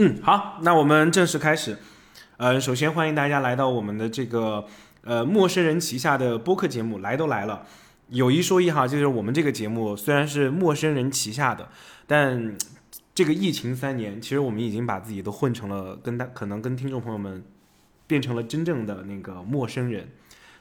[0.00, 1.76] 嗯，好，那我们正式开始。
[2.36, 4.64] 呃，首先欢迎大家来到我们的这个
[5.02, 7.66] 呃陌生人旗下的播客节目，来都来了。
[8.10, 11.68] 有一说一哈，就是我们这个节目虽然是陌生人旗下的，
[12.06, 12.56] 但
[13.12, 17.42] 这个疫情三年，其实我们已经把自己都混成了跟大可能跟听众朋友们
[18.06, 20.08] 变成了真正的那个陌生人。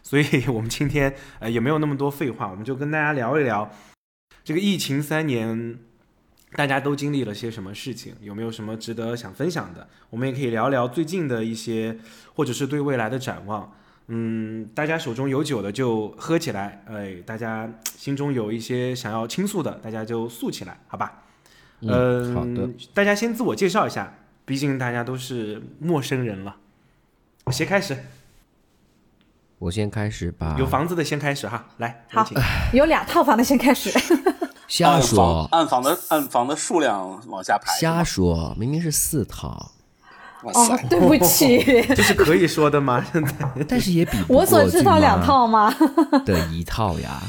[0.02, 3.70] 所以我们今天呃也没有那么多废话，我们就跟大家聊一聊
[4.44, 5.78] 这个疫情三年。
[6.54, 8.16] 大家都经历了些什么事情？
[8.22, 9.88] 有没有什么值得想分享的？
[10.10, 11.98] 我们也可以聊聊最近的一些，
[12.34, 13.74] 或者是对未来的展望。
[14.08, 21.24] 嗯，大家手中有酒的就喝起来，哎，大家心中有一些想要倾诉的，大家就诉起来，好吧？
[21.82, 22.70] 嗯，好的。
[22.94, 24.14] 大家先自我介绍一下，
[24.46, 26.56] 毕竟大家都是陌生人了。
[27.52, 27.98] 谁开始？
[29.60, 30.56] 我先开始吧。
[30.58, 32.26] 有房子的先开始哈，来，好，
[32.72, 33.92] 有两套房的先开始。
[34.68, 37.74] 瞎说，暗房的暗房的数量往下排。
[37.80, 39.72] 瞎说，明明是四套。
[40.44, 41.64] 哦， 对不起，
[41.96, 43.04] 这是可以说的吗？
[43.12, 43.34] 现在，
[43.68, 45.74] 但是也比我所知道两套吗？
[46.26, 47.22] 的一套呀。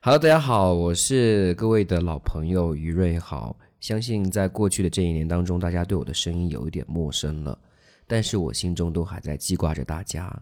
[0.00, 3.56] Hello，大家好，我是各位的老朋友于瑞豪。
[3.80, 7.58] 相信在过去的这一年当中，大家对我的声音有一点陌生了，
[8.06, 10.32] 但是我心中都还在记挂着大家。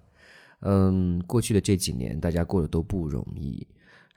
[0.62, 3.66] 嗯，过去的这几年，大家过得都不容易。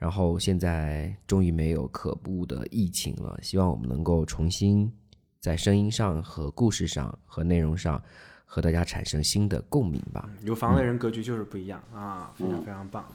[0.04, 4.92] 然后现在终于没有可怖的疫情了，希望我们能够重新
[5.40, 8.04] 在声音上和故事上和内容上
[8.46, 10.30] 和大家产生新的共鸣吧。
[10.42, 13.06] 有房的人格局就是不一样啊，非常非常棒。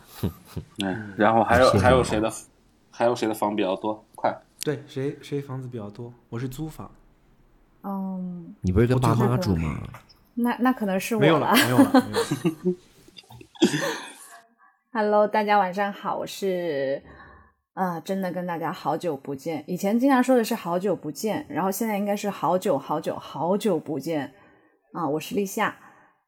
[0.79, 2.33] 嗯，然后还有还有谁的
[2.91, 4.03] 还有谁的房比较多？
[4.17, 6.11] 快，对，谁谁房子比较多？
[6.31, 6.91] 我是租房。
[7.83, 9.79] 嗯，你不是跟爸妈住吗？
[10.33, 11.93] 那那可能是我没有了，没有了。
[14.91, 17.03] Hello，大家晚上好，我是
[17.75, 19.63] 啊，真的跟大家好久不见。
[19.67, 24.33] 以前经常说的是好久不见，然后现在应该是好久好久好久不见
[24.95, 25.07] 啊。
[25.07, 25.77] 我是立夏，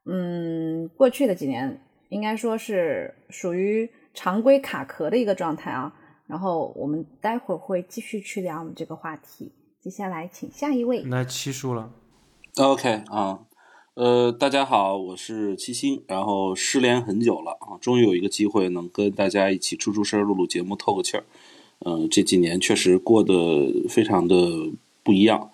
[0.04, 5.94] 嗯，过去的几年应该说是属于常规卡壳的一个状态啊。
[6.26, 9.54] 然后我们待会儿会继续去聊我们这个话题。
[9.80, 11.90] 接下来请下一位，那七叔了
[12.58, 13.40] ，OK 啊。
[13.94, 21.24] 呃，大家好，我是七星，然后失联很久了啊，终于有一个机会能跟大家一起出出声、录录节目、透个气儿。
[21.80, 23.34] 嗯，这几年确实过得
[23.88, 24.36] 非常的
[25.02, 25.50] 不一样，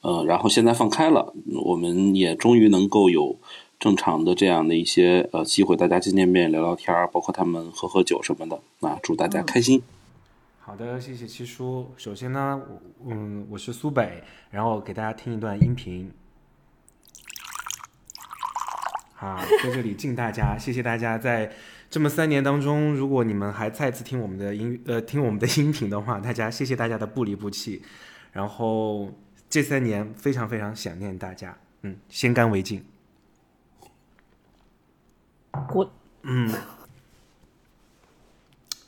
[0.00, 1.34] 呃，然后现在放开了，
[1.64, 3.36] 我们也终于能够有
[3.78, 9.82] 正常的这样的一些呃机会，大家见见面、聊聊天儿，包括他们喝喝酒什么的啊，祝大家开心。
[10.58, 11.88] 好的，谢谢七叔。
[11.98, 12.62] 首先呢，
[13.06, 16.10] 嗯，我是苏北，然后给大家听一段音频。
[19.18, 21.50] 啊，在这里敬大家，谢谢大家在
[21.88, 27.82] 这么三年当中，如果你们还再次听我们的音呃听我们的音频的话，大家谢谢大家的不离不弃。
[28.32, 29.10] 然后
[29.48, 32.84] 这三年非常非常想念大家，嗯，先干为敬。
[35.66, 35.88] 滚。
[36.22, 36.52] 嗯。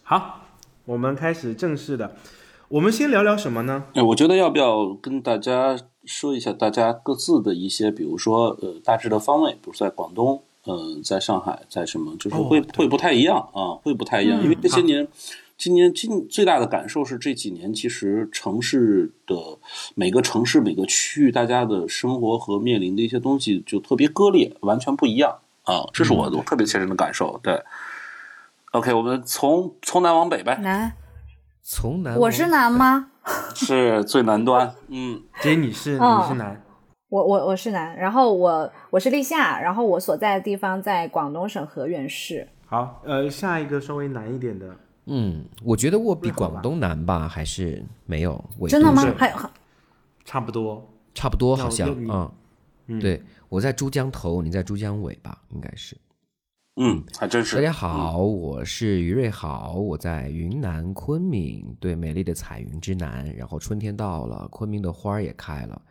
[0.03, 0.45] 好，
[0.85, 2.17] 我们开始正式的。
[2.69, 3.87] 我们先聊聊什么呢？
[3.95, 5.75] 哎，我觉得要不要跟大家。
[6.09, 15.07] 说一下大家各自的一些，比如说呃大致的方位，比如在广东，呃在上海，在什么，就是会会不太一样啊，会不太一样，因为这些年，
[15.59, 19.37] 今年今最大的感受是这几年其实城市的
[19.95, 27.39] 每个城市每个区域，大家的生活和面临的一些东西就特别割裂，完全不一样啊，这是我我特别切身的感受。
[27.43, 27.63] 对
[28.73, 30.93] ，OK，我们从从南往北呗，南，
[31.63, 33.11] 从南，我是南吗？
[33.55, 36.63] 是最南端，嗯，姐你是你是南，
[37.09, 42.49] 我我我是南，然后我我是立夏，然后我所在的地方在广东省河源市。
[42.67, 44.67] 好，呃，下一个稍微难一点的，
[45.07, 48.43] 嗯，我觉得我比广东难吧，还是没有？
[48.69, 49.03] 真的吗？
[49.17, 49.37] 还有
[50.25, 51.89] 差不多，差不多，好像，
[52.87, 55.39] 嗯，对，我在珠江头，你在珠江尾吧？
[55.51, 55.97] 应该是。
[56.81, 57.57] 嗯，还真是。
[57.57, 63.35] 大家好，我是于瑞豪，我在云南昆明，对，美丽的彩云之南。
[63.35, 65.83] 然后春天到了，昆明的花儿也开了，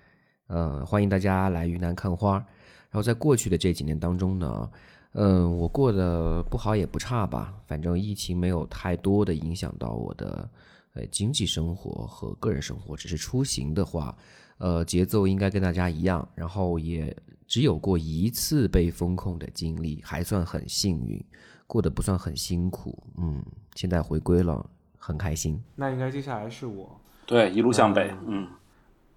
[0.47, 2.35] 嗯，欢迎大家来云南看花。
[2.35, 4.71] 然后在过去的这几年当中呢，
[5.11, 10.49] 嗯，我过得不好也不差吧，反正疫情没有太多的影响到我的
[10.93, 14.17] 呃经济生活和个人生活，只是出行的话，
[14.57, 17.15] 呃，节奏应该跟大家一样，然后也。
[17.49, 21.23] 只有过一次被封控的经历，还算很幸运，
[21.65, 23.01] 过得不算很辛苦。
[23.15, 23.41] 嗯，
[23.73, 25.57] 现在回归了，很开心。
[25.73, 26.99] 那应该接下来是我。
[27.25, 28.13] 对，一路向北。
[28.27, 28.49] 嗯，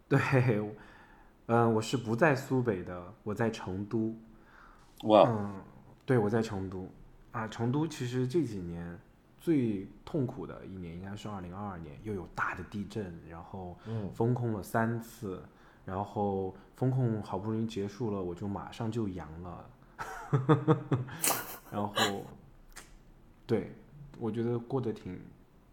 [0.08, 0.20] 对，
[1.46, 4.14] 嗯，我是不在苏北的，我在成都。
[5.08, 5.28] 哇。
[5.28, 5.60] 嗯，
[6.06, 6.88] 对，我在成都。
[7.32, 8.96] 啊，成都其实这几年
[9.40, 13.76] 最痛苦的一年应该是二零二二年，又有大的地震，然后
[14.14, 15.42] 封控了三次。
[15.86, 19.70] 然后风控好不容易结束了，我就马上就阳了，
[21.72, 21.92] 然后
[23.44, 23.72] 对
[24.18, 25.18] 我觉得过得挺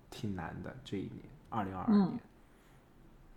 [0.09, 1.19] 挺难的这一年，
[1.49, 2.19] 二零二二年。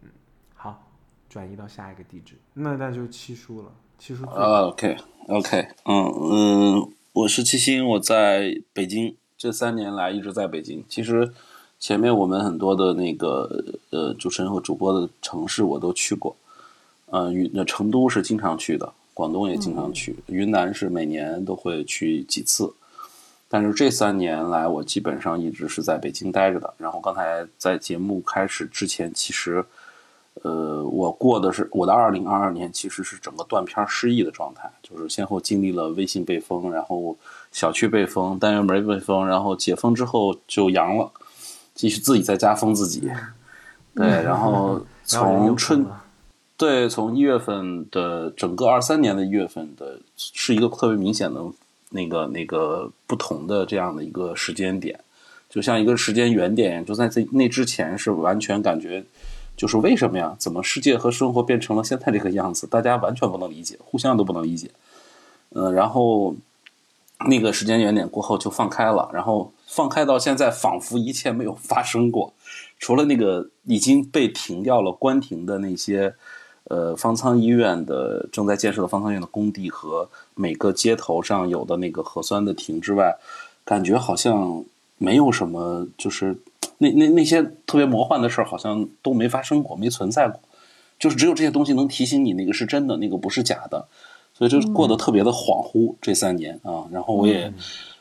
[0.03, 0.09] 嗯，
[0.55, 0.91] 好，
[1.29, 4.97] 转移到下一个地址，那那就七叔了，七叔最啊，OK
[5.29, 10.85] OK，嗯嗯，我是七星，我在北京，这三年来一直在北京。
[10.87, 11.33] 其实
[11.79, 16.37] 前面我们很多的那个呃主持人和主播的城市我都去过，
[17.07, 22.71] 呃，云那成都是经常去的，广东也经常去，云南是每年都会去几次。
[23.49, 26.75] 但是这三年来，我基本上一直是在北京待着的。
[26.77, 29.65] 然后刚才在节目开始之前，其实，
[30.43, 37.17] 呃，我过的是我的二零二二年，其实是整个断片失忆的状态，就是先后经历了微信被封，然后
[37.53, 41.11] 小区被封，单元门被封，然后解封之后就阳了，
[41.75, 43.11] 继续自己在家封自己。
[43.95, 45.85] 对，然后 从春
[46.57, 51.41] 对，从一月份的整个二三年的一月份的，是一个特别明显的
[51.91, 55.01] 那个那个不同的这样的一个时间点，
[55.49, 59.03] 就像一个时间原点，就在这那之前是完全感觉
[59.57, 60.37] 就是为什么呀？
[60.39, 62.67] 怎么世界和生活变成了现在这个样子？
[62.67, 64.71] 大家完全不能理解，互相都不能理解。
[65.53, 66.37] 嗯、然后
[67.29, 72.33] 那个时间原点过后就放开了，然后放开到现在，仿佛一切没有发生过，
[72.79, 76.15] 除了那个已经被停掉了、关停的那些。
[76.65, 83.17] 呃，方舱医院的正在建设的方舱医院的工地和每个街头上有的那个核酸的亭之外，
[83.65, 84.63] 感觉好像
[84.97, 86.37] 没有什么，就是
[86.79, 90.39] 那那那些特别魔幻的事儿，好像都没发生过，没存在过。
[90.97, 93.89] 就是只有这些东西能提醒你那个是真的，那个不是假的，
[94.41, 95.95] 所以就过得特别的恍惚。
[96.01, 97.53] 这三年啊，然后我也、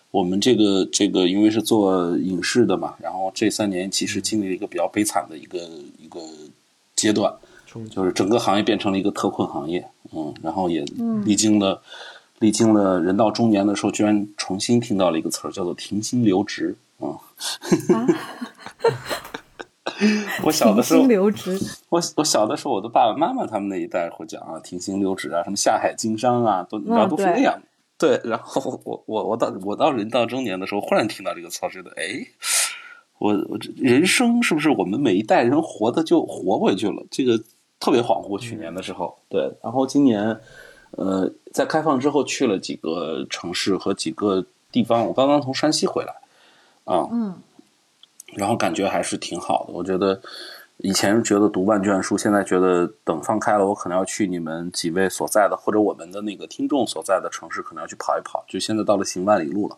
[0.09, 5.59] 我们这个这个因为是做影视的嘛，然后这三年其实经历了一个比较悲惨的一个
[5.99, 6.19] 一个
[6.95, 7.31] 阶段。
[7.91, 10.83] 就是整个行业变成了一个特困行业，嗯，然后也
[11.23, 11.79] 历经了、
[12.39, 17.15] 历经了人到中年的时候，居然重新听到了一个词儿，叫做停薪留职，嗯，
[20.43, 21.59] 我小的时候停，留职，
[21.89, 27.61] 我我小的时候，我的爸爸妈妈他们那一代会讲啊，停薪留职啊，什么下海经商啊，都你知道嗯都是那样。
[27.97, 32.25] 对，然后我我我到我到人到中年的时候，忽然听到这个词儿，觉得哎，
[33.17, 37.05] 我我这人生是不是我们每一代人活的就活回去了？
[37.11, 37.37] 这个
[37.77, 38.39] 特别恍惚。
[38.39, 40.39] 去年的时候，对，然后今年，
[40.91, 46.13] 呃，在开放之后去了几个城市和几个地方，我刚刚从山西回来，
[46.85, 47.35] 啊，嗯，
[48.35, 49.73] 然后感觉还是挺好的。
[49.73, 50.19] 我觉得
[50.77, 58.43] 以前觉得读万卷书，现在觉得等放开了，我可能要去你们几位所在的，或者我们的那个听众所在的城市，可能要去跑一跑。
[58.47, 59.77] 就现在到了行万里路了，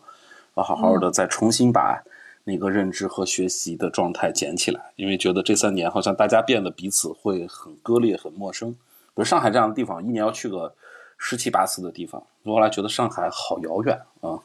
[0.56, 2.02] 要好好的再重新把
[2.44, 8.72] 那个认知和学习的状态捡起来，因为觉得这三年好像大家变得彼此会很割裂、很陌生。
[8.72, 8.78] 比
[9.16, 10.74] 如上海这样的地方，一年要去个
[11.18, 14.38] 十七八次的地方，我后来觉得上海好遥远啊。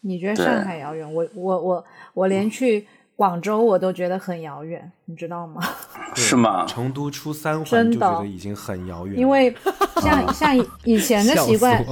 [0.00, 1.12] 你觉得上海遥远？
[1.12, 1.84] 我我我
[2.14, 2.86] 我连去
[3.16, 5.62] 广州我都觉得很遥远，你知道吗？
[6.14, 6.66] 是吗？
[6.66, 9.54] 成都出三环就真的觉得已经很遥远，因为
[10.02, 11.82] 像 像以以前的习惯，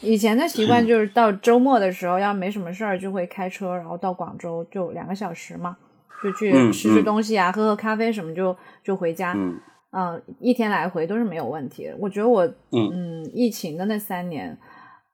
[0.00, 5.76] 以前的习惯就是到周末的时候，要没什么事儿就会开车，然后到广州就两个小时嘛，
[6.22, 9.34] 就去嗯吃吃嗯东西啊，喝喝咖啡什么就就回家。
[9.36, 9.58] 嗯
[9.96, 11.94] 嗯，一天来回都是没有问题的。
[12.00, 12.90] 我觉得我嗯
[13.22, 14.58] 嗯，疫情的那三年，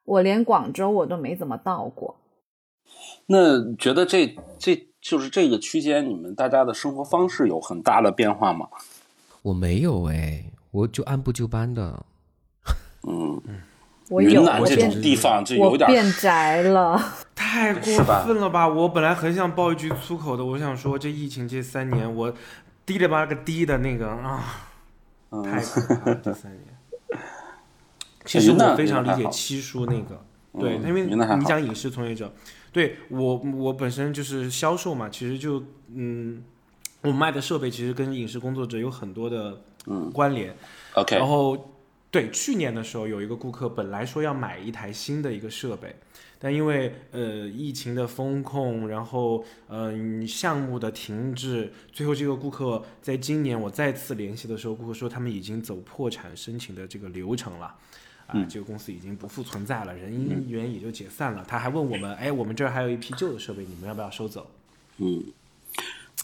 [0.04, 2.16] 我连广州我都没怎么到过。
[3.26, 8.68] 那觉得这这就是这个区间，你们大家的生活方式有很大的变化吗？
[9.42, 12.04] 我没有哎，我就按部就班的。
[13.08, 13.40] 嗯，
[14.10, 17.02] 我，云南这种地方就有点变宅了。
[17.34, 18.68] 太过分了吧！
[18.68, 22.34] 我本来很想爆一句粗口的，我想说这疫情这三年，我
[22.84, 24.44] 滴了吧个滴的那个啊，
[25.30, 26.64] 嗯太可怕了这三年。
[28.26, 30.22] 其实我非常理解七叔那个，
[30.60, 32.30] 对，嗯因为你讲影视从业者，
[32.72, 35.62] 对我我本身就是销售嘛，其实就
[35.94, 36.44] 嗯，
[37.02, 40.54] 我卖的设备其实跟影视工作者有很多的嗯关联。
[40.94, 41.72] ，OK，然后
[42.10, 45.96] 对去年的时候，有一个顾客本来说要买一台新的一个设备，
[46.38, 57.74] 但因为呃疫情的风控，然后嗯、项目的停滞，最后这个顾客在今年我再次联系的时候，顾客说他们已经走破产申请的这个流程了。
[58.30, 61.44] 啊，嗯这个公司已经不复存在了，人员也就解散了。
[61.46, 64.46] 他还问我们，哎，我们这儿还有一批旧的设备，你们要不要收走？
[64.98, 65.24] 嗯，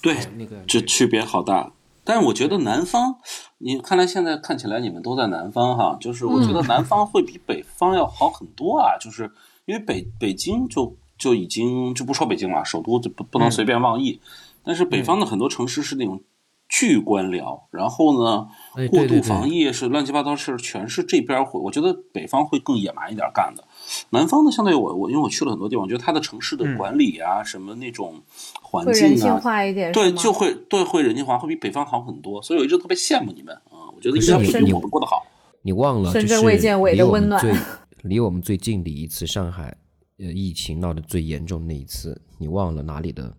[0.00, 1.72] 对，哎那个这区别好大。
[2.04, 3.16] 但是我觉得南方，
[3.58, 9.28] 你看来现在看起来你们都在南方哈，就是我觉得南方会比北方要好很多啊，就是
[9.64, 14.20] 因为北北京就就已经就不说北京了，首都就不不能随便妄议，
[14.62, 16.22] 但是北方的很多城市是那种
[16.68, 21.60] 巨官僚，然后呢，哎过度防疫是乱七八糟事，全是这边会。
[21.60, 23.64] 我觉得北方会更野蛮一点干的，
[24.10, 28.20] 南方呢，相对我我因为我去了很多地方，我觉得它的城市的嗯管理啊，什么那种
[28.60, 32.42] 环会人性境啊，化一点，对，就会对会人性化，会比北方好很多。
[32.42, 35.24] 所以我一直特别羡慕你们啊、我觉得应该会比我们过得好。
[35.62, 37.54] 你忘了，深圳就是卫健委离我们的温暖最
[38.02, 39.76] 离我们最近的一次上海
[40.18, 43.32] 呃疫情闹得最严重的那一次，你忘了哪里的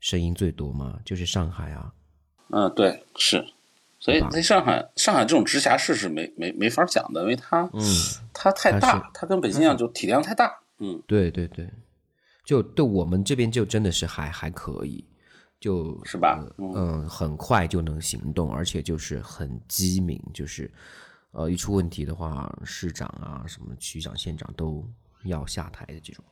[0.00, 0.98] 声音最多吗？
[1.04, 1.92] 就是上海啊。
[2.50, 3.46] 嗯，对，是。
[4.00, 7.82] 所以在上海，上海这种直辖市是没没没法讲的，因为它嗯，
[8.34, 10.60] 它太大是，它跟北京一样，就体量太大。
[10.78, 11.70] 嗯，对对对，
[12.44, 15.02] 就对我们这边就真的是还还可以，
[15.58, 20.70] 就是吧呃嗯，很快就能行动，而且就是很机敏，就是
[21.30, 24.86] 呃一出问题的话，市长啊、什么区长、县长都
[25.24, 26.22] 要下台的这种。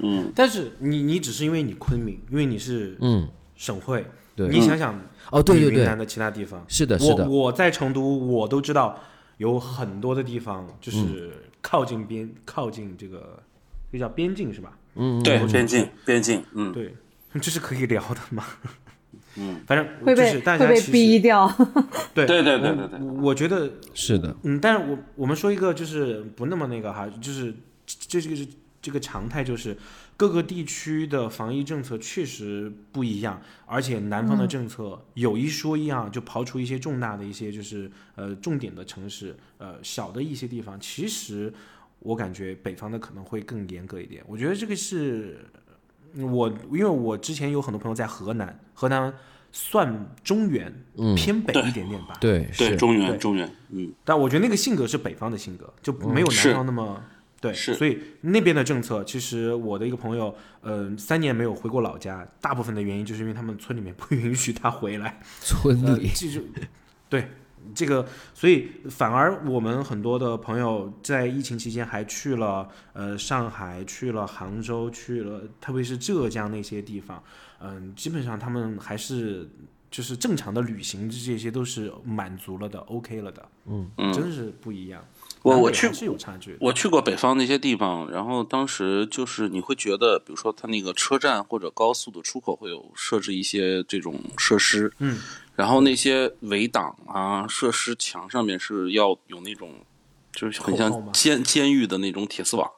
[0.00, 4.04] 嗯，但是你你只是因为你昆明，因为你是嗯，省会，
[4.36, 4.48] 对。
[4.48, 4.94] 你想想
[5.32, 9.00] 哦，对对对云南，的其他地方，是的，是的，我我在成都，我都知道
[9.38, 13.42] 有很多的地方就是靠近边、靠近这个，
[13.90, 14.78] 这叫边境是吧？
[14.94, 16.94] 嗯，对，边境边境，嗯，对，
[17.40, 18.44] 这是可以聊的嘛？
[19.38, 21.46] 嗯，反正会被就是大会被家逼掉。
[22.14, 28.46] 对对对对我对对我我觉得是的，嗯，但是我我们说一个就是不那么那个哈，就是这这个是
[28.80, 29.76] 这个常态就是
[30.16, 41.52] 各个地区的防疫政策确实不一样，而且南方的政策有一说一啊，就刨除一些重大的一些就是呃重点的城市，呃小的一些地方，其实
[41.98, 44.24] 我感觉北方的可能会更严格一点。
[44.26, 45.38] 我觉得这个是
[46.14, 49.12] 我因为我之前有很多朋友在河南，河南
[49.52, 57.02] 算中原嗯，偏北一点点吧，对，对，是，中原中原，嗯，但我觉得那个性格是北方的性格，就没有南方那么、
[57.40, 57.52] 对。
[57.52, 65.20] 是所以那边的政策，其实我的一个朋友，嗯、三年没有回过老家，大部分的原因就是因为他们村里面 不允许他回来。
[65.64, 66.40] 呃，村里，这就
[67.08, 67.28] 对
[67.74, 77.22] 这个，所以反而我们很多的朋友在疫情期间还去了呃上海，去了杭州，去了特别是浙江那些地方，
[77.60, 79.48] 嗯、基本上他们还是
[79.90, 85.04] 就是正常的旅行，这些都是满足了的，OK 了的，嗯嗯真是不一样。
[85.42, 85.90] 我我去。
[86.58, 95.18] 我去过北方那些地方，然后当时就是你会觉得，比如说它那个车站或者高速的出口会有设置一些这种设施，嗯，
[95.54, 99.70] 然后那些围挡啊设施墙上面是要有那种，
[100.32, 102.68] 就是很像监监狱的那种铁丝网，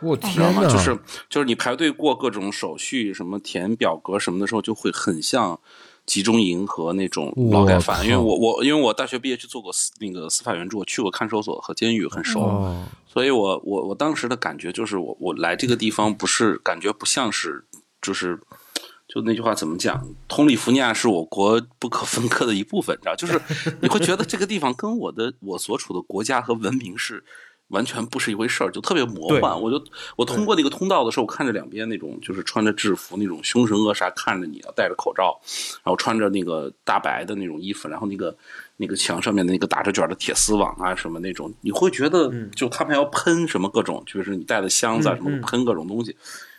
[0.00, 0.66] 我知道吗？
[0.68, 0.96] 就是
[1.28, 5.58] 就是你排队过各种手续，什么填表格什么的时候，就会很像
[6.06, 8.04] 集中营和那种劳改犯。
[8.04, 12.40] 因为我我因为我大学毕业去做过司那个司法援助，我去过看守所和监狱，很熟。
[12.40, 17.64] 哦，所以我我我当时的感觉就是我我来这个地方不是感觉不像是
[18.00, 18.38] 就是
[19.08, 20.06] 就那句话怎么讲？
[20.28, 23.16] 通利福尼亚是我国不可分割的一部分，你知道？
[23.16, 23.40] 就是
[23.80, 27.24] 你会觉得这个地方跟我的我所处的国家和文明是。
[27.68, 29.60] 完全不是一回事儿，就特别魔幻。
[29.60, 29.82] 我就
[30.16, 35.38] 我通过那个通道的时候，我看着两边那种就是穿着制服那种凶神恶煞看着你，戴着口罩，
[35.84, 38.34] 然后穿着那个大白的那种衣服，然后那个
[38.78, 46.16] 那个墙上面的那个打着卷的铁丝网啊什么那种，你会觉得就他们要喷什么各种，就是你带的箱子啊什么喷各种东西，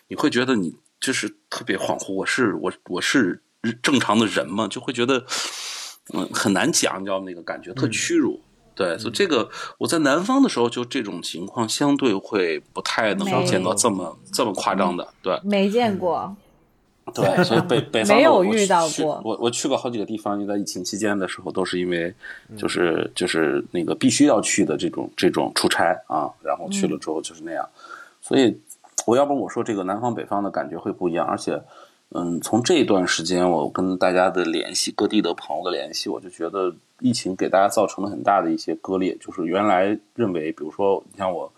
[0.08, 3.42] 你会觉得你就是特别恍惚，我是我我是
[3.82, 4.68] 正常的人吗？
[4.68, 5.26] 就会觉得
[6.14, 8.40] 嗯很难讲，你知道那个感觉特嗯屈辱。
[8.80, 15.38] 对，所以这个我在南方的时候，就这种情况相对会不太能够见到这么这么夸张的，对。
[15.44, 16.34] 没见过，
[17.14, 22.16] 对，所以北 北方没有遇到过我我去过好几个地方，因为在疫情期间的时候，都是因为
[22.48, 22.56] 嗯。
[22.56, 27.68] 就是就是那个必须要去的这种这种出差啊，然后去了之后就是那样。
[28.22, 28.58] 所以
[29.06, 31.62] 我要不我说这个南方北方的感觉会不一样，而且
[32.12, 41.52] 嗯，从这段时间我跟大家的联系，各地的朋友的联系，我就觉得疫情给大家造成了很大的一些割裂，就是原来认为，比如说你像我。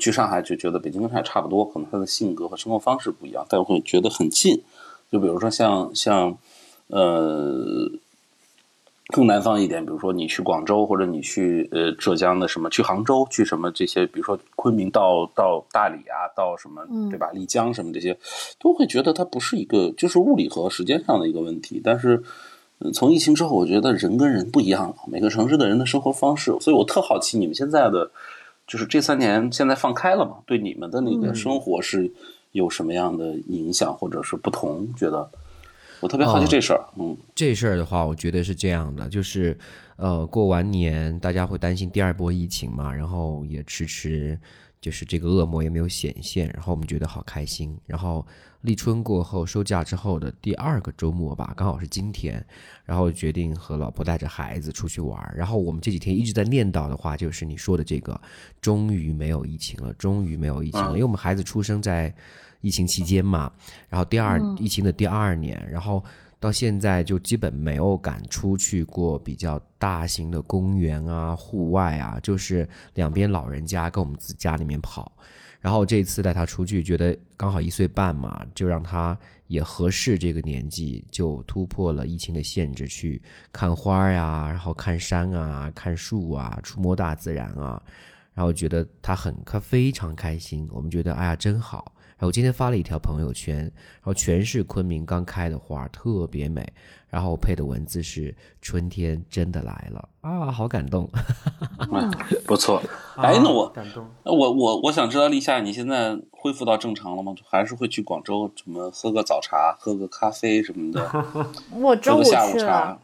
[0.00, 4.60] 去上海就觉得北京跟上海差不多，可能他的性格和生活方式不一样，但我会觉得很近。
[5.12, 6.36] 就比如说像像
[6.88, 7.88] 呃
[9.08, 17.30] 更南方一点，比如说你去广州或者你去呃浙江的什么去杭州去什么这些，比如说昆明到到大理啊，到什么嗯对吧？
[17.32, 18.18] 丽江什么这些，
[18.58, 22.16] 都会觉得它不是一个就是物理和时间上的一个问题，但是。
[22.78, 28.10] 嗯从疫情之后，我觉得人跟人不一样了，每个城市的人的生活方式，所以我特好奇你们现在的，
[28.66, 30.40] 就是这三年现在放开了嘛？
[30.44, 32.12] 对你们的那个生活是
[32.52, 34.86] 有什么样的影响或者是不同？
[34.94, 35.26] 觉得
[36.00, 39.56] 我特别好奇哦这事儿，嗯这事儿的话，我觉得是这样的，就是
[39.96, 44.38] 呃，过完年大家会担心第二波疫情嘛，然后也迟迟
[44.80, 47.76] 就是这个恶魔也没有显现，然后我们觉得好开心。
[47.86, 48.24] 然后
[48.60, 52.44] 立春过后收假之后的第二个周末吧，刚好是今天，
[52.84, 55.34] 然后决定和老婆带着孩子出去玩儿。
[55.36, 58.20] 然后我们这几天一直在念叨的话，就是你说的这个，
[58.60, 62.14] 终于没有疫情了，终于没有疫情了，因为我们孩子出生在
[62.66, 63.52] 疫情期间嘛，
[63.88, 66.02] 然后第二疫情的第二年，然后。
[66.38, 75.10] 到现在就基本没有敢出去过比较大型的公园啊、户外啊，就是两边老人家跟我们自家里面跑。
[75.62, 83.20] 然后这次带他出去，觉得刚好一岁半嘛，就让他也合适这个年纪，就突破了疫情的限制，去
[83.50, 87.82] 看花呀，然后看山啊、看树啊，触摸大自然啊。
[88.34, 91.94] 然后觉得他很他非常开心，我们觉得哎呀真好。
[92.16, 96.66] 然后我今天发了一条朋友圈，然后全是昆明刚开的花，特别美。
[97.08, 101.08] 然后配的文字是“春天真的来了”，啊，好感动。
[102.46, 102.82] 不错。
[103.16, 104.06] 哎，那我感动。
[104.24, 107.32] 那我我我想知道立夏，你现在恢复到正常了吗？
[107.48, 111.24] 还是会去广州什么喝个早茶、喝个咖啡什么的？
[111.72, 112.98] 我中午下午去了茶。。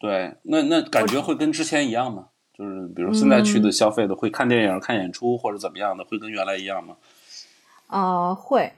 [0.00, 2.28] 对，那那感觉会跟之前一样吗？
[2.56, 6.96] 就是比如现在去的消费的，会看电影、看演出或者怎么样的，会跟原来一样吗？
[7.88, 8.72] 呃，会，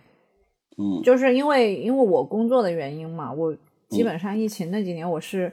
[0.77, 3.57] 嗯就是因为因为我工作的原因嘛，我
[3.89, 5.53] 基本上疫情那几年我是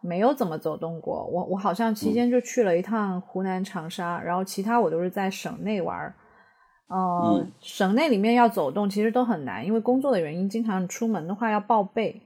[0.00, 1.26] 没有怎么走动过。
[1.26, 6.14] 我我好像期间就去了一趟湖南长沙，然后其他我都是在省内玩儿。
[6.88, 12.20] 呃，嗯省内里面要走动其实都很难，因为工作的原因，经常出门的话要报备，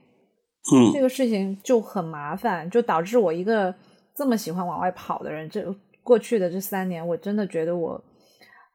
[0.73, 3.73] 嗯这个事情就很麻烦，就导致我一个
[4.15, 5.63] 这么喜欢往外跑的人，这
[6.03, 8.01] 过去的这三年，我真的觉得我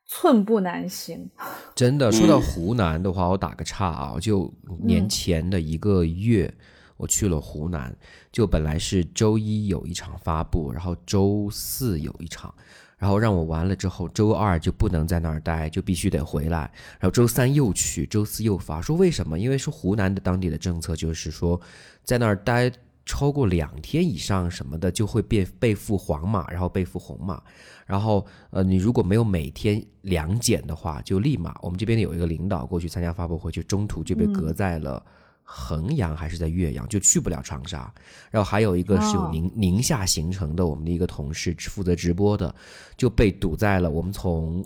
[0.07, 1.31] 寸步难行。
[1.75, 6.53] 真的，说到湖南的话，我打个岔啊，就年前的一个月，
[6.97, 7.95] 我去了湖南，
[8.31, 12.55] 就本来是周一有一场发布，然后周四有一场，
[12.99, 19.39] 然后让我完了之后，周二就不能在那儿待，就必须得回来，然后周三又去，周四又发，说为什么？
[19.39, 21.61] 因为说湖南的当地的政策就是说，
[22.05, 22.71] 在那儿待。
[23.05, 27.43] 超过两天以上什么的，就会变被赋黄码，然后被赋红码。
[27.85, 35.05] 然后，呃，你如果没有每天两检的话，就立马我们这边有一个领导过去参加发布会，就中途就被隔在了
[35.43, 37.93] 衡阳还是在岳阳，就去不了长沙。
[38.31, 42.55] 然后还有一个是有哦宁宁夏行程的，我们的一个同事负责直播的，
[42.97, 44.65] 就被堵在了我们从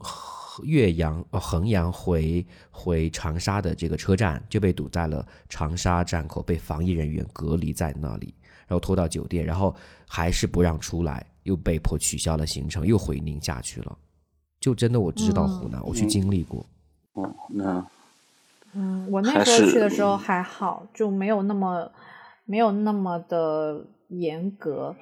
[0.64, 8.34] 岳阳呃衡阳回回长沙的这个车站，就被堵在了长沙站口，被防疫人员隔离在那里，
[8.66, 9.74] 然后拖到酒店，然后
[10.08, 13.98] 还是不让出来，又被迫取消了行程，又回宁夏去了。
[14.60, 16.64] 就真的我知道湖南，我去经历过。
[17.14, 17.86] 嗯，那
[18.72, 21.90] 嗯，我那时候去的时候还好，就没有那么
[22.44, 24.94] 没有那么的严格。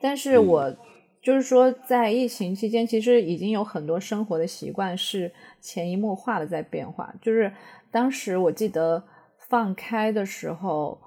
[0.00, 0.76] 但是嗯我
[1.24, 7.14] 就是说，在疫情期间，其实已经有很多生活的习惯是潜移默化的在变化。
[7.22, 7.50] 就是
[7.90, 9.02] 当时我记得
[9.48, 11.00] 放开的时候，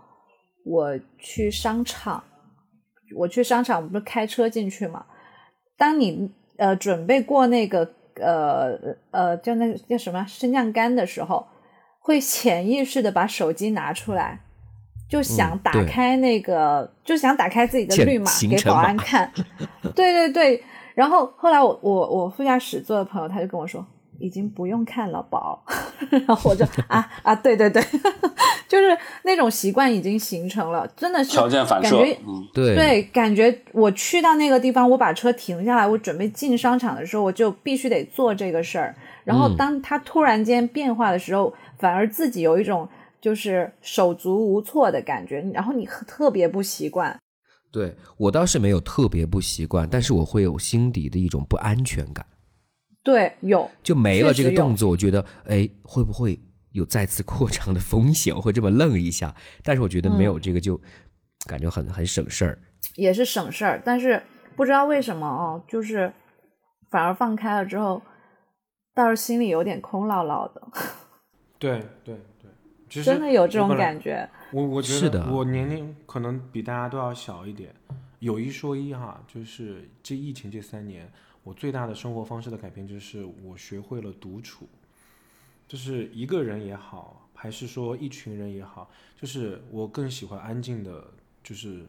[0.66, 2.24] 我去商场，
[3.16, 5.06] 我去商场，我不是开车进去嘛？
[5.78, 8.76] 当你呃准备过那个呃
[9.12, 11.46] 呃叫那叫什么升降杆的时候，
[12.00, 14.42] 会潜意识的把手机拿出来，
[15.10, 19.32] 就想打开那个，就想打开自己的绿码给保安看。
[19.96, 23.86] 对对对，然后后来我我我副驾驶座的朋友他就跟我说。
[24.20, 25.64] 已经不用看了，宝。
[26.10, 27.80] 然后我就啊啊，对对对，
[28.68, 38.96] 就是那种习惯已经形成了，真的是条件反射感觉，嗯对对，感觉我去到那个地方，我把车停下来，我准备进商场的时候，我就必须得做这个事儿。
[39.24, 47.18] 然后嗯当他突然间变化的时候，反而自己有一种就是手足无措的感觉，然后你特别不习惯。
[47.72, 52.26] 对我倒是没有特别不习惯，但是我会有心底的一种不安全感。
[53.04, 56.40] 对，有就没了这个动作，我觉得哎，会不会
[56.72, 58.36] 有再次扩张的风险？
[58.36, 59.36] 我会这么愣一下。
[59.64, 60.80] 但是我觉得没嗯有这个就
[61.46, 62.60] 感觉很很省事儿。
[62.96, 64.22] 也是省事儿，但是
[64.56, 66.12] 不知道为什么哦，就是
[66.90, 68.02] 反而放开了之后，
[68.94, 70.62] 倒是心里有点空落落的，
[71.60, 72.37] 对 对对，
[72.90, 74.30] 其实真的有这种感觉。
[74.52, 77.74] 我我觉得我年龄可能比大家都要小一点。
[78.20, 81.08] 有一说一哈，就是这疫情这三年，
[81.44, 84.68] 我最大的生活方式的改变就是我学会了独处，
[85.68, 91.06] 就是一个人也好，还是说一群人也好，就是我更喜欢安静的，
[91.44, 91.86] 就是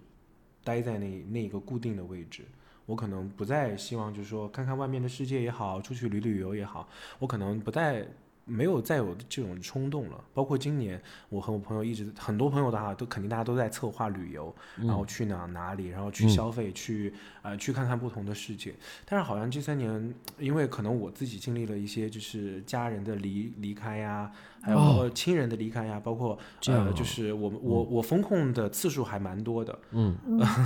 [0.62, 2.44] 待在那那一个固定的位置。
[2.84, 6.86] 我可能不再希望就是说看看外面的世界也好，出去旅旅游也好，
[7.18, 8.06] 我可能不再
[8.48, 10.24] 没有再有这种冲动了。
[10.32, 18.74] 包括今年，我和我朋友一直很多朋友的话，都肯定大家都在策划旅游，然后去哪哪里，然后去消费，去呃去看看不同的世界。
[19.04, 24.32] 但是好像这三年，因为可能我自己经历了一些就是家人的离离开呀，
[24.62, 30.16] 还有包括亲人的离开呀，包括呃就是我我我风控的次数还蛮多的，嗯，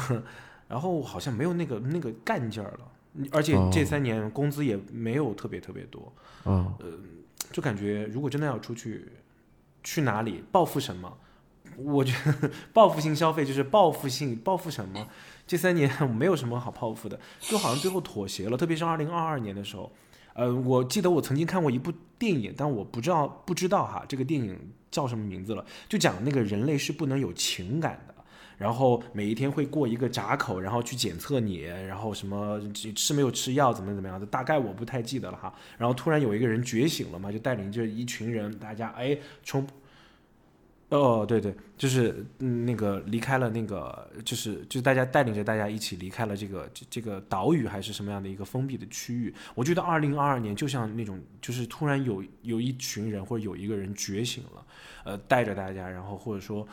[0.68, 2.88] 然后好像没有那个那个干劲儿了。
[3.30, 6.10] 而且这三年工资也没有特别特别多，
[6.46, 6.86] 嗯，呃，
[7.50, 9.10] 就感觉如果真的要出去，
[9.82, 11.18] 去哪里报复什么？
[11.76, 15.08] 我觉得报复性消费就是报复性报复什么？
[15.46, 18.56] 这三年没有什么好报复的，就好像最后妥协了。
[18.56, 19.90] 特别是二零二二年的时候，
[20.34, 24.58] 呃，我记得我曾经看过一部电影，但我不知道不知道哈，这个电影
[24.90, 25.64] 叫什么名字了？
[25.88, 28.11] 就讲那个人类是不能有情感的。
[28.62, 32.60] 然后每一天会过一个闸口，然后去检测你，然后什么
[32.94, 35.52] 吃没有吃药，怎么怎么样的，大概我不太记得了哈。
[35.76, 39.66] 然后突然有一个人觉醒了嘛，就带领着一群人，大家哎冲，
[40.90, 49.34] 哦对对，就是那个离开了那个，就是就是大家带领着大家一起离开了这个这这个岛屿还是什么样的一个封闭的区域。
[49.56, 54.66] 我觉得二零二二年就像那种，就是突然有有一群人或者有一个人觉醒了，
[55.02, 56.64] 呃，带着大家，然后或者说。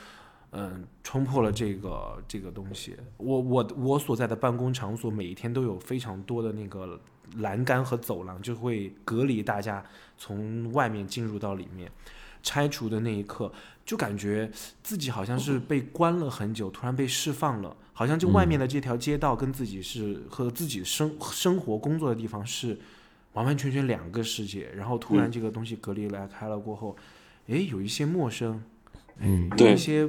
[0.52, 2.96] 嗯，冲破了这个这个东西。
[3.18, 7.00] 我我我所在的办公场所，每一天都有非常多的那个
[7.38, 9.84] 栏杆和走廊，就会隔离大家
[10.18, 11.92] 从外面进入到里面。
[12.42, 13.52] 拆除的那一刻，
[13.86, 14.50] 就感觉
[14.82, 22.80] 自己好像是被关了很久，突然被释放了，好像就外面的这条街道跟自己是和自己生生活工作的地方是
[23.34, 24.72] 完完全全两个世界。
[24.74, 26.96] 然后突然这个东西隔离来开了过后，
[27.50, 28.64] 哎，有一些陌生，
[29.20, 30.08] 嗯，有一些。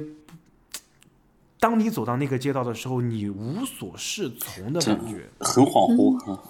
[1.59, 6.43] 当你走到那个街道的时候，你无所适从的感觉，很恍惚啊。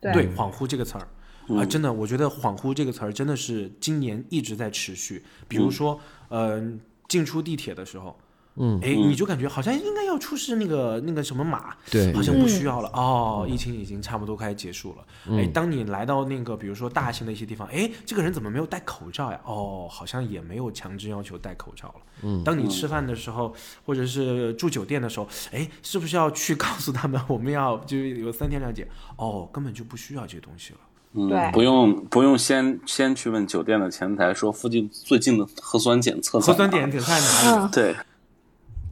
[0.00, 1.08] 对，恍惚这个词儿
[1.56, 5.24] 啊，真的，我觉得“恍惚”这个词儿真的是今年一直在持续。
[5.48, 8.16] 比如说，嗯，进出地铁的时候。
[8.58, 13.46] 嗯，哎，你就感觉好像应该要出示那个那个什么码，对，好像不需要了哦。
[13.48, 19.38] 疫情已经差不多快结束了，哎，当你来到那个比如说大型的一些地方，哎，这个人怎么没有戴口罩呀？
[19.44, 21.94] 哦，好像也没有强制要求戴口罩了。
[22.22, 28.88] 嗯，当你吃饭的时候，或者是住酒店的时候，哎，是不是要去 告诉他们我们要就有三天两检？
[29.16, 30.78] 哦，根本就不需要这些东西了。
[31.12, 37.70] 嗯，不用不用先先去问酒店的前台说附近最近的核酸检测核酸检测在哪里？
[37.70, 37.94] 对。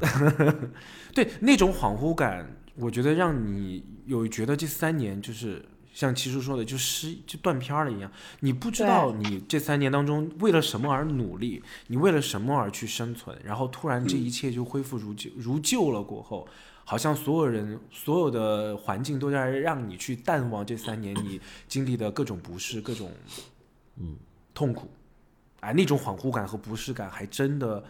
[1.14, 8.10] 对那种恍惚感，我觉得让你有觉得这三年就是像七叔说的，就失就断片了一样。
[8.40, 16.02] 你不知道你这三年当中为了什么而努力，你为了什么而去生存，然后突然这一切就恢复如旧如旧了。
[16.02, 16.48] 过后，
[16.84, 23.12] 好像所有人所有的环境都在让你去淡忘这三年你经历的各种不适、各种
[23.98, 24.16] 嗯
[24.52, 24.90] 痛苦。
[25.60, 27.84] 哎，那种恍惚感和不适感还真的。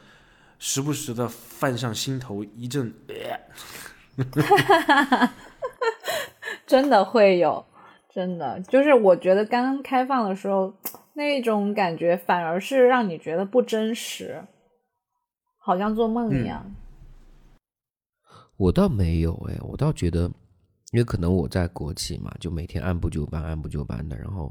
[0.66, 2.90] 时不时的泛上心头一阵，
[6.66, 7.66] 真的会有，
[8.11, 10.72] 真的就是我觉得刚刚开放的时候，
[11.12, 14.42] 那种感觉反而是让你觉得不真实，
[15.59, 16.74] 好像做梦一样。
[18.57, 20.22] 我倒没有哎，我倒觉得，
[20.92, 24.50] 因为可能我在国企嘛，就每天按部就班，按部就班的，然后。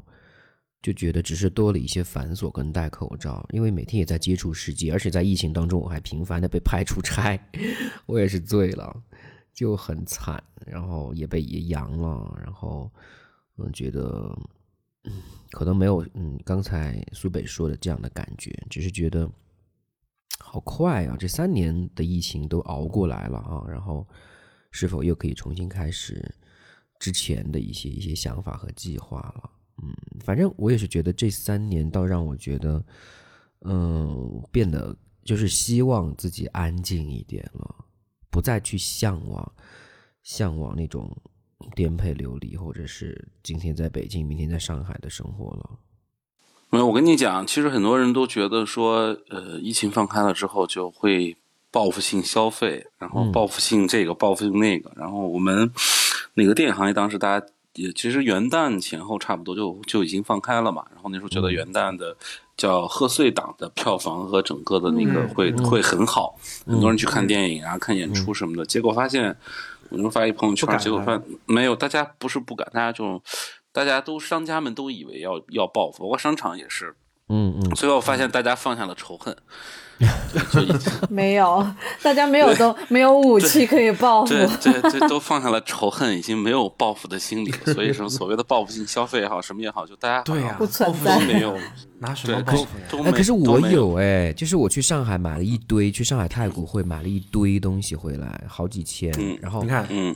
[0.83, 7.39] 就觉得只是多了一些繁琐跟戴口罩，因为每天也在接触世界，而且在疫情当中我还频繁的被派出差，
[8.05, 8.93] 我也是醉了，
[9.53, 12.91] 就很惨，然后也被也阳了，然后
[13.57, 14.37] 嗯觉得
[15.51, 19.31] 可能没有嗯刚才苏北说的这样的感觉，只是觉得
[20.39, 24.05] 好快啊，这三年的疫情都熬过来了啊，然后
[24.71, 26.35] 是否又可以重新开始
[26.99, 29.49] 之前的一些一些想法和计划了？
[29.81, 29.91] 嗯，
[30.23, 32.83] 反正我也是觉得这三年倒让我觉得，
[33.61, 37.75] 嗯，变得就是希望自己安静一点了，
[38.29, 39.51] 不再去向往
[40.21, 41.11] 向往那种
[41.75, 45.79] 颠沛流离，或者是今天在北京，明天在上海的生活了。
[46.69, 51.35] 没有，我跟你讲，其实很多人都觉得说，呃，疫情放开了之后就会
[51.71, 55.71] 报复性消费，然后报复性这个，报复性那个，然后我们
[56.35, 57.47] 那个电影行业当时大家。
[57.75, 62.15] 也其实元旦前后差不多就就已经放开了嘛，然后那时候觉得元旦的
[62.55, 68.63] 叫贺岁档的票房和整个的那个会会很好，很多人去看电影啊、看演出什么的。
[68.65, 69.35] 结果发现，
[69.89, 73.19] 我就发一朋友圈，结果发现没有，大家不是不敢，大家就
[73.71, 76.95] 大家都商家们都以为要要报复，包括商场也是，
[77.29, 79.35] 嗯嗯，最后发现大家放下了仇恨，
[81.09, 81.65] 没有，
[82.01, 84.29] 大家没有都没有武器可以报复。
[84.33, 87.51] 对对对，都放下了仇恨，已经没有报复的心理。
[87.73, 91.57] 所以什么，所谓的报复性消费也好，什么也好，就大家对呀、不存报复在没有，
[91.99, 93.05] 拿什对，么报复呀？
[93.05, 100.15] 哎，可是我有，有哎，就是我去上海买了一堆，去上海太古汇买了一堆东西回来，好几千，嗯然后你看，嗯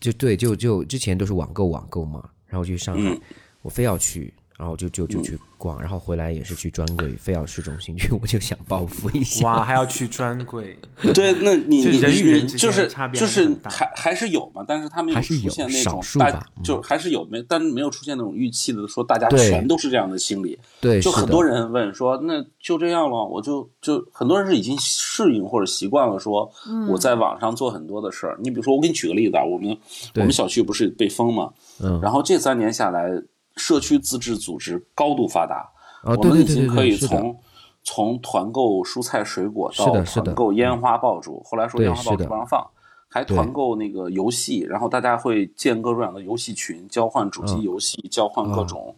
[0.00, 3.20] 就对，就就之前都是网购网购嘛，然后去上海，嗯
[3.62, 9.46] 我非要去，然后就就就去逛，然后回来也是去专柜非要市中心去，我就想报复一下。
[9.46, 10.76] 哇，还要去专柜，
[11.14, 20.58] 对，那你你人与人就是就是还还还是有嘛，但是他没有出现那种大就还是有没，但是没有出现那种预期的说大家全都是这样的心理。
[20.80, 26.88] 对，就很多人问说，那就这样了，我就就很多人是已经适应或者习惯了，说嗯。
[26.88, 28.38] 我在网上做很多的事儿。
[28.42, 29.76] 你比如说，我给你举个例子啊，我们
[30.14, 33.10] 我们小区不是被封嘛，嗯，然后这三年下来，
[33.58, 35.68] 社区自治组织高度发达，
[36.04, 37.36] 哦，我们已经可以从
[37.82, 42.66] 从团购蔬菜水果到团购烟花爆竹，后来说烟花爆竹不让放。
[43.10, 47.62] 还团购那个游戏，然后大家会建各种各样的游戏群，交换主机嗯。
[47.62, 48.94] 游戏，交换各哦种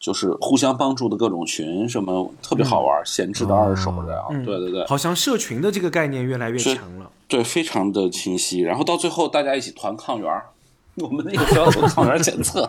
[0.00, 7.08] 就是互相帮助的各种群，什么特别好玩，闲置的、二手的啊，嗯对对对，好像社群的这个概念越来越是强了。
[7.28, 8.62] 对，非常的清晰。
[8.62, 10.46] 然后到最后大家一起团抗原儿，
[10.98, 12.68] 我们那个时候做抗原检测，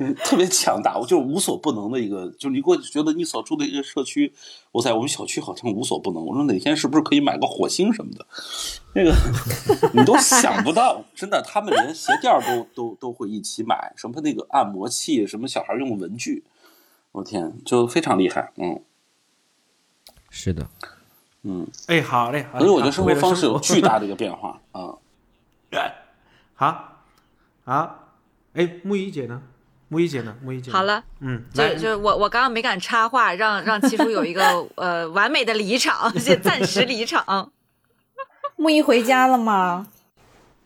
[0.00, 2.28] 嗯，特别强大，我就是无所不能的一个。
[2.38, 4.32] 就是你给我觉得你所住的一个社区，
[4.70, 6.24] 我在我们小区好像无所不能。
[6.24, 8.24] 我说哪天是不是可以买个火星什么的？
[8.94, 9.12] 那个
[9.92, 16.44] 你都想不到，真的，他们连鞋垫都都都会一起买，什么那个按摩器，什么小孩用的文具，
[17.10, 18.80] 我天，就非常厉害，嗯
[20.30, 20.68] 是的，
[21.42, 21.66] 嗯。
[21.88, 24.94] 哎，好嘞，好嘞所以我觉得生活方式有巨大的一个变化啊。
[26.54, 26.98] 好，
[27.64, 28.14] 好，
[28.54, 29.42] 哎，木一姐呢？
[29.88, 30.34] 木一姐呢？
[30.42, 34.42] 木一姐好，了，嗯，来就，就我我刚刚没敢插话，让让七叔有一个
[34.76, 37.52] 呃完美的离场，先暂时离场。
[38.56, 39.86] 木一回家了吗？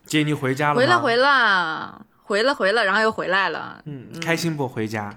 [0.06, 0.80] 姐你回家了吗？
[0.80, 5.14] 回了回了回了回了，然后又回来了，嗯，开心不回家？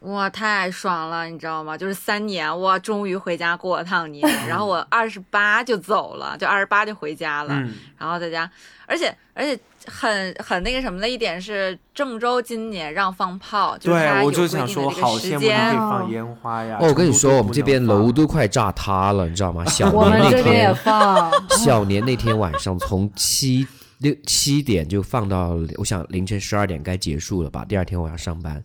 [0.00, 1.76] 哇，太爽了，你知道吗？
[1.76, 8.48] 就是三年，哇，终于回家过了趟年，然后我二十八就走了，就二十八就回家了，嗯，然后在家，
[8.86, 15.76] 而且而且很很那个什么的一点是，郑州今年让放炮，就是它对，有我就想说，规定的这个好羡慕你可以时间。
[15.76, 16.78] 放烟花呀。
[16.80, 19.64] 哦，我跟你说，我们这边楼都快炸塌了，你知道吗？
[19.66, 21.32] 小我年那们这边也天，放。
[21.58, 23.66] 小年那天晚上从七
[23.98, 27.64] 六七点就放到，我想凌晨十二点该结束了吧？
[27.64, 28.62] 第二天我要上班，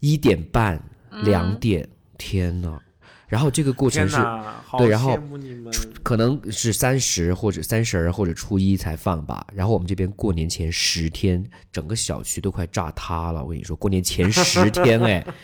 [0.00, 0.82] 一点半、
[1.22, 2.78] 两点，天呐！
[3.28, 4.16] 然后这个过程是
[4.76, 5.18] 对然后。
[6.02, 9.46] 可能是三十或者三十儿或者初一才放吧。
[9.52, 13.44] 然后我们这边过年前十天，整个小区都快炸塌了。
[13.44, 15.24] 我跟你说，过年前十天哎。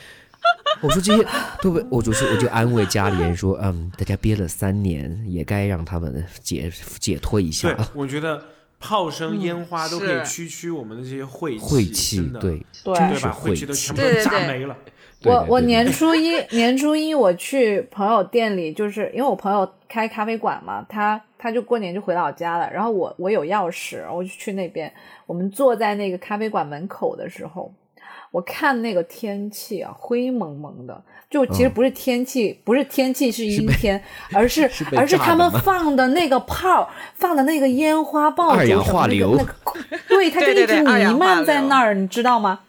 [0.80, 1.26] 我说这些
[1.60, 8.42] 都不，我就是我就安慰家里人说，嗯，大家憋了三年，也该让他们解解脱一下对，我觉得
[8.78, 12.94] 炮声、烟花都可以驱驱我们的这些晦晦气，真的，对，对。
[12.94, 13.32] 真是对吧？
[13.32, 13.66] 晦晦气。
[13.66, 14.76] 都全部都炸没了。
[15.24, 24.92] 我我年初一年初一我去朋友店里，就是因为我朋友开咖啡馆嘛，他他就过年就回老家了，然后我我有钥匙，我就去那边。
[25.26, 27.72] 我们坐在那个咖啡馆门口的时候，
[28.36, 31.02] 我看那个天气啊，灰蒙蒙的。
[31.30, 34.00] 就其实不是天气，不是天气是阴天，
[34.32, 39.54] 而是 是而是他们放的那个炮，放的那个烟花爆竹二氧什么那个化硫那个
[40.06, 42.60] 对，它就 一直弥漫在那儿，你知道吗？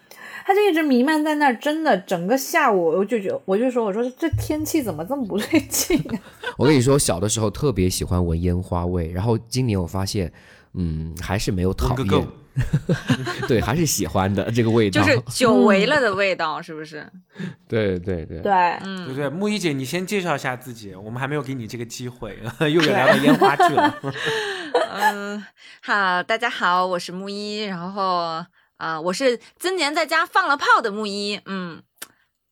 [0.45, 6.15] 它就一直弥漫在那儿，真的整个下午我就觉得，我就说，我说这天气怎么这么不对劲啊？
[6.57, 10.31] 我跟你说，小的时候特别喜欢闻烟花味，然后今年我发现，
[10.73, 12.27] 嗯，还是没有讨厌，
[13.47, 15.01] 对，还是喜欢的这个味道。
[15.01, 17.05] 就是久违了的味道，是不是？
[17.67, 18.51] 对对对，对，
[18.83, 19.29] 嗯对对？
[19.29, 23.95] 木一姐，你先介绍一下自己，我们还没有给你这个机会， 又给聊到烟花去了。
[24.93, 25.45] 嗯，
[25.81, 28.43] 好，大家好，我是木一，然后
[28.77, 31.81] 啊、我是今年在家放了炮的木一，嗯，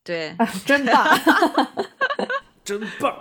[0.02, 1.18] 对，真棒！
[2.64, 3.16] 真棒！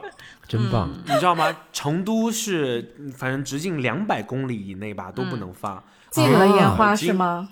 [0.48, 0.90] 真棒。
[1.06, 1.56] 你知道吗？
[1.72, 5.84] 成都是嗯反正直径两百公里以内吧都不能放。
[6.24, 7.50] 禁了烟花啊是吗？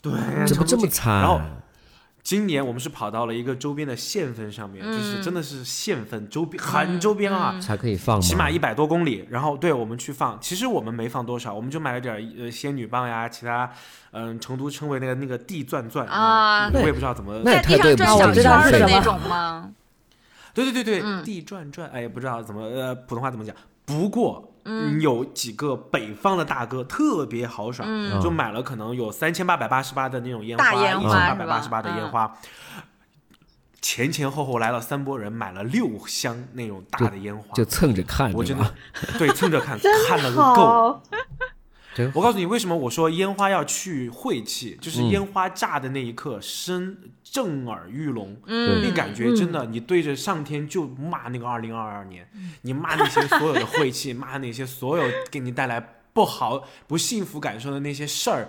[0.00, 0.12] 对，
[0.46, 1.40] 怎么这么惨然后？
[2.22, 8.20] 今年我们是跑到了一个周边的县份上面，就是嗯真的是县份周边很周边啊，才可以放？
[8.20, 9.26] 起码一百多公里。
[9.28, 13.68] 然后对我们去放，其实我们没放多少，我们就买了点儿呃仙女棒呀，其他
[14.12, 17.40] 嗯、成都称为那个那个地钻钻啊我也不知道怎么。
[17.44, 19.70] 那地上转小圈的那种吗？
[20.54, 23.52] 对对对对，嗯地转转，哎，也不知道怎么呃普通话怎么讲。
[23.84, 25.00] 不过，嗯。
[25.00, 28.20] 有几个北方的大哥特别豪爽，嗯。
[28.20, 32.36] 就买了可能有三千八百八十八的那种烟花，大烟花一千八百八十八的烟嗯花。
[33.80, 38.74] 前前后后来了三波人，买了六箱那种大的烟花，就蹭着看，我真的
[39.18, 39.76] 对蹭着看，
[40.08, 41.02] 看了个够。
[42.14, 52.28] 我告诉你，为什么我说烟花要去晦气，就是嗯烟花炸的那一刻，声震耳欲聋，嗯，那感觉真的，你对着上天就骂那个二零二二年，
[52.62, 55.80] 你骂那些所有的晦气， 骂那些所有给你带来
[56.12, 58.48] 不好、不幸福感受的那些事儿，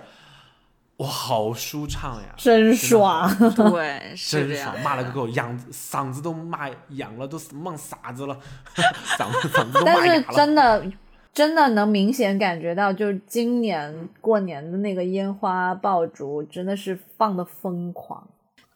[0.97, 2.35] 哇，好舒畅呀！
[2.37, 3.27] 真爽。
[3.55, 4.79] 对，真爽，。
[4.81, 8.37] 骂了个够，痒嗓子都骂痒了，都梦傻子了，
[9.17, 10.33] 嗓子嗓子都骂但是哑了。
[10.35, 10.85] 真的
[11.33, 13.91] 真的能明显感觉到，就是今年
[14.21, 18.25] 过年的那个烟花爆竹真的是放的疯狂，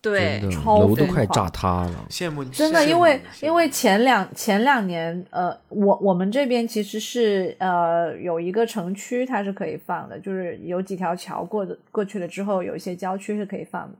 [0.01, 2.05] 对超楼都快炸塌了。
[2.09, 13.95] 羡慕真的，因为因为前两前两年，呃，我我们这边其实是呃有一个城区它是可以放的，就是有几条桥过的过去了之后，有一些郊区是可以放的。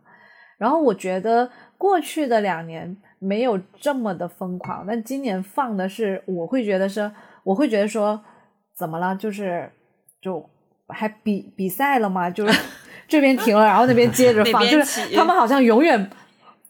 [0.58, 7.12] 然后我觉得过去的两年没有这么的疯狂，但今年放的是，我会觉得是，
[7.44, 8.20] 我会觉得说，
[8.78, 9.16] 怎么了？
[9.16, 9.72] 就是
[10.22, 10.48] 就
[10.88, 12.30] 还比比赛了吗？
[12.30, 12.62] 就是
[13.08, 16.10] 这边停了，然后那边接着 放，就是他们好像永远。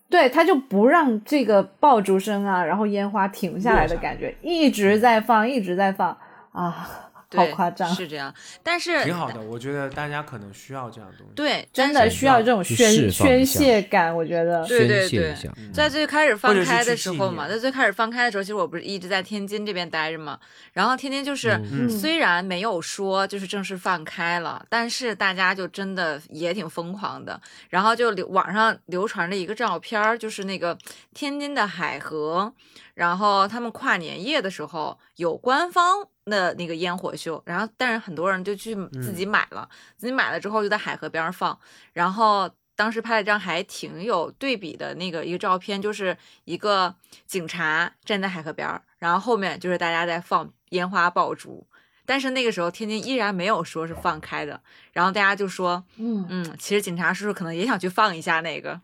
[0.10, 6.18] 对，他就不让这个爆竹声啊，然后烟花停下来的感觉，一直在放，一直在放
[6.54, 8.34] 啊，好对夸张，是这样。
[8.64, 11.34] 但是挺好的，我觉得大家可能需要这样东西。
[11.36, 14.66] 对，真的需要这种宣宣泄感，我觉得。
[14.68, 15.36] 对对对
[15.74, 20.40] 在最开始放开的时候嘛，在最开始放开的时候，其实我不是一直在天津这边待着嘛。
[20.74, 27.40] 然后天津就是、嗯虽然没有说就是正式放开了，但是大家就真的也挺疯狂的。
[27.70, 30.78] 然后就流网上流传着一个照片儿，就是那个
[31.14, 32.54] 天津的海河，
[32.94, 41.60] 然后他们跨年夜的时候有官方的那个烟火秀，然后但是很多人就去自己买了，自己买了之后就在海河边上放，
[41.94, 46.94] 然后当时拍了一张还挺有对比的那个一个照片，就是一个
[47.26, 51.68] 警察站在海河边，然后后面就是大家在放烟花爆竹。
[52.06, 54.62] 但是那个时候天津依然没有说是放开的，
[54.94, 58.80] 然后大家就说，嗯，嗯，其实警察叔叔可能也想去放一下那个，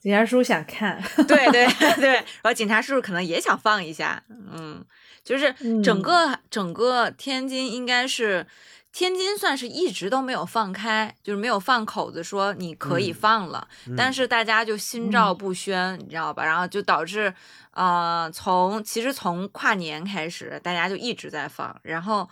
[0.00, 1.68] 警察叔叔想看，对对
[2.02, 4.84] 对，然后警察叔叔可能也想放一下，嗯，
[5.24, 8.46] 就是整嗯个、整个天津应该是
[8.92, 16.44] 天津算是一直都没有放开，就是没有放口子说你可以嗯放了，但是大家就心照嗯不宣，你知道吧？
[16.44, 17.34] 然后就导致
[17.72, 22.28] 呃，从其实从跨年开始，大家就一直在放，然后。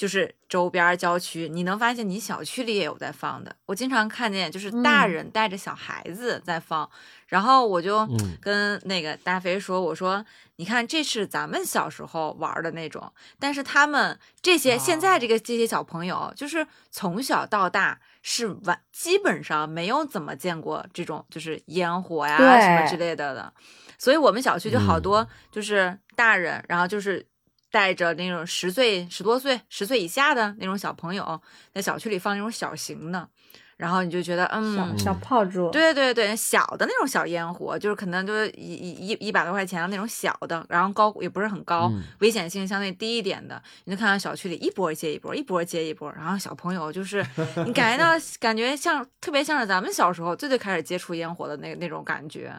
[0.00, 3.54] 就是周边郊区，你能发现你小区里也有在放的。
[3.66, 5.10] 我经常看见，就是大嗯。
[5.12, 6.90] 人带着小孩子在放，
[7.26, 8.38] 然后我就嗯。
[8.40, 10.24] 跟那个大飞说：“我说，
[10.56, 23.52] 你看，这是咱们小时候玩的那种，但是他们这些现在这个这些小朋友，就是从小到大是完基本上没有怎么见过这种就是烟火呀什么之类的的，
[23.98, 27.26] 所以我们小区就好多就是大人，然后就是。”
[27.70, 31.40] 带着那种十岁、十多岁、十岁以下的那种小朋友，
[31.72, 33.28] 在小区里放那种小型的，
[33.76, 47.24] 然后你就觉得，嗯，小小炮竹，对对对，小的那种小烟火，就是可能就是一一一一百多块钱的那种小的，然后高也不是很高，嗯危险性相对低一点的，你就看到小区里一波接一波，一波接一波，然后小朋友就是
[47.64, 52.52] 你感觉到感觉像特别像是咱们小时候最最开始接触烟火的那那种感觉，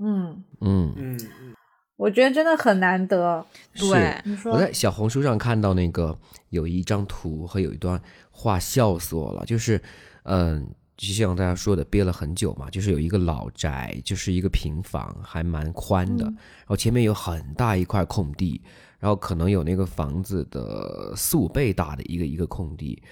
[0.00, 1.54] 嗯，嗯，嗯嗯，
[1.98, 3.44] 我觉得真的很难得。
[3.74, 6.16] 是对，我在小红书上看到那个
[6.50, 9.44] 有一张图和有一段话，笑死我了。
[9.44, 9.82] 就是，
[10.22, 10.64] 嗯，
[10.96, 18.60] 就像大家说的，憋了很久嘛，就是有一个老宅，就是一个平房，还蛮宽的，嗯然后前面有很大一块空地，
[19.00, 23.02] 然后可能有那个房子的四五倍大的一个一个空地。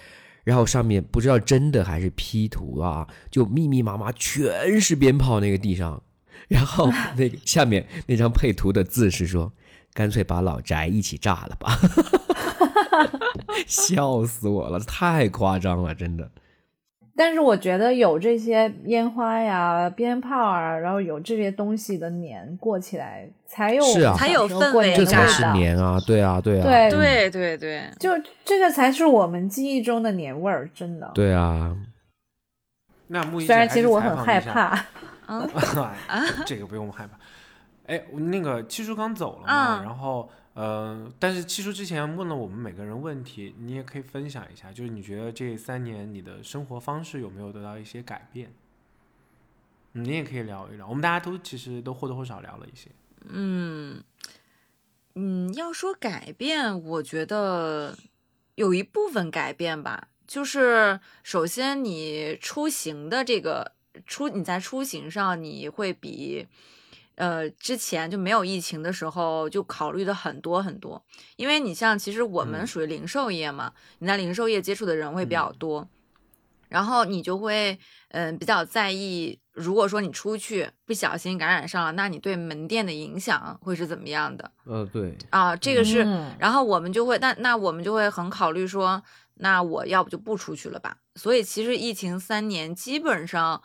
[0.44, 6.00] 然后上面不知道真的还是 P 图啊，就密密麻麻全是鞭炮那个地上，
[6.48, 9.52] 然后那个下面那张配图的字是说，
[9.92, 11.78] 干脆把老宅一起炸了吧，
[13.66, 16.30] 笑死我了，太夸张了，真的。
[17.18, 25.42] 但是我觉得有这些烟花呀、鞭炮啊，然后有这些东西的年过起来，才有是啊才有时过氛围这才是。
[25.54, 28.10] 年啊，对啊，对啊，对对对对，就
[28.44, 31.10] 这个才是我们记忆中的年味儿，真的。
[31.14, 31.74] 对啊，
[33.06, 34.78] 那木易虽然其实我很害怕，
[35.26, 35.40] 嗯，
[36.08, 37.18] 哎这个不用害怕。
[37.86, 48.48] 哎，那个七叔刚走了嘛，嗯然后呃，但是七叔之前问了我们每个人问题，你也可以分享一下，就是你觉得这三年你的生活方式有没有得到一些改变？
[49.92, 52.90] 嗯你也可以聊一聊，我们大家都其实都或多或少聊了一些。
[53.28, 54.02] 嗯，
[55.14, 57.96] 嗯，要说改变，我觉得
[58.56, 63.72] 有一部分改变吧，就是首先你出行的这个
[64.06, 66.46] 出你在出行上你会比。
[67.18, 71.02] 呃，之前就没有疫情的时候，就考虑的很多很多，
[71.36, 75.88] 因为你像其实我们属于零售业嘛，你在零售业接触的人会比较多，
[76.68, 77.78] 然后你就会
[78.08, 84.52] 嗯比较在意，如果说你出去不小心感染上了，那你对门店的影响会是怎么样的？
[84.66, 89.02] 呃，对啊，这个是，嗯然后我们就会，那那我们就会很考虑说，
[89.36, 90.98] 那我要不就不出去了吧？
[91.14, 93.62] 所以其实疫情三年，基本上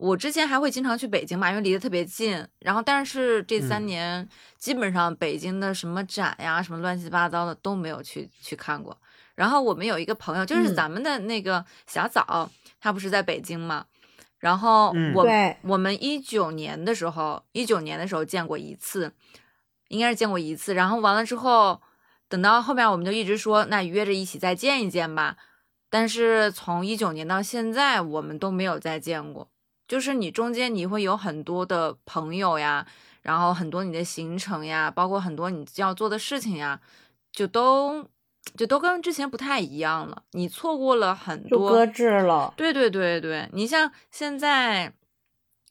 [0.00, 2.42] 我之前还会经常去北京嘛，因为离得特别近。
[2.60, 8.96] 然后但是这三嗯年、基本上北京的什么展呀，什么乱七八糟的都没有去去看过。
[9.34, 13.84] 然后我们有一个朋友，就是嗯咱们的那个小枣，他不是在北京嘛？
[14.38, 19.12] 然后嗯我、对我们一九年的时候，一九年的时候见过一次，
[19.88, 20.74] 应该是见过一次。
[20.74, 21.80] 然后完了之后，
[22.26, 25.36] 等到后面我们就一直说，那约着一起再见一见吧。
[25.90, 29.50] 但是从一九年到现在，我们都没有再见过。
[29.90, 32.86] 就是你中间你会有很多的朋友呀，
[33.22, 36.80] 然后很多你的行程呀，包括很多你要做的事情呀，
[37.32, 38.08] 就都
[38.56, 40.22] 就都跟之前不太一样了。
[40.30, 42.54] 你错过了很多，搁置了。
[42.56, 44.92] 对对对对，你像现在，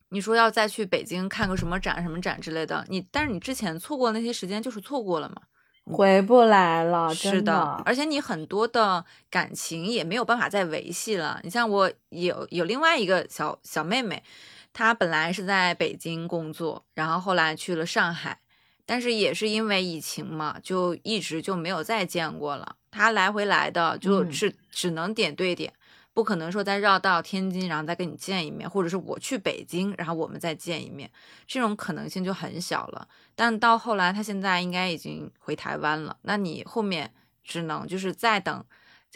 [0.10, 5.44] 你说要再去北京看个什么展、什么展之类的，你但是你之前错过那些时间就是错过了嘛。
[5.92, 11.40] 回不来了，是真的，而且你很多的感情也没有办法再维系了。
[11.44, 14.24] 你像我有有另外一个小小妹妹，
[14.72, 18.40] 她本来是在北京工作，然后后来去了上海，
[18.86, 22.76] 但是也是因为疫情嘛，就一直就没有再见过了。
[22.92, 25.74] 她来回来的就嗯是只能点对点，
[26.14, 31.10] 不可能说再绕到天津，然后再跟你见一面，或者是我去北京，然后我们再见一面，
[31.48, 33.08] 这种可能性就很小了。
[33.36, 38.66] 但到后来，他现在应该已经回台湾了，那你后面只能就是再等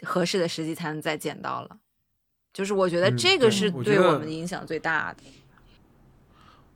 [0.02, 1.78] 合适的时机才能再见到了。
[2.52, 5.22] 就是我觉得这个是对我们影响最大的。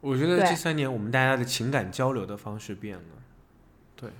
[0.00, 3.02] 我觉得这三年我们大家的情感交流的方式变了。
[3.96, 4.10] 对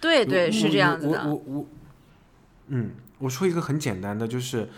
[0.00, 1.26] 对对，是这样子我的。
[1.26, 1.66] 我我，
[2.68, 4.68] 嗯，我说一个很简单的，就是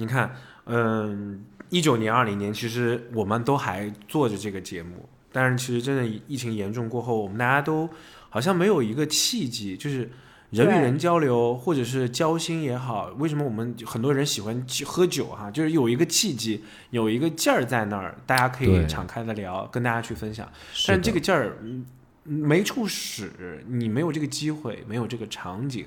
[0.00, 0.34] 你看，
[0.64, 7.86] 嗯，一九年、二零年，其实我们都还做着这个节目，但是其实真的疫情严重过后，我们大家都
[8.30, 10.10] 好像没有一个契机，就是
[10.48, 20.50] 人与人交流或者是交心也好，为什么我们很多人喜欢去喝酒哈、就是有一个契机，有一个劲儿在那儿，大家可以敞开的聊，跟大家去分享。
[20.88, 21.84] 但这个劲儿嗯
[22.24, 25.84] 没处使，你没有这个机会，没有这个场景，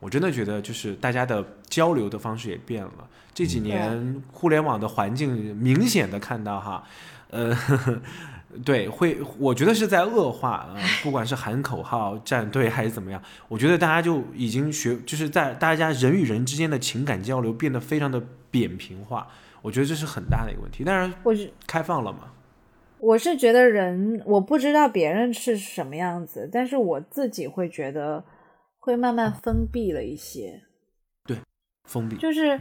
[0.00, 3.08] 我真的觉得就是大家的交流的方式也变了。
[3.34, 6.84] 这几年互联网的环境明显的看到哈，
[7.30, 7.56] 呃，
[8.64, 19.26] 对，会我觉得是在恶化啊、不管是喊口号、站队还是怎么样，我觉得大家就已经学，就是在大家人与人之间的情感交流变得非常的扁平化，
[19.62, 20.84] 我觉得这是很大的一个问题。
[20.84, 22.32] 当然，我是开放了嘛，
[22.98, 28.22] 我是觉得人，我不知道别人是什么样子，但是我自己会觉得
[28.78, 30.62] 会慢慢封闭了一些，
[31.24, 31.38] 对
[31.88, 32.16] 封闭。
[32.16, 32.60] 就是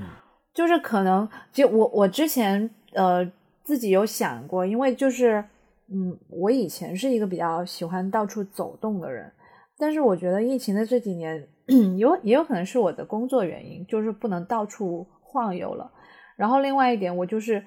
[0.53, 3.29] 就是可能就我我之前呃
[3.63, 5.43] 自己有想过，因为就是
[5.87, 9.31] 嗯，我以前是一个比较喜欢到处走动的人，
[9.77, 11.47] 但是我觉得疫情的这几年
[11.97, 15.91] 有也有可能是我的工作原因，就是不能到处晃悠了。
[16.35, 17.63] 然后另外一点，我就是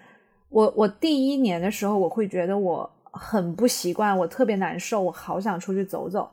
[0.48, 6.28] 我我第一年的时候，我会觉得我很不习惯，我特别难受，我好想出去走走。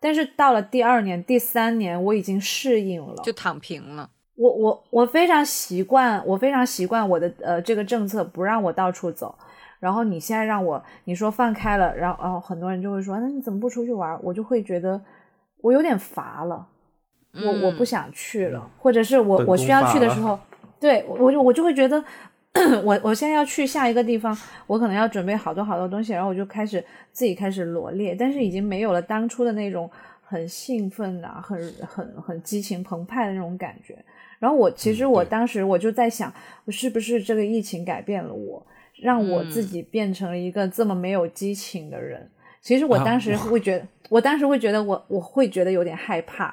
[0.00, 9.34] 但是到了第二年、第三年，我已经适应了，就躺平了，我我我非常习惯，我非常习惯我的呃这个政策不让我到处走。
[9.78, 14.18] 然后你现在让我你说放开了，然后然后很多人就会说，那你怎么不出去玩？
[14.22, 15.00] 我就会觉得
[15.60, 16.66] 我有点乏了，
[17.34, 20.38] 我我不嗯想去了，或者是我我需要去的时候，
[20.78, 22.02] 对我我就我就会觉得。
[22.84, 29.90] 我我现在要去下一个地方，我可能要准备好多好多东西，然后我就开始自己开始罗列，但是已经没有了当初的那种
[30.22, 33.96] 很兴奋啊，很很很激情澎湃的那种感觉。
[34.42, 36.34] 然后我其实我当时我就在想，
[36.66, 38.66] 是不是这个疫情改变了我，
[39.00, 42.28] 让我自嗯己变成了一个这么没有激情的人？
[42.60, 46.52] 其实我啊当时会觉得，我当时会觉得我我会觉得有点害怕。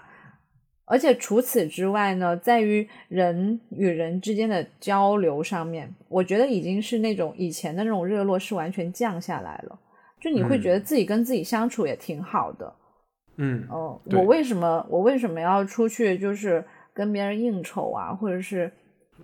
[0.86, 9.80] 而且除此之外呢，在于人与人之间的交流上面，我觉得已经是那种以前的那种热络是完全降下来了。
[10.22, 12.72] 就你会嗯觉得自己跟自己相处也挺好的。
[13.38, 16.64] 嗯，哦，我为什么我为什么要出去就是
[17.00, 18.70] 跟别人应酬啊，或者是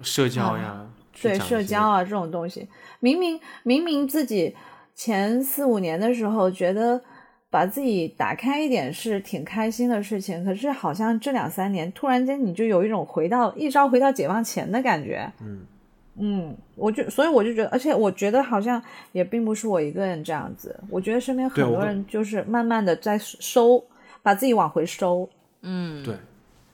[0.01, 2.65] 社交呀，去对社交啊这种东西，
[3.01, 4.55] 明明明明自己
[4.95, 7.01] 前四五年的时候觉得
[7.49, 15.29] 把自己打开一点是挺开心的事情，可是好像这两三年突然间你就有一种回到一朝回到解放前的感觉。
[15.41, 15.65] 嗯，
[16.17, 23.83] 嗯，我就所以我就觉得，而且我觉得好像也并不是我一个人这样子，我觉得身边很多人就是慢慢的在收，
[24.23, 25.29] 把自己往回收。
[25.67, 26.15] 嗯，对，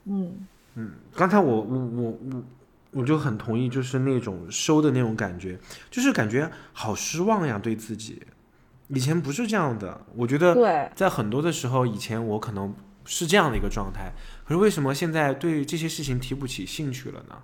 [0.05, 0.47] 嗯，
[1.15, 2.43] 刚才我我我我
[2.91, 5.57] 我就很同意，就是那种收的那种感觉，
[5.89, 8.21] 就是感觉好失望呀，对自己。
[8.87, 12.73] 以前不是这样的，我觉得对，在很多的时候，以前我可能
[13.05, 14.11] 是这样的一个状态，
[14.45, 17.35] 可是为什么现在对这些事情提不起兴趣了呢？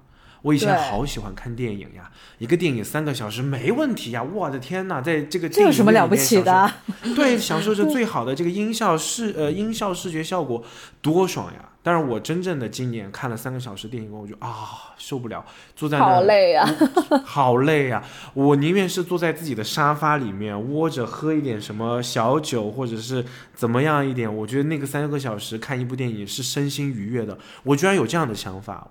[0.43, 6.71] 我以前好喜欢看电影呀，一个电影三个小时没问题呀，我的天呐，在这个这有什么了不起的？
[7.15, 10.63] 对，享受着 最好的这个音效视呃音效视觉效果，
[11.01, 11.69] 多爽呀！
[11.87, 15.41] 但是我真正的今年看了三个小时电影，我就啊受不了，
[15.73, 16.69] 坐在那好累啊！
[17.23, 23.23] 好累呀、我宁愿是坐在自己的沙发里面窝着喝一点什么小酒，或者是
[23.55, 24.35] 怎么样一点。
[24.35, 27.37] 我觉得那个三个小时看一部电影是身心愉悦的。
[27.63, 28.85] 我居然有这样的想法。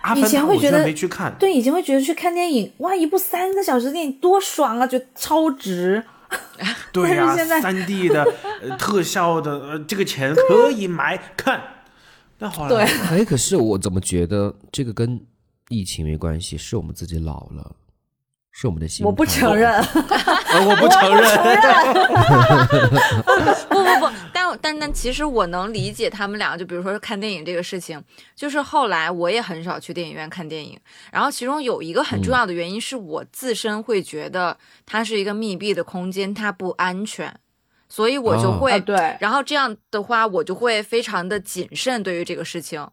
[0.00, 6.02] 阿以凡达我居然前会觉得没去看，对，以前会觉得去看电影，哇，一部三个小时电影多爽啊，觉得超值。
[6.90, 8.26] 对呀、三 D 的、
[8.62, 11.62] 呃、特效的，呃，这个钱可以买看。
[12.68, 15.20] 对哎，可是我怎么觉得这个跟
[15.68, 16.56] 疫情没关系？
[16.58, 17.74] 是我们自己老了，
[18.50, 19.04] 是我们的心。
[19.06, 21.22] 我不承认， 呃，我不承认。
[23.68, 28.02] 不 不不，但但但其实我能理解他们俩，就比如说看电影这个事情，
[28.36, 30.78] 就是后来我也很少去电影院看电影，
[31.10, 37.34] 然后其中有一个很重要的原因是我自身会觉得它是一个密闭的空间，它不安全，
[37.92, 42.88] 所以我就哦会，啊对，然后这样的话我就会非常的谨慎对于这个事情。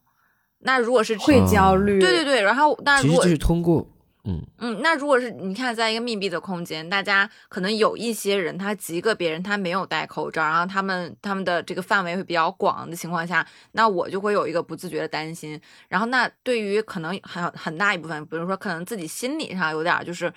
[0.57, 2.01] 那如果是会焦虑。
[2.01, 3.87] 对对对，然后那如果其实就是通过
[4.25, 15.57] 嗯嗯，那如果是你看，在一个密闭的空间，大家可能有一些人，他极个别人他没有戴口罩，然后他们他们的这个范围会比较广的情况下，那我就会有一个不自觉的担心。
[15.87, 20.31] 然后那对于可能很很大一部分，比如说可能自己心理上有点儿就是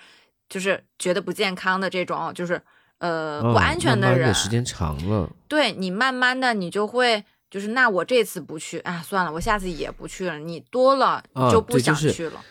[0.47, 2.61] 就是觉得不健康的这种，就是
[3.03, 7.23] 呃不安全的人，时间长了，对你慢慢的你就会。
[7.51, 10.39] 就是那我这次不去，啊，算了，我下次也不去了。
[10.39, 12.43] 你多了啊就不想去了。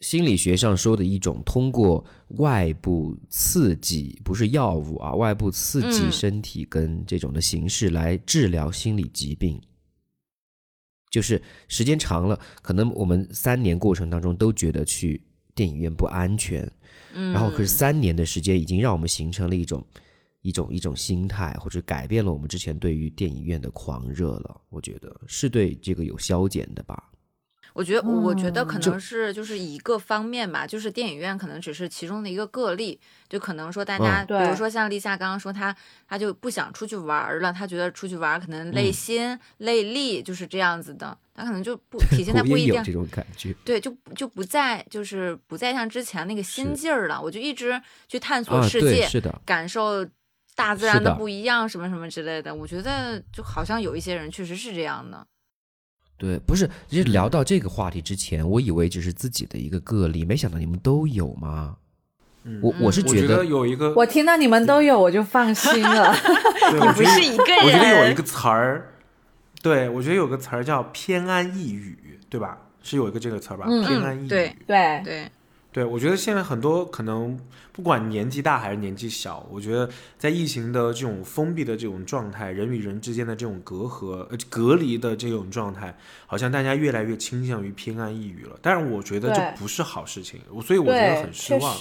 [0.00, 2.02] 心理学上说的一种通过
[2.38, 9.60] 外部刺激，不是药物啊，外部刺激嗯身体跟这种的形式来治疗心理疾病。
[11.10, 15.22] 就是时间长了，可能我们三年过程当中都觉得去
[15.54, 16.72] 电影院不安全，
[17.14, 19.84] 然后可是三年的时间已经让我们形成了一种
[20.40, 24.60] 一种一种心态，或者改变了我们之前对于电影院的狂热了。
[24.70, 27.11] 我觉得是对这个有消减的吧。
[27.74, 32.98] 我觉得，我觉得可能是就是一个方面吧，就是电影院可能只是其中的一个个例，
[33.28, 35.74] 就可能说大家，嗯比如说像立夏刚刚说他
[36.06, 43.54] 他就不想出去玩了，他觉得出去玩可能累嗯心、累力，就是这样子的，他可能就不 体现在不一定这种感觉。
[43.64, 50.06] 对，就就不再就是不再像之前那个心劲儿了，我就一直去探索世界，是的，感受
[50.54, 52.54] 大自然的不一样，什么什么之类的。
[52.54, 55.26] 我觉得就好像有一些人确实是这样的。
[56.22, 61.74] 对，不是，就是聊到这个话题之前，我以为只是自己的一个个例，没想到你们都有吗？
[62.44, 66.14] 嗯我我是我觉得得有一个，我听到你们都有，我就放心了。
[66.70, 68.94] 对 我觉得不是一个人，我觉得有一个词儿，
[69.62, 71.96] 对我觉得有个词儿叫偏安一隅，
[72.30, 72.56] 对吧？
[72.84, 73.66] 是有一个这个词儿吧？
[73.68, 74.28] 嗯偏安一隅。
[74.28, 75.30] 对对，对，
[75.72, 77.40] 对，我觉得现在很多可能
[77.72, 85.96] 不管年纪大还是年纪小，我觉得在疫情的这种封闭的这种状态，人与人之间的这种隔阂、呃隔离的这种状态，
[86.26, 88.58] 好像大家越来越倾向于偏安一隅了。
[88.60, 91.74] 但是我觉得这不是好事情，我所以我觉得，很失望。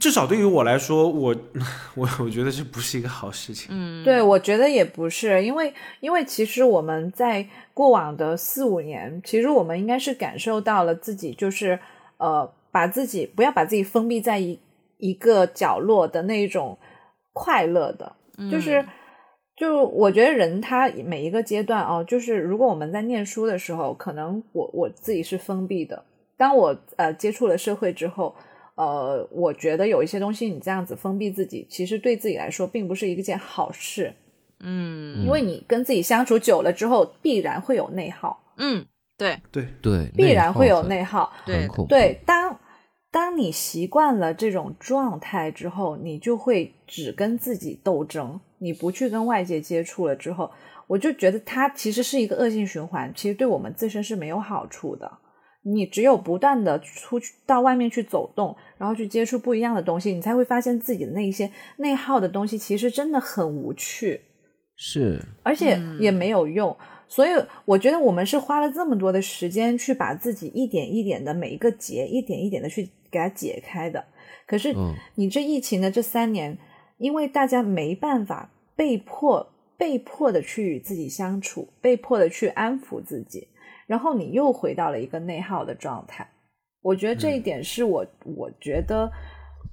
[0.00, 1.36] 至少对于我来说，我
[1.94, 3.68] 我我觉得这不是一个好事情。
[3.70, 11.78] 嗯，对，我觉得也不是，因为因为其实我们在过往的四五年，其实我们应该是感受到了自己就是
[12.22, 14.58] 呃，把自己不要把自己封闭在一
[14.98, 16.78] 一个角落的那种
[17.32, 18.16] 快乐的，
[18.50, 18.84] 就是。
[19.54, 26.02] 就我觉得人他每一个阶段哦，就是如果我们在念书的时候，可能我我自己是封闭的。
[26.38, 28.34] 当我呃接触了社会之后，
[28.76, 34.14] 呃，我觉得有一些东西你这样子封闭自己，其实对自己来说并不是一件好事，
[34.58, 38.84] 嗯因为你跟自己相处久了之后，必然会有内耗，嗯，
[39.22, 41.32] 对对，对，必然会有内耗。
[41.46, 41.68] 对。
[41.88, 42.58] 对，当
[43.10, 50.50] 当你习惯了这种状态之后，你就会只跟自己斗争，你不去跟外界接触了之后，
[50.86, 55.10] 我就觉得它其实是一个恶性循环，其实对我们自身是没有好处的。
[55.64, 64.20] 你只有不断的出去到外面去走动，然后去接触不一样的东西，你才会发现自己的那一些内耗的东西，其实真的很无趣。
[64.74, 66.76] 是而且嗯也没有用。
[67.12, 67.30] 所以
[67.66, 74.02] 我觉得我们是花了这么多的时间去把自己一点一点的每一个结，一点一点的去给它解开的。
[74.46, 76.56] 可是嗯你这疫情的这三年，
[76.96, 79.46] 因为大家没办法，被迫
[79.76, 83.46] 被迫的去与自己相处，被迫的去安抚自己，
[83.86, 86.26] 然后你又回到了一个内耗的状态。
[86.80, 89.12] 我觉得这一点是我，我觉得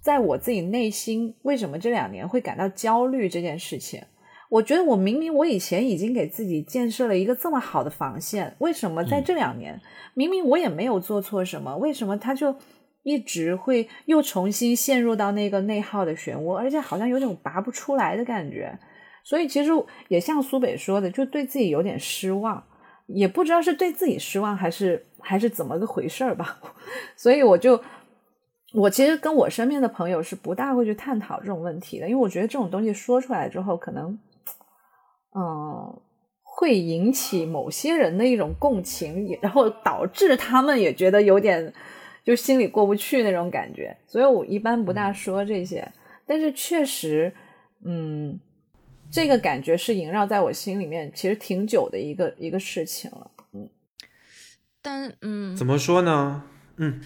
[0.01, 4.03] 在我自己内心，为什么这两年会感到焦虑这件事情。
[4.49, 9.79] 我觉得我明明我以前已经给自己建设了一个这么好的防线，为什么在这两年，
[10.15, 12.55] 明明我也没有做错什么，为什么他就
[13.03, 18.77] 一直会又重新陷入到那个内耗的漩涡，而且好像有种拔不出来的感觉。
[19.23, 19.71] 所以其实
[20.07, 22.63] 也像苏北说的，就对自己有点失望，
[23.05, 26.59] 也不知道是对自己失望还是还是怎么个回事儿吧。
[27.15, 27.79] 所以我就。
[28.71, 34.15] 我其实跟我身边的朋友是不大会去探讨这种问题的，因为我觉得这种东西说出来之后，可能，
[35.39, 36.01] 嗯，
[36.43, 41.73] 会引起某些人的一种共情，然后导致他们也觉得有点
[42.25, 45.89] 就心里过不去那种感觉，所以我一般不大说这些。
[46.25, 47.33] 但是确实，
[47.85, 48.37] 嗯，
[49.09, 53.31] 这个感觉是萦绕在我心里面，其实挺久的一个一个事情了。
[53.53, 53.69] 嗯
[54.81, 56.43] 但嗯，怎么说呢？
[56.77, 56.99] 嗯，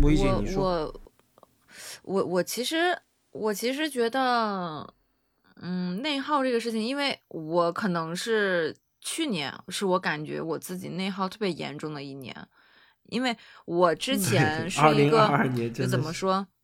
[0.00, 0.62] 木一姐我你说。
[0.62, 1.00] 我
[2.04, 2.96] 我我其实
[3.32, 4.93] 我其实觉得，
[5.66, 12.36] 嗯，内耗这个事情，因为我可能是去年是我感觉我自己内耗特别严重的一年，
[13.08, 13.34] 因为
[13.64, 16.46] 我之前是一个2022年真的就怎么说？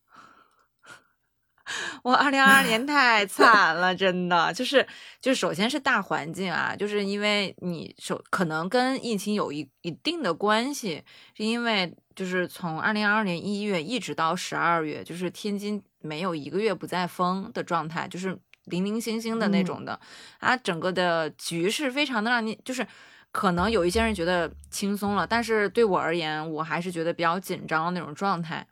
[2.03, 4.85] 我二零二二年太惨了，真的就是
[5.21, 18.37] 就是，首先是大环境啊，就是因为你首可能跟疫情有一一定的关系，是因为就是从二零二二年一月一直到十二月，就是天津没有一个月不在封的状态，就是
[18.71, 19.99] 零零星星的那种的，
[20.39, 22.87] 啊，整个的局势非常的让你就是。
[23.33, 28.67] 可能有一些人觉得轻松了，但是对我而言，我还是觉得比较紧张的那种状态。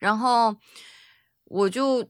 [0.00, 0.56] 然后
[1.44, 2.04] 我就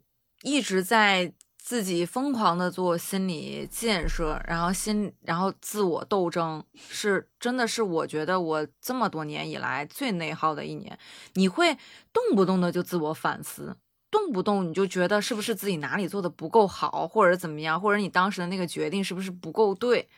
[0.44, 10.98] 一直在自己疯狂的做心理建设，然后心，然后自我斗争，是真的是我觉得我这么多年以来最内耗的一年。
[11.34, 11.76] 你会
[12.14, 13.76] 动不动的就自我反思，
[14.12, 20.08] 动不动你就觉得是不是自己哪里做的不够好，或者怎么样，或者你当时的那个决定是不是不够对，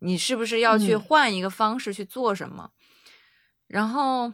[0.00, 2.72] 你是不是要去嗯换一个方式去做什么？
[3.68, 4.32] 然后，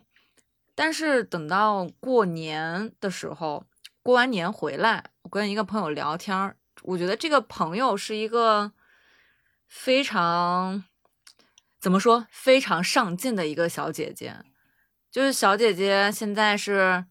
[0.74, 3.66] 但是等到过年的时候，
[4.02, 8.72] 过完年回来，我跟一个朋友聊天儿，我觉得这个朋友是一个
[9.66, 10.82] 非常
[11.78, 14.36] 怎么说非常上进的一个小姐姐，
[15.10, 17.04] 就是小姐姐现在是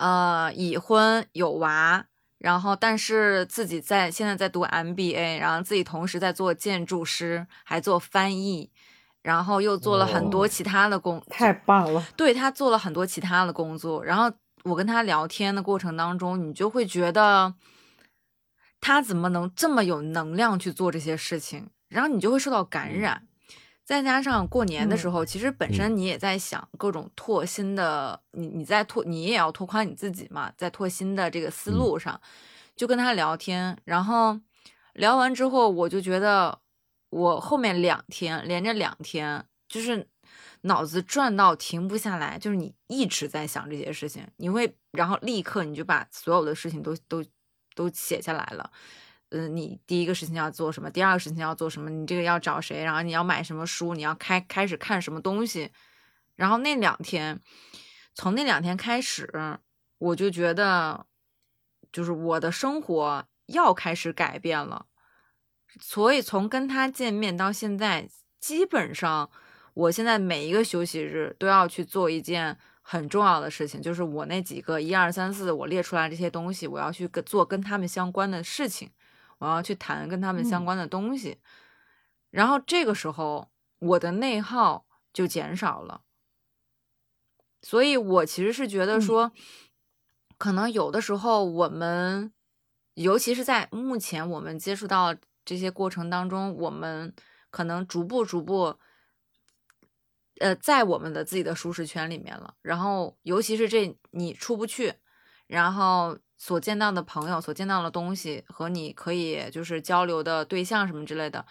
[0.00, 2.06] 呃已婚有娃。
[2.38, 8.70] 然后，但是自己在现在在读 MBA，然后自己同时在做建筑师，还做翻译，
[9.22, 14.32] 然后又做了很多哦其他的工，太棒了，对他做了很多其他的工作，然后
[14.64, 17.52] 我跟他聊天的过程当中，你就会觉得
[18.80, 23.26] 他怎么能这么有能量去做这些事情，然后你就会受到感染。
[23.90, 32.20] 再加上过年的时候，其实本身你也在想各种拓新的，你你在拓，你也要拓宽你自己嘛，在拓新的这个思路上，
[32.76, 34.38] 就跟他聊天，然后
[34.92, 36.60] 聊完之后，我就觉得
[37.10, 40.06] 我后面两天连着两天就是
[40.60, 47.24] 脑子转到停不下来，就是你一直在想这些事情，你会然后立刻你就把所有的事情都都
[47.74, 48.70] 都写下来了。
[49.30, 50.90] 嗯，你第一个事情要做什么？
[50.90, 51.88] 第二个事情要做什么？
[51.88, 52.82] 你这个要找谁？
[52.82, 53.94] 然后你要买什么书？
[53.94, 55.70] 你要开开始看什么东西？
[56.34, 57.40] 然后那两天，
[58.14, 59.58] 从那两天开始，
[59.98, 61.06] 我就觉得，
[61.92, 64.86] 就是我的生活要开始改变了。
[65.80, 68.08] 所以从跟他见面到现在，
[68.40, 69.30] 基本上
[69.74, 78.90] 我现在每一个休息日都要去做一件很重要的事情，就是我那几个一二三四我列出来这些东西，我要去做跟他们相关的事情。
[79.40, 81.40] 我要去谈跟他们相关的东西，嗯、
[82.28, 86.02] 然后这个时候我的内耗就减少了，
[87.62, 89.42] 所以我其实是觉得说，嗯、
[90.36, 92.34] 可能有的时候我们，
[92.92, 97.14] 尤其是在目前我们接触到这些过程当中，我们
[97.50, 98.78] 可能逐步逐步，
[100.40, 104.96] 呃，在我们的自己的舒适圈里面了，然后尤其是这你出不去，
[105.46, 106.18] 然后。
[106.42, 111.44] 所见到的朋友，所见到的东西和你可以就是交流的对象什么之类的，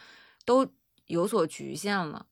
[0.46, 0.68] 都
[1.06, 2.26] 有所局限了，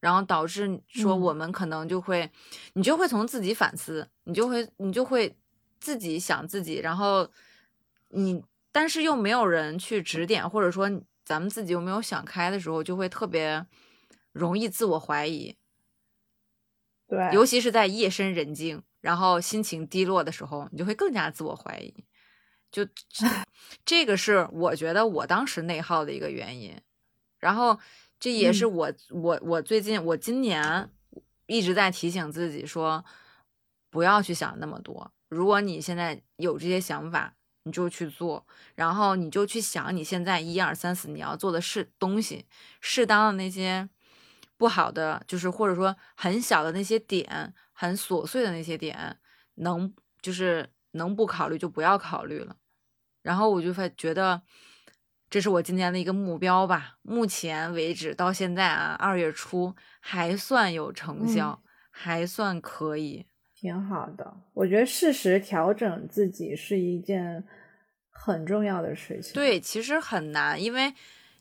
[0.00, 2.30] 然后导致说我们可能就会，嗯、
[2.72, 5.36] 你就会从自己反思，你就会你就会
[5.78, 7.28] 自己想自己，然后
[8.08, 8.42] 你
[8.72, 10.90] 但是又没有人去指点，或者说
[11.22, 13.66] 咱们自己又没有想开的时候，就会特别
[14.32, 15.54] 容易自我怀疑，
[17.06, 22.04] 对，尤其是在夜深人静，然后心情低落的时候，你就会更加自我怀疑。
[22.70, 22.86] 就
[23.84, 26.80] 这 个是我觉得我当时内耗的一个原因，
[27.38, 27.78] 然后
[28.18, 30.88] 这也是我、我我最近我今年
[31.46, 33.04] 一直在提醒自己说，
[33.90, 35.12] 不要去想那么多。
[35.28, 37.34] 如果你现在有这些想法，
[37.64, 42.46] 你就去做，然后你就去想你现在一二三四你要做的是东西，
[42.80, 43.88] 适当的那些
[44.56, 49.16] 不好的，就是或者说很小的那些点，很琐碎的那些点，
[49.54, 52.54] 能就是能不考虑就不要考虑了。
[53.22, 54.42] 然后我就发觉得，
[55.30, 56.98] 这是我今年的一个目标吧。
[57.00, 63.24] 目前为止到现在啊，二月初还算有成效，还算可以。
[63.54, 64.36] 挺好的。
[64.52, 67.42] 我觉得适时调整自己是一件
[68.10, 69.32] 很重要的事情。
[69.32, 70.92] 对，其实很难，因为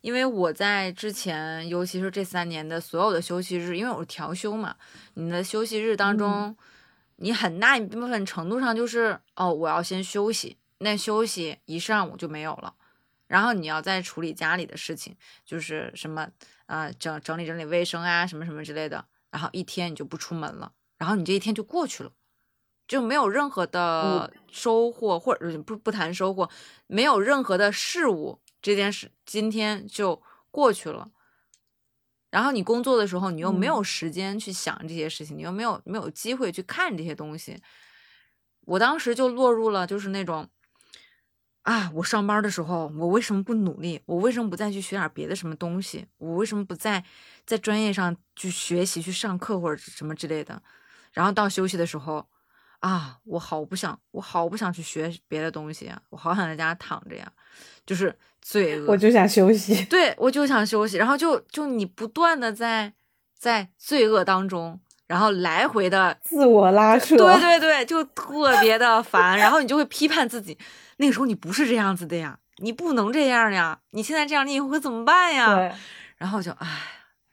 [0.01, 4.75] 因为我在之前，尤其是这三年的所有的休息日，因为我是调休嘛，
[5.15, 6.55] 你的休息日当中，
[7.17, 12.73] 你很大一部分程度上就是哦，我要先休息，那休息一上午就没有了，
[13.27, 16.29] 然后你要再处理家里的事情，就是什么
[16.67, 22.11] 呃整整理整理卫生啊，什么什么之类的，然后一天你就不出门了，然后你这一天就过去了。
[22.87, 26.49] 就没有任何的收获，或者不不谈收获，
[26.87, 31.11] 没有任何的事物，这件事今天就过去了。
[32.29, 37.61] 然后你工作的时候，你又没有时间去想这些事情，你又没有没有机会去看这些东西。
[38.61, 40.47] 我当时就落入了就是那种，
[41.63, 44.01] 啊，我上班的时候，我为什么不努力？
[44.05, 46.05] 我为什么不再去学点别的什么东西？
[46.17, 47.03] 我为什么不再
[47.45, 50.61] 在专业上去学习、去上课或者什么之类的？
[51.11, 52.27] 然后到休息的时候。
[52.81, 56.01] 啊，我好不想，我好不想去学别的东西啊！
[56.11, 57.29] 我好想在家躺着呀，
[57.85, 58.85] 就是罪恶。
[58.87, 59.83] 我就想休息。
[59.85, 60.97] 对，我就想休息。
[60.97, 62.93] 然后就就你不断的在
[63.37, 67.15] 在罪恶当中，然后来回的自我拉扯。
[67.17, 69.37] 对对对，就特别的烦。
[69.37, 70.57] 然后你就会批判自己，
[70.97, 75.55] 那个时候你不是这样子的呀，你不能这样呀，你现在这样，你以后会怎么办呀？
[75.55, 75.71] 对。
[76.17, 76.67] 然后就唉。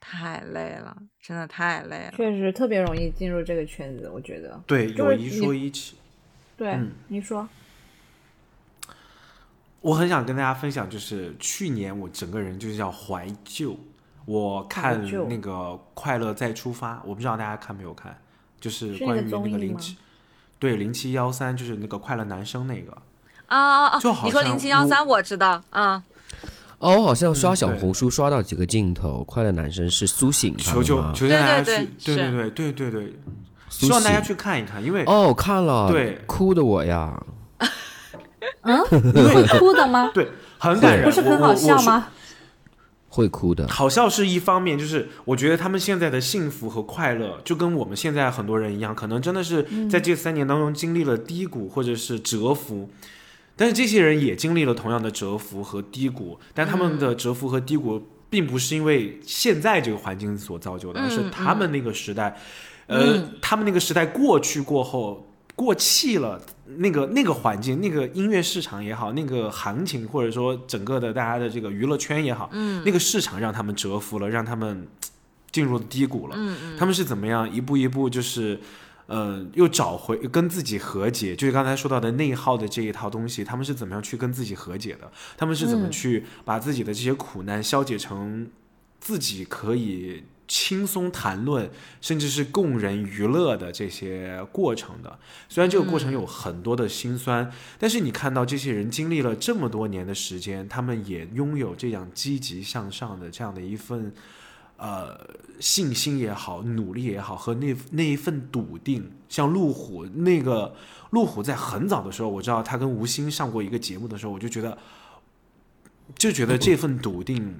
[0.09, 2.13] 太累了，真的太累了。
[2.17, 4.63] 确实特别容易进入这个圈子，我觉得。
[4.65, 5.97] 对，有一说一起。
[6.57, 7.49] 对，你说。
[9.87, 13.79] 我很想跟大家分享，就是去年我整个人就是叫怀旧。
[14.25, 15.53] 我看那个
[15.95, 18.19] 《快乐再出发》，我不知道大家看没有看，
[18.61, 19.97] 就是关于那个零七，
[20.59, 22.91] 对零七幺三，就是那个快乐男生那个。
[23.47, 24.01] 啊啊啊！
[24.01, 26.03] 就好你说零七幺三，我知道啊。
[26.79, 33.15] 哦，我好像刷小红书刷到几个镜头，快乐男生是苏醒，求求求大家去，对对对对对对，
[33.69, 37.23] 希望大家去看一看，因为哦看了，对哭的我呀，
[38.63, 38.81] 嗯，
[39.15, 40.11] 你会哭的吗？
[40.15, 40.29] 对，
[40.59, 42.09] 很感人，不是很好笑吗？
[43.09, 52.91] 会哭的，好笑是一方面，就是我觉得他们现在的幸福和快乐，就跟我们现在很多人一样，可能真的是在这三年当中经历了低谷或者是蛰伏。
[53.59, 62.37] 但是这些人也经历了同样的蛰伏和低谷，但他们的蛰伏和低谷并不是因为现在这个环境所造就的，而是他们那个时代，
[62.87, 65.26] 呃，他们那个时代过去过后
[65.57, 66.41] 过气了，
[66.77, 74.87] 那个那个环境，那个音乐市场也好，那个行情或者说整个的大家的这个娱乐圈也好，嗯，那个市场让他们折服了，让他们
[75.51, 78.61] 进入低谷了，嗯嗯，他们是怎么样一步一步就是。
[79.09, 85.09] 呃，又找回跟自己和解，就是刚才说到的内耗的这一套东西，他们是怎么样去跟自己和解的？
[85.37, 88.51] 他们是怎么去把自己的这些苦难消解成
[88.99, 91.71] 自己可以轻松谈论，
[92.01, 95.19] 甚至是供人娱乐的这些过程的？
[95.49, 104.13] 虽然这个过程有很多的辛酸，但是你看到这些人经历了这么多年的时间，他们也拥有这样积极向上的这样的一份。
[104.79, 105.19] 呃，
[105.59, 110.77] 信心也好，努力也好，和那那一份笃定，像路虎那个
[111.13, 114.77] 路虎，在很早的时候，我知道他跟吴昕上过一个节目的时候，我就觉得，
[116.19, 117.59] 就觉得这份笃定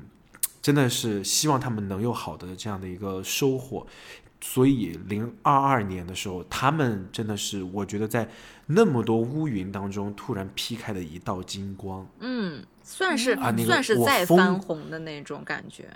[0.67, 3.87] 真的是希望他们能有好的这样的一个收获。
[4.41, 8.29] 所以，零二二年的时候，他们真的是我觉得在
[8.67, 12.05] 那么多乌云当中突然劈开的一道金光。
[12.19, 15.89] 嗯，算是啊，那个算是再翻红的那种感觉。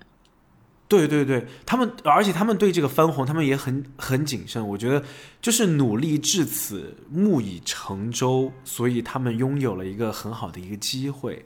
[0.87, 4.65] 对对对，他们而且他们对这个翻红，他们也很很谨慎。
[4.65, 5.03] 我觉得
[5.43, 11.45] 就是努力至此，木已成舟，所以他们拥有了一个很好的一个机会，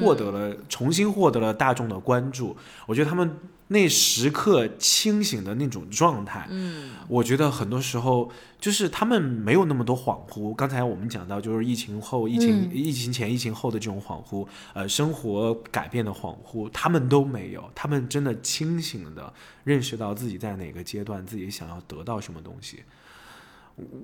[0.00, 2.56] 获得了重新获得了大众的关注。
[2.86, 10.54] 我觉得他们那时刻清醒的那种状态，嗯，我觉得很多时候就是他们没有那么多恍惚。
[10.54, 17.68] 刚才我们讲到，就是疫情后、疫情、嗯疫情前、疫情后的这种恍惚，呃，生活改变的恍惚，他们都没有。
[17.74, 19.32] 他们真的清醒的
[19.64, 22.84] 认识到自己在哪个阶段，自己想要得到什么东西。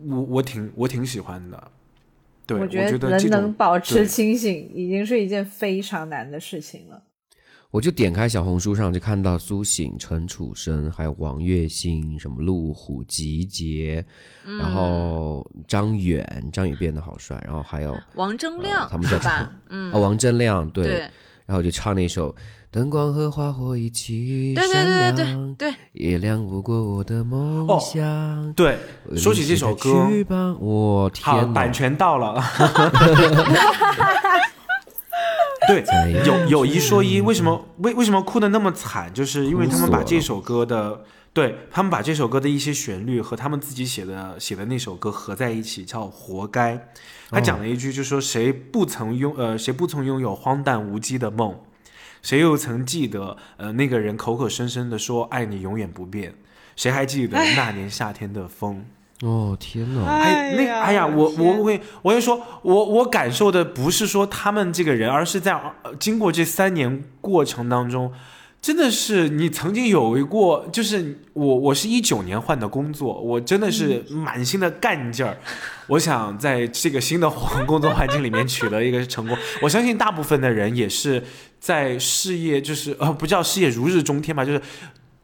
[0.06, 1.70] 我我挺我挺喜欢的。
[2.47, 7.03] 对，我觉得这人能保持清醒，已经是一件非常难的事情了。
[7.70, 14.05] 我就点开小红书上就看到苏醒、陈楚生，还有王栎鑫，什么路虎、集结，
[14.45, 19.53] 然后张远，张远变得好帅，然后还有王铮亮、呃他们叫是吧？
[19.70, 20.99] 嗯，哦王铮亮，对，对
[21.47, 22.34] 然后就唱那首。
[22.72, 28.50] 灯光和花火一起对对闪对亮，对对，也亮不过我的梦哦想。
[28.54, 28.78] 对。
[29.14, 29.90] 说起这首歌，
[30.58, 31.52] 我好，天哪！
[31.52, 32.42] 版权到了。
[35.68, 35.84] 对，
[36.24, 39.12] 有有一说一，为什么为为什么哭的那么惨？
[39.12, 41.02] 就是因为他们把这首歌的，
[41.34, 46.74] 对他们把这首歌的一些旋律和他们自己写的写的那首歌合在一起，叫《活该》。
[47.30, 51.54] 他讲了一句，就说谁不曾拥呃谁不曾拥有荒诞无稽的梦，
[52.22, 56.34] 谁又曾记得呃那个人口口声声的说爱你永远不变？
[56.74, 58.86] 谁还记得那年夏天的风？
[59.20, 60.04] 哦天哪！
[60.06, 65.52] 哎，那哎呀，我我会我跟你说，我我感受的不是说他们这个人，而是在
[65.82, 68.12] 呃经过这三年过程当中，
[68.62, 75.36] 真的是你曾经有一过，就是我我是一九年换的工作，我真的是满心的干劲儿，
[75.88, 77.28] 我想在这个新的
[77.66, 79.36] 工作环境里面取得一个成功。
[79.60, 81.22] 我相信大部分的人也是
[81.60, 84.62] 在事业就是呃不叫事业如日中天吧，就是。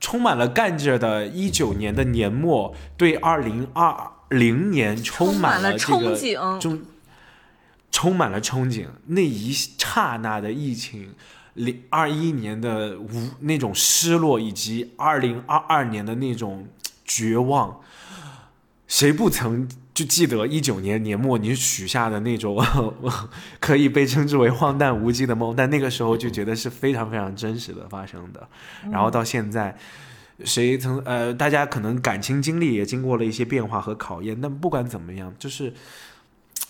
[0.01, 3.93] 充满了干劲儿的一九年的年末，对二零二
[4.29, 6.83] 零年充满了这个充满了憧憬中
[7.91, 8.87] 充满了憧憬。
[9.07, 11.11] 那一刹那的疫情，
[11.59, 16.67] 零二一年的无那种失落，以及二零二二年的那种
[17.05, 17.81] 绝望，
[18.87, 22.65] 谁不曾就记得一九年年末你许下的那种
[23.59, 25.55] 可以被称之为荒诞无稽的梦？
[25.57, 28.49] 但那个时候就觉得是非常非常真实的发生的。
[28.93, 29.77] 然后到现在，
[30.45, 35.75] 谁曾呃，大家可能感情经历也经过了一些变化和考验，但不管怎么样，就是。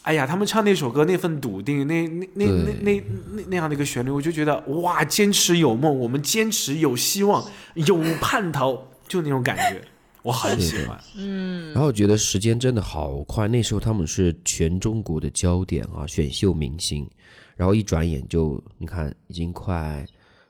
[0.08, 3.02] 哎呀，他们唱那首歌那份笃定，那那那那那
[3.34, 9.82] 那那样的一个旋律，我就觉得哇，坚持有梦，我们坚持有希望，有盼头，就那种感觉，
[10.24, 10.98] 我很喜欢。
[11.14, 17.06] 嗯，然后我觉得时间真的好快，那时候他们是全中国的焦点啊，选秀明星，
[17.54, 20.06] 然后一转眼就你看已经快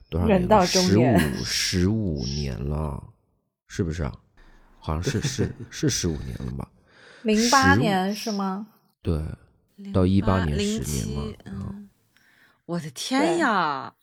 [0.09, 0.39] 多少年了？
[0.39, 3.03] 人到中十五十五年了，
[3.67, 4.13] 是不是啊？
[4.79, 6.69] 好像是是是十五年了吧？
[7.23, 8.69] 零八年是吗？
[9.03, 9.21] 对，
[9.93, 11.89] 到一八年十年嘛，，嗯，
[12.67, 13.95] 我的天呀！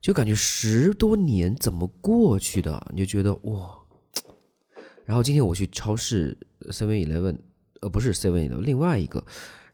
[0.00, 2.90] 就感觉十多年怎么过去的？
[2.92, 3.76] 你就觉得哇。
[5.04, 6.38] 然后今天我去超市
[6.68, 7.36] Seven Eleven，
[7.80, 9.24] 呃，不是 Seven Eleven，另外一个，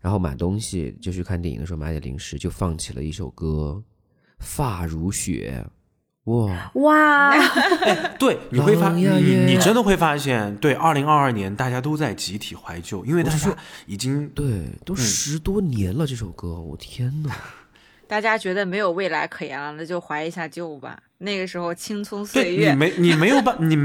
[0.01, 3.85] 然后买东西就去看电影的时候买点零食，就放起了一首歌
[4.39, 5.63] 《发如雪》，
[6.27, 7.33] 哇，哇，
[8.19, 9.07] 对，你会发，你
[9.47, 13.57] 你真的会发现，对，二零二二年大家都在集体怀旧，因为大家
[13.87, 14.45] 已经对，
[14.85, 17.31] 都十多年了这首歌，我天呐，
[18.09, 20.99] 大家觉得没有未来可言了，那就怀一下旧吧。
[21.19, 23.77] 那个时候青葱岁月，对你没你没有办你。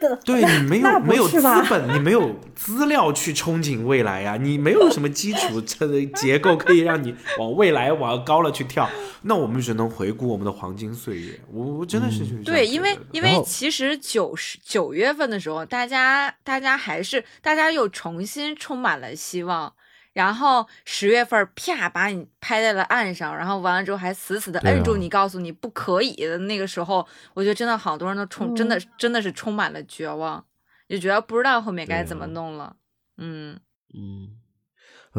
[0.24, 8.88] 对你没有没有资本，你没有资料去憧憬未来呀、你没有什么基础这个结构可以让你往未来往高了去跳，
[9.22, 11.40] 那我们只能回顾我们的黄金岁月。
[11.52, 19.72] 我我真的是对，因为因为其实九十九月份的时候，大家大家还是大家又重新充满了希望。
[20.18, 30.44] 然后十月份啪把你拍在了岸上，然后完了之后还死死的摁住你，告诉你不可以的那个时候，我觉得真的好多人都充，真的真的是充满了绝望，
[30.88, 32.74] 就觉得不知道后面该怎么弄了。
[33.16, 33.60] 嗯，
[33.94, 34.47] 嗯，呃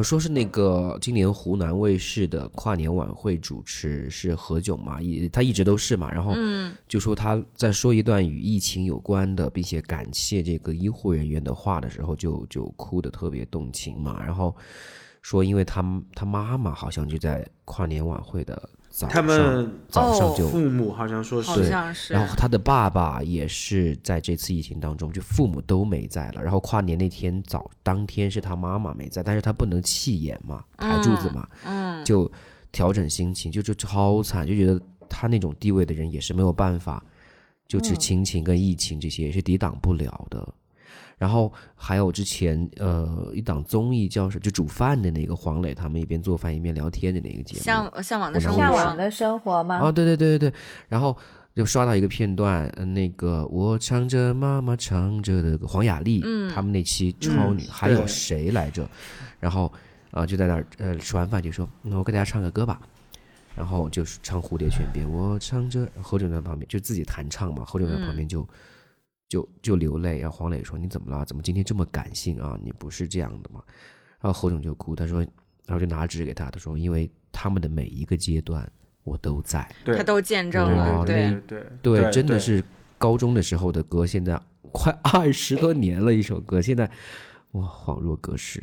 [0.04, 6.76] 说是那个今年湖南卫视的跨年晚会主持是何炅嘛，一他一直都是嘛，然后嗯。
[6.88, 14.56] 就说他在说一段与疫情有关的，并且感谢这个医护人员的话的时候就，就哭得特别动情嘛，然后
[15.22, 15.84] 说因为他
[16.16, 22.14] 他妈妈好像就在跨年晚会的早上，他们哦早上就父母好像说是对像是。
[22.14, 26.42] 然后他的爸爸也是在这次疫情当中，就父母都没在了。
[26.42, 32.30] 然后跨年那天早当天是他妈妈没在，但是他不能弃演嘛，抬柱子嘛，嗯，就
[32.72, 37.04] 调整心情，就就超惨，就觉得他那种地位的人也是没有办法，
[37.68, 40.48] 就嗯是亲情跟疫情这些也是抵挡不了的。
[41.20, 49.76] 然后还有之前呃一档综艺叫什就煮饭的那个黄磊，他们一边做饭一边聊天的那个节目，向向往的生活，向往的生活吗？
[49.76, 51.16] 啊，对对对对对，然后
[51.54, 58.90] 就刷到一个片段，嗯，那个我唱着妈妈唱着的黄雅莉，嗯他们那期超女、还有谁来着？
[59.40, 59.72] 然后
[60.12, 62.82] 啊、就在那儿呃吃完饭就说，那我给大家唱个歌吧。
[63.56, 68.48] 然后就是唱《蝴蝶泉边》，我唱着，侯景在旁边就自己弹唱嘛，侯景在旁边就、
[69.30, 70.20] 就就流泪。
[70.20, 71.24] 然后黄磊说：“你怎么了？
[71.24, 72.60] 怎么今天这么感性啊？
[72.62, 73.64] 你不是这样的吗？”
[74.20, 75.20] 然后侯景就哭，他说，
[75.66, 78.70] 然后就拿纸给他，他说：“因为他们的每一个阶段
[79.06, 79.66] 我都在。
[79.86, 82.62] 他都见证了，对对对，对，对真的是
[82.98, 84.38] 高中的时候的歌，现在
[84.74, 86.92] 快二十多年了，一首歌，现在
[87.52, 88.62] 哇，恍若隔世。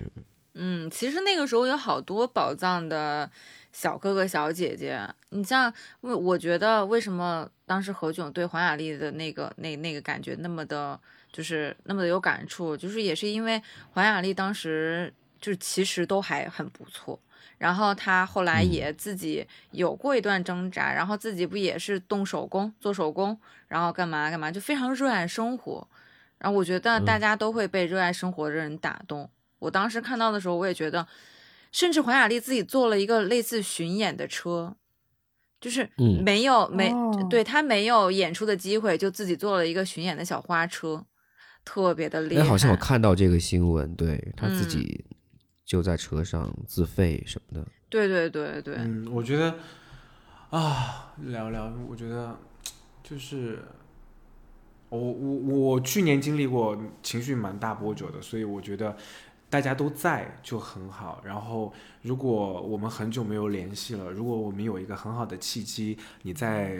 [0.54, 3.30] 嗯，其实那个时候有好多宝藏的
[3.72, 5.00] 小哥哥小姐姐。
[5.30, 10.98] 你像，我我觉得为什么当时何炅对黄雅莉的那个那那个感觉那么的，
[11.32, 13.60] 就是那么的有感触，就是也是因为
[13.90, 17.20] 黄雅莉当时就是其实都还很不错。
[17.58, 23.38] 然后她后来嗯也自己有过一段挣扎，然后自己不也是动手工做手工，
[23.68, 25.86] 然后干嘛干嘛，就非常热爱生活。
[26.38, 29.28] 然后我觉得大嗯家都会被热爱生活的人打动。
[29.58, 31.06] 我当时看到的时候，我也觉得，
[31.72, 34.76] 甚至黄雅莉自己做了一个类似巡演的车，
[35.66, 41.04] 就是嗯没有、没哦对他没有演出的机会，就自己做了一个巡演的小花车，
[41.64, 42.48] 特别的厉哎，害。
[42.48, 45.04] 好像我看到这个新闻，对他自嗯己
[45.64, 47.66] 就在车上自费什么的。
[47.88, 49.56] 对对对对，嗯，我觉得
[50.50, 52.38] 啊，聊聊，我觉得
[53.02, 53.58] 就是
[54.88, 55.34] 我我
[55.72, 58.96] 我去年经历过情绪蛮大波折的，所以我觉得
[59.48, 61.22] 大家都在就很好。
[61.24, 61.72] 然后，
[62.02, 66.76] 如果我们很久没有联系了，如果我们有一个很好的契机，你再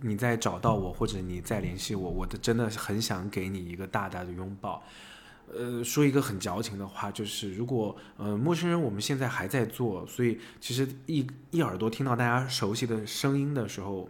[0.00, 4.82] 你再找到我，或者你再联系我，我的真的很想给你一个大大的拥抱。
[5.52, 14.08] 呃，说一个很矫情的话，就是如果呃陌生人我们现在还在做，所以其实一一耳朵听到大家熟悉的声音的时候，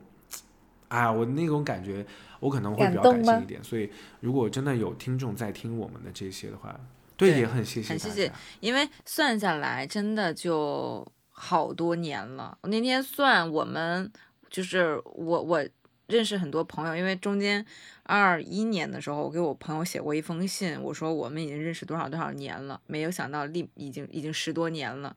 [0.88, 2.04] 哎呀，我那种感觉，
[2.40, 3.64] 我可能会比较感性一点。
[3.64, 3.88] 所以
[4.20, 6.78] 如果真的有听众在听我们的这些的话，
[7.20, 8.32] 对，也很谢谢很谢谢。
[8.60, 12.56] 因为算下来真的就好多年了。
[12.62, 14.10] 我那天算，我们
[14.48, 15.64] 就是我我
[16.06, 17.64] 认识很多朋友，因为中间
[18.04, 25.14] 二一年的时候，我给我朋友写过一封信，我说我们已经认识多少多少年了，没有想到立已经已经十多年了。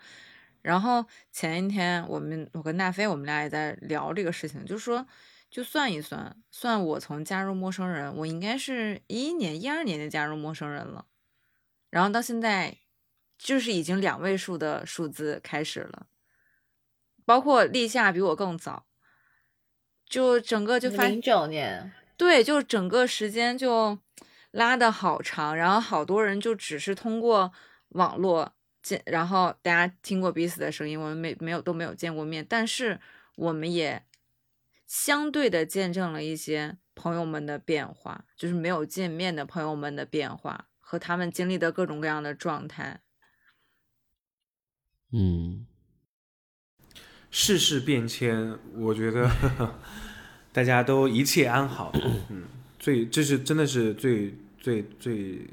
[0.62, 5.06] 然后前一天我们我跟大飞我们俩也在聊这个事情，就说
[5.49, 11.06] 就算一算，算我从加入陌生人，我应该是一一年一二年就加入陌生人了。
[11.93, 12.79] 然后到现在，
[13.37, 16.07] 就是已经两位数的数字开始了，
[17.23, 18.87] 包括立夏比我更早，
[20.09, 23.99] 就整个就发零九年，对，就整个时间就
[24.49, 27.53] 拉的好长，然后好多人就只是通过
[27.89, 32.99] 网络见，然后大家听过彼此的声音，我们没没有都没有见过面，但是
[33.35, 34.03] 我们也
[34.87, 43.01] 相对的见证了一些朋友们的变化，就是没有见面的朋友们的变化和他们经历的各种各样的状态。
[45.11, 45.65] 嗯，
[47.31, 49.27] 世事变迁，我觉得
[50.53, 51.91] 大家都一切安好。
[52.29, 52.43] 嗯，
[52.77, 55.49] 最这是真的是最最最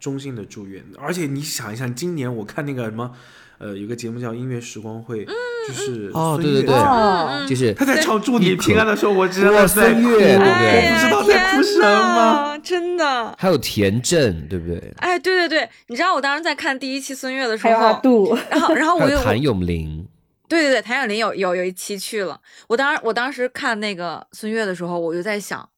[0.00, 0.84] 衷心的祝愿。
[0.98, 3.16] 而且你想一想，今年我看那个什么，
[3.58, 5.24] 呃，有个节目叫《音乐时光会》，
[5.68, 12.58] 就是哦对对对哦，就是他在唱《祝你平安》的时候，我知道在哭，孙悦对不对我不知道在哭什么。
[12.62, 13.34] 真的。
[13.38, 14.94] 还有田震，对不对？
[14.98, 20.06] 哎，对对对，你知道我当时在看第一期孙悦的时还有阿候，杜，然后然后我又谭咏麟，
[20.48, 22.40] 对对对，谭咏麟有有有一期去了。
[22.68, 25.68] 我当时我当时看那个孙悦的时候，我就在想，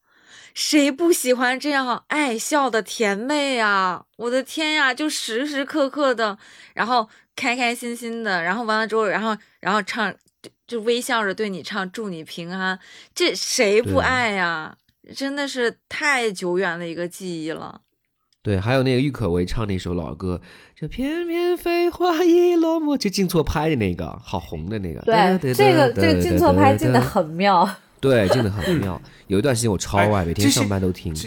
[0.53, 4.03] 谁不喜欢这样爱笑的甜妹啊？
[4.17, 6.37] 我的天呀，就时时刻刻的，
[6.75, 9.35] 然后开开心心的，然后完了之后，然后
[9.65, 10.13] 然后唱
[10.43, 12.79] 就就微笑着对你唱祝你平安，
[13.15, 14.77] 这谁不爱呀？
[15.17, 17.81] 真的是太久远的一个记忆了。
[18.43, 20.43] 对，还有那个郁可唯唱那首老歌，
[20.77, 25.01] 这翩翩飞花已落寞，就进错拍的那个，好红的那个。
[25.01, 27.67] 对，这个这个进错拍进的很，妙。
[28.01, 29.01] 对，进的很妙。
[29.29, 31.15] 有一段时间我超爱，哎每天上班都听。
[31.15, 31.27] 这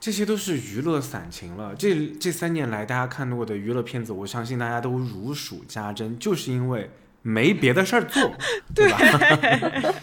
[0.00, 1.72] 这些都是娱乐散情了。
[1.76, 6.90] 这这三年来，大家看过的娱乐片子，我相信大家都如数家珍，就是因为
[7.26, 8.32] 没别的事儿做，
[8.74, 8.98] 对吧？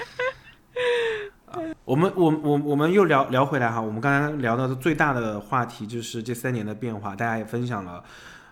[1.46, 8.04] 啊我们我我我们又聊聊回来哈，我们刚才聊到的最大的话题就是这三年的变化，大家也分享了，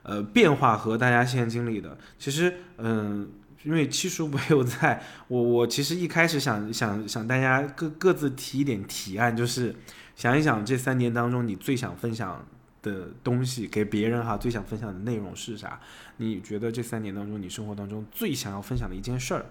[0.04, 1.98] 呃，变化和大家现在经历的。
[2.20, 3.28] 其实，嗯、
[3.64, 9.74] 因为七叔没有在， 我我其实一开始想想想大家各各自提一点提案，就是
[10.16, 12.46] 想一想这三年当中你最想分享
[12.82, 15.80] 的东西给别人哈，最想分享的内容是啥？
[16.18, 19.46] 你觉得这三年当中你生活当中最想要分享的一件事儿，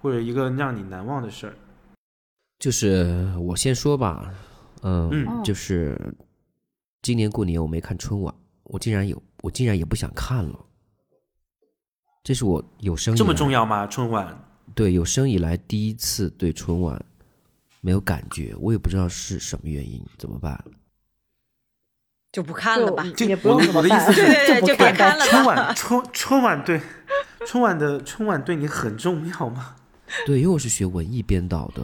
[0.00, 1.54] 或者一个让你难忘的事儿？
[2.58, 4.32] 就是我先说吧，
[4.82, 5.98] 嗯，嗯就是
[7.02, 8.34] 今年过年我没看春晚，
[8.64, 10.58] 我竟然有，我竟然也不想看了。
[12.22, 13.86] 这是我有生这么重要吗？
[13.86, 14.38] 春晚？
[14.74, 17.04] 对有生以来第一次对春晚
[17.82, 20.64] 没有感觉，我也不知道是什么原因，怎么办？
[22.34, 23.06] 就不看了吧。
[23.16, 26.80] 就也不用我的意思是对对不就别看了吧春晚春春晚对
[27.46, 29.76] 春晚的春晚对你很重要吗？
[30.26, 31.82] 对，因为我是学文艺编导的，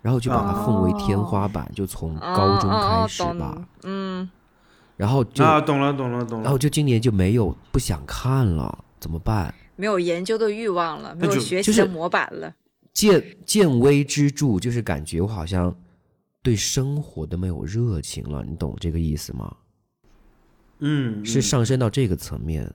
[0.00, 4.30] 然后就把它奉为天花板，就从高中开始哦哦哦吧，懂嗯，
[4.96, 6.44] 然后就、啊，懂了懂了懂了。
[6.44, 9.54] 然后就今年就没有不想看了，怎么办？
[9.76, 12.52] 没有研究的欲望了，没有就就是学习的模板了。
[12.92, 15.74] 见见微知著，就是感觉我好像
[16.42, 19.54] 对生活都没有热情了，你懂这个意思吗？
[20.80, 22.72] 嗯，是嗯上升到这个层面。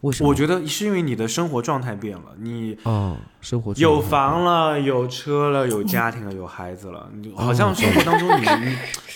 [0.00, 0.28] 为什么？
[0.28, 8.44] 我觉得是因为你的生活状态变了，你哦，生活有房了，有车了，有家庭了，有孩子了，你好像生活当中你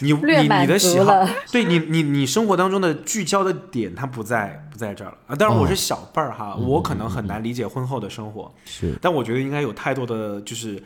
[0.00, 1.12] 你你你你的喜好，
[1.52, 5.18] 对你你你生活当中的聚焦的点它不在不在这儿了。
[5.26, 5.34] 啊。
[5.34, 5.68] 当然我哦。
[5.68, 8.96] 是小辈儿哈，我可能很难理解婚后的生活，是。
[9.02, 10.82] 但我觉得应该有太多的就是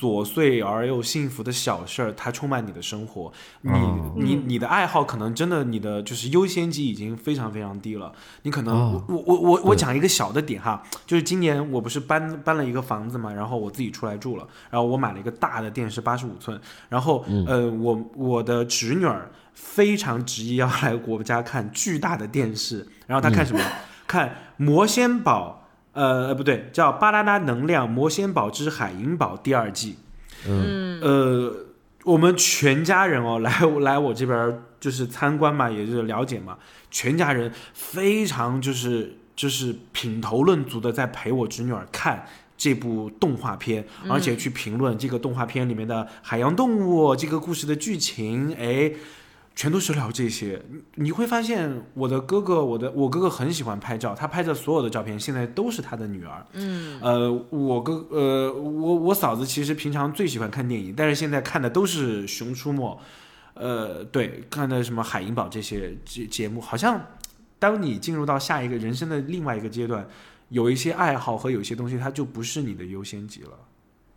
[0.00, 3.32] 琐碎而又幸福的小事儿，它充满你的生活。
[3.62, 4.12] 你、哦。
[4.16, 8.12] 你你的爱好可能真的你的就是优先级已经非常非常低了。
[8.42, 16.60] 你可能、哦我我我我讲一个小的点哈，就是今年我不是搬搬了一个房子嘛，然后我自己出来住了，然后我买了一个大的电视八十五寸，
[16.90, 23.60] 然后、呃我我的侄女儿非常执意要来我们家看巨大的电视，然后他看什么？
[24.06, 25.68] 看魔仙堡。
[25.92, 29.98] 呃，呃不对，叫《巴啦啦能量魔仙堡之海银堡》第二季。
[30.48, 31.54] 嗯呃，
[32.04, 36.56] 我们全家人哦，来来我这边儿就是参观嘛，也就是了解嘛，
[36.90, 42.24] 全家人非常就是就是品头论足的在陪我侄女儿看。
[42.56, 48.92] 这部动画片，而且去评论这个动画片里面的海洋动物，这个故事的剧情，哎，
[49.54, 50.60] 全都是聊这些。
[50.68, 56.46] 你你会发现，我的哥哥，我的我哥哥很喜欢拍照，他拍的所有的照片现在都是他的女儿。
[56.52, 62.98] 嗯，呃，我哥呃，我我嫂子其实平常最喜欢看电影，但是现在看的都是《熊出没》，
[63.60, 67.00] 呃，对，看的什么《海银堡》这些节节目，好像
[67.58, 70.06] 当你进入到下一个人生的另外一个阶段，
[70.48, 73.50] 有一些爱好和有些东西，它就不是你的优先级了，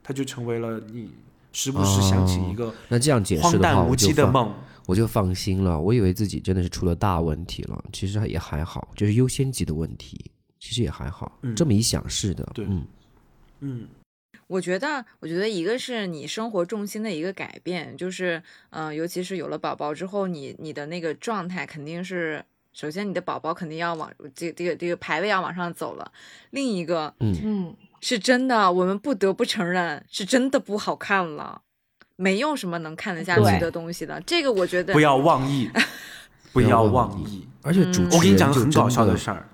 [0.01, 1.11] 它就成为了你
[1.51, 4.53] 时不时想起一个那这样解释荒的话，诞无稽的梦。
[4.85, 5.79] 我就放心了。
[5.79, 11.39] 我以为自己真的是出了大问题了，其实也还好，就是优先级的问题，其实也还好。
[11.41, 12.85] 嗯这么一想是的，对嗯
[13.61, 13.87] 嗯
[14.47, 26.11] 我觉得，我觉得一个是你生活重心的一个改变，就是，嗯、尤其是有了宝宝之后，你你的那个状态肯定是，首先你的宝宝肯定要往这个这个这个排位要往上走了，
[26.51, 31.63] 另一个嗯，是真的，我们不得不承认，是真的不好看了，
[32.15, 34.21] 没有什么能看得下去的东西的。
[34.25, 35.69] 这个我觉得不要妄议，
[36.53, 37.47] 不要要妄妄议。
[37.61, 39.49] 而且主持人我给你讲个很搞笑的的事儿，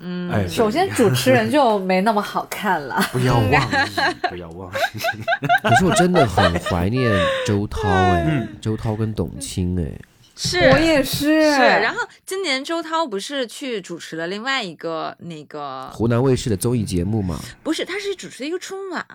[0.00, 3.00] 嗯，哎，首先主持人就没那么好看了。
[3.12, 3.86] 不要妄议，
[4.28, 4.98] 不要妄议。
[5.62, 7.12] 可是我真的很怀念
[7.46, 9.96] 周涛哎，嗯周涛跟董卿哎，
[10.34, 11.60] 是我也是，是。
[11.60, 19.06] 然后今年周涛不是去主持了另外一个那个，湖南卫视的综艺节目吗，不是，他是主持一个春晚，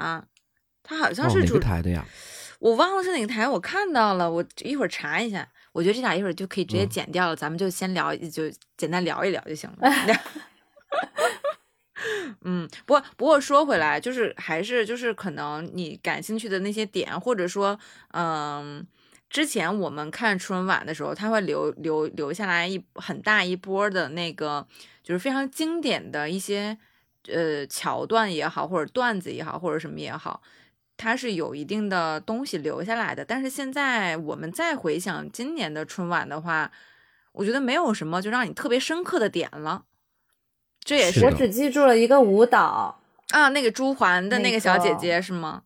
[0.84, 2.06] 他好像是主个台的呀？
[2.60, 5.47] 我忘了是哪个台，我看到了，我一会儿查一下。
[5.74, 9.89] 我觉得这俩一会儿就可以直接嗯剪掉了，咱们就先聊，就简单聊一聊就行了。
[12.41, 17.78] 嗯，不过不过说回来，就是还是就是可能你感兴趣的那些点，或者说，
[18.14, 18.86] 嗯，
[19.30, 24.66] 之前我们看春晚的时候，他会留留留下来一很大一波的那个，
[25.03, 26.78] 就是非常经典的一些
[27.28, 30.41] 呃桥段也好，或者段子也好，或者什么也好。
[30.98, 36.72] 它是有一定的东西留下来的，但是现在我们再回想今年的春晚的话，
[37.34, 39.84] 我觉得没有什么就让你特别深刻的点了。
[40.84, 45.64] 这也是是我只记住了一个舞蹈，啊，那个朱环的那那个小姐个姐是吗？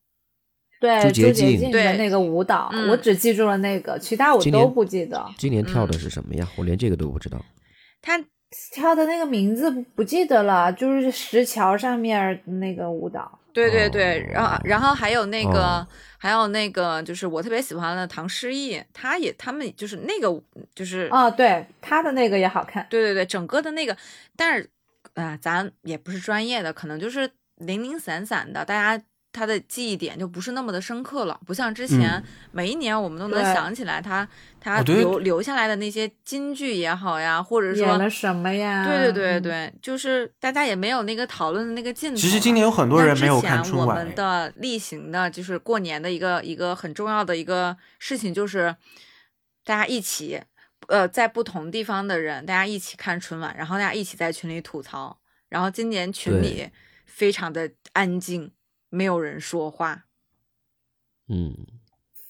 [0.81, 5.23] 对朱洁洁静的那个舞蹈，嗯我只记住了那个，其他我都不记得。
[5.37, 6.47] 今年跳嗯的是什么呀？
[6.57, 7.39] 我连这个都不知道。
[8.01, 8.19] 她
[8.73, 13.37] 跳的那个名字不不记得了，就是石桥上面那个舞蹈。
[13.53, 15.87] 对对对，然后哦然后还有那个、哦。
[16.21, 20.39] 还有那个就是我特别喜欢的唐诗逸，他也他们就是那个
[20.75, 22.85] 就是哦，对，他的那个也好看。
[22.91, 23.97] 对对对，整个的那个，
[24.35, 24.69] 但是
[25.15, 34.27] 啊、咱也不是专业的，可能就是零零散散的，大家他的记忆点就不是那么的深刻了，不像之前、嗯每一年我们都能想起来他
[34.59, 38.85] 他哦留、留下来的那些金句也好呀，或者演说了什么呀？
[38.85, 42.17] 对对对嗯，对，就是大家也没有那个讨论的那个劲头。
[42.17, 48.75] 其实今年有很多人没有看那之前我春晚们的例行的，就是过年的一个一个很重要的一个事情，就是
[49.63, 50.41] 大家一起，
[50.87, 55.17] 呃，在不同地方的人，大家一起看春晚，然后大家一起在群里吐槽。
[55.47, 56.69] 然后今年群里
[57.05, 58.51] 非常的安静，
[58.91, 60.03] 没有人说话。
[61.27, 61.55] 嗯，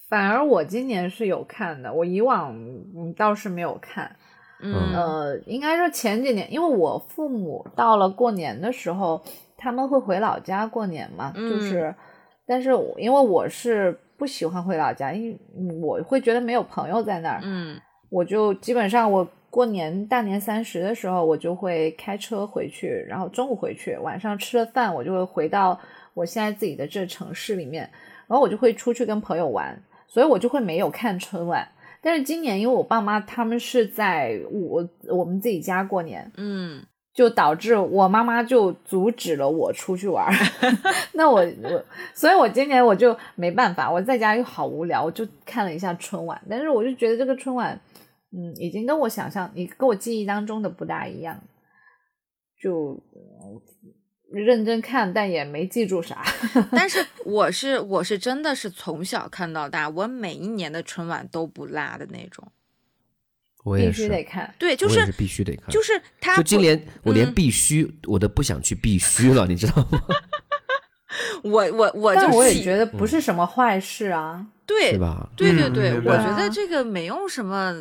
[0.07, 2.55] 反而我今年是有看的，我以往
[2.95, 4.15] 嗯倒是没有看。
[4.63, 9.19] 嗯呃，应该说前几年，因为我父母到了过年的时候，
[9.57, 11.95] 他们会回老家过年嘛，嗯就是，
[12.45, 17.81] 但是我因为我是不喜欢回老家，因为嗯我会觉得没有朋友在那儿，嗯
[18.11, 25.79] 我就基本上我过年大年三十的时候，我就会开车回去，然后中午回去，晚上吃了饭，我就会回到
[26.13, 27.89] 我现在自己的这城市里面，
[28.27, 31.67] 然后我就会出去跟朋友玩，所以我就会没有看春晚。
[32.01, 36.83] 但是今年因为我爸妈他们是在我我们自己家过年，嗯
[37.13, 40.33] 就导致我妈妈就阻止了我出去玩儿。
[41.13, 46.41] 那我我，所以我今年我就没办法，我在家又好无聊，我就看了一下春晚。
[46.49, 47.79] 但是我就觉得这个春晚，
[48.31, 51.37] 嗯，已经跟我想象，你跟我记忆当中的不大一样。
[52.61, 53.61] 就嗯
[54.31, 56.23] 认真看，但也没记住啥。
[56.71, 62.51] 但是 我是我是真的是从小看到大，我每一年的春晚都不落的那种。
[63.63, 64.53] 必须我也是，得看。
[64.57, 70.01] 对，就我也是必须得看，就是他就今年我连嗯必须我都不想去必须了，你知道吗？
[71.43, 74.47] 我我我但就我也觉得不是什么坏事啊。
[74.65, 75.29] 对是吧？
[75.29, 77.75] 嗯对对对，对我觉得这个没有什么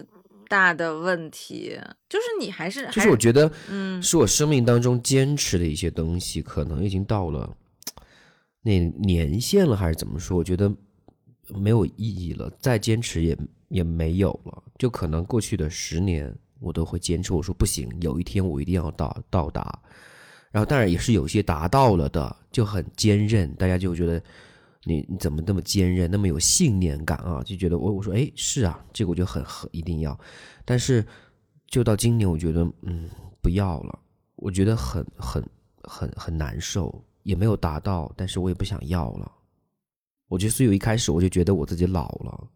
[0.51, 1.79] 大的问题，
[2.09, 7.57] 就是你还是就是我觉得，嗯是我生命当中坚持的一些东西，可能已经到了
[8.63, 10.37] 那年限了，还是怎么说？
[10.37, 10.69] 我觉得
[11.55, 14.63] 没有意义了，再坚持也也没有了。
[14.77, 19.81] 就可能过去的十年，我都会坚持，我说不行，有一天我一定要到到达。
[20.51, 24.21] 然后当然也是有些达到了的，就很坚韧，大家就觉得
[24.85, 27.43] 你你怎么那么坚韧，那么有信念感啊？
[27.43, 30.19] 就觉得我我说哎是啊，这个我就很很一定要。
[30.65, 31.05] 但是
[31.67, 33.09] 就到今年，我觉得嗯
[33.43, 33.99] 不要了，
[34.37, 35.45] 我觉得很很
[35.83, 39.31] 很很难受，也没有达到，但是我也不想要了。
[40.29, 42.49] 我觉得所以我一开始我就觉得我自己老了，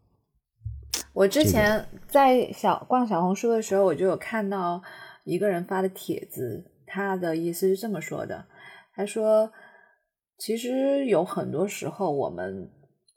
[1.12, 4.82] 我之前在小逛小红书的时候，我就有看到
[5.24, 8.46] 一个人发的帖子，他的意思是这么说的：
[8.94, 9.52] 他说，
[10.44, 12.68] 其实有很多时候，我们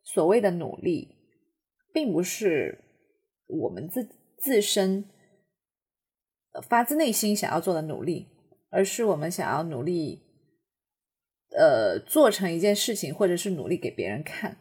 [0.01, 1.17] 所谓的努力，
[1.93, 2.79] 并不是
[3.47, 5.03] 我们自自身
[6.53, 8.27] 呃发自内心想要做的努力，
[8.69, 10.21] 而是我们想要努力，
[11.51, 14.55] 呃，做成一件事情，或者是努力给别人看。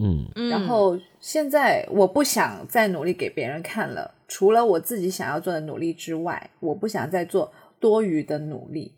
[0.00, 8.92] 嗯嗯，然后现在我不想再努力给别人看了，除了我自己想要做的努力之外，我不想再做多余的努力。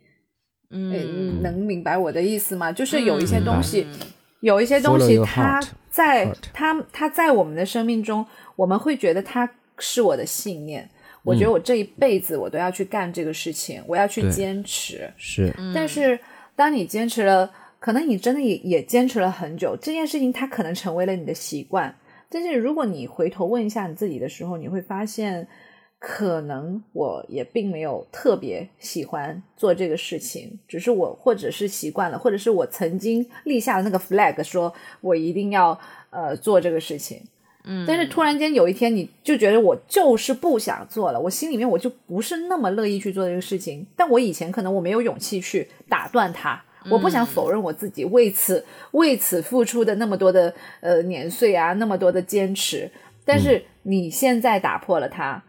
[0.71, 2.73] 诶嗯，能明白我的意思吗？
[2.73, 4.07] 就是有一些东西，嗯
[4.41, 8.25] 有一些东西它在 heart 它它在我们的生命中，
[8.55, 9.49] 我们会觉得它
[9.79, 10.89] 是我的信念。
[11.25, 15.11] 我觉得我这一辈子我都要去干这个事情，我要去坚持。
[15.17, 16.19] 是嗯但是
[16.55, 21.93] 当你坚持了，可能你真的也也坚持了很久，这件事情它可能成为了你的习惯。
[22.29, 25.49] 但是如果你回头问一下你自己的时候，你会发现，
[25.99, 35.79] 可能我也并没有特别喜欢做这个事情，只是我或者是习惯了，或者是我曾经立下的那个 flag，说我一定要
[36.11, 37.23] 呃做这个事情。
[37.65, 43.85] 嗯，但是突然间有一天，你就觉得我就是不想做了，我心里面我就不是那么乐意去做这个事情。
[43.97, 52.89] 但我以前可能我没有勇气去打断它，我不想否认我自己为此为此付出的那么多的呃年岁啊，那么多的坚持。
[53.25, 55.43] 但是你现在打破了它，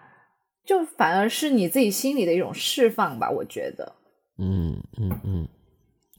[0.68, 3.94] 就反而是你自己心里的一种释放吧，我觉得。
[4.38, 5.48] 嗯嗯嗯，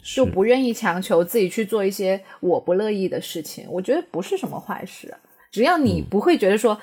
[0.03, 5.15] 就是不愿意强求自己去做一些我不乐意的事情，我觉得不是什么坏事。
[5.53, 6.77] 只要你不会觉得说，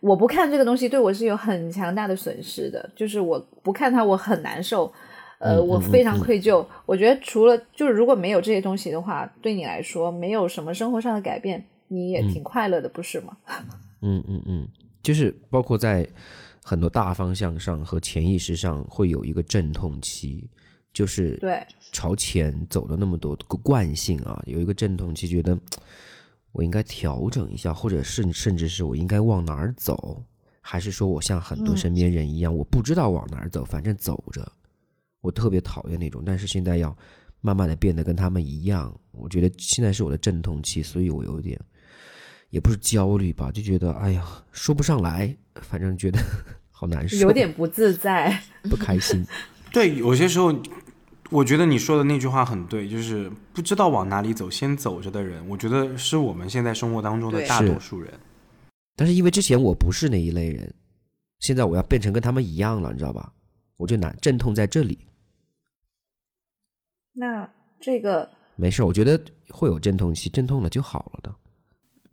[0.00, 4.92] 我不看这个东西对我是有很强大的损失的，就是我不看它我很难受，
[5.38, 6.66] 呃，嗯我非常愧疚。
[6.84, 13.36] 我觉得除了就是如果没有这些东西的话，对你来说没有什么生活上的改变，你也挺快乐的，不是吗？
[14.02, 14.68] 嗯嗯嗯，
[15.02, 16.06] 就是包括在
[16.62, 20.48] 很多大方向上和潜意识上会有一个阵痛期，
[20.92, 25.58] 就是对朝前走了那么多个惯性啊，有一个阵痛期，觉得
[26.52, 30.22] 我应该调整一下，或者甚甚至是我应该往哪儿走，
[30.60, 34.50] 还是说我像很多嗯身边人一样，我不知道往哪儿走，反正走着。
[35.20, 36.96] 我特别讨厌那种，但是现在要
[37.40, 38.92] 慢慢的变得跟他们一样。
[39.12, 41.60] 我觉得现在是我的阵痛期，所以我有点
[42.52, 44.22] 也不是焦虑吧，就觉得哎呀
[44.52, 46.20] 说不上来，反正觉得
[46.70, 48.42] 好难受，有点不自在。
[48.64, 49.24] 不开心。
[49.72, 50.54] 对，有些时候，
[51.30, 58.12] 我觉得你说的那句话很对，就是不知道往哪里走，先走着的人，我觉得是我们现在生活当中的大多数人。
[58.96, 60.74] 但是因为之前我不是那一类人，
[61.38, 63.32] 现在我要变成跟他们一样了，你知道吧？
[63.78, 64.98] 我就难阵痛在这里。
[67.14, 67.50] 那
[67.80, 69.18] 这个没事，我觉得
[69.48, 71.34] 会有阵痛期，阵痛了就好了的。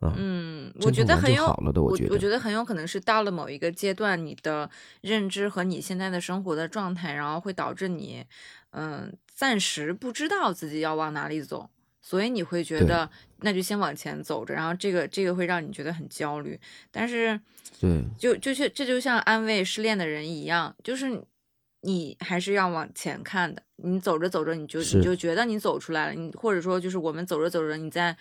[0.00, 2.14] 啊，嗯，我觉得很有好了的，我觉得。
[2.14, 4.68] 我觉得很有可能是到了某一个阶段，你的
[5.02, 8.24] 认知和你现在的生活的状态，然后会导致你，
[8.70, 11.68] 嗯，暂时不知道自己要往哪里走，
[12.00, 13.10] 所以你会觉得
[13.40, 16.58] 那就先往前走着，然后这个这个会让你觉得很焦虑，
[16.90, 17.38] 但是
[17.78, 21.22] 对就就是这就像安慰失恋的人一样，就是
[21.82, 23.62] 你还是要往前看的。
[23.82, 28.14] 你走着走着，你就你就觉得你走出来了，你或者说就是我们走着走着，你在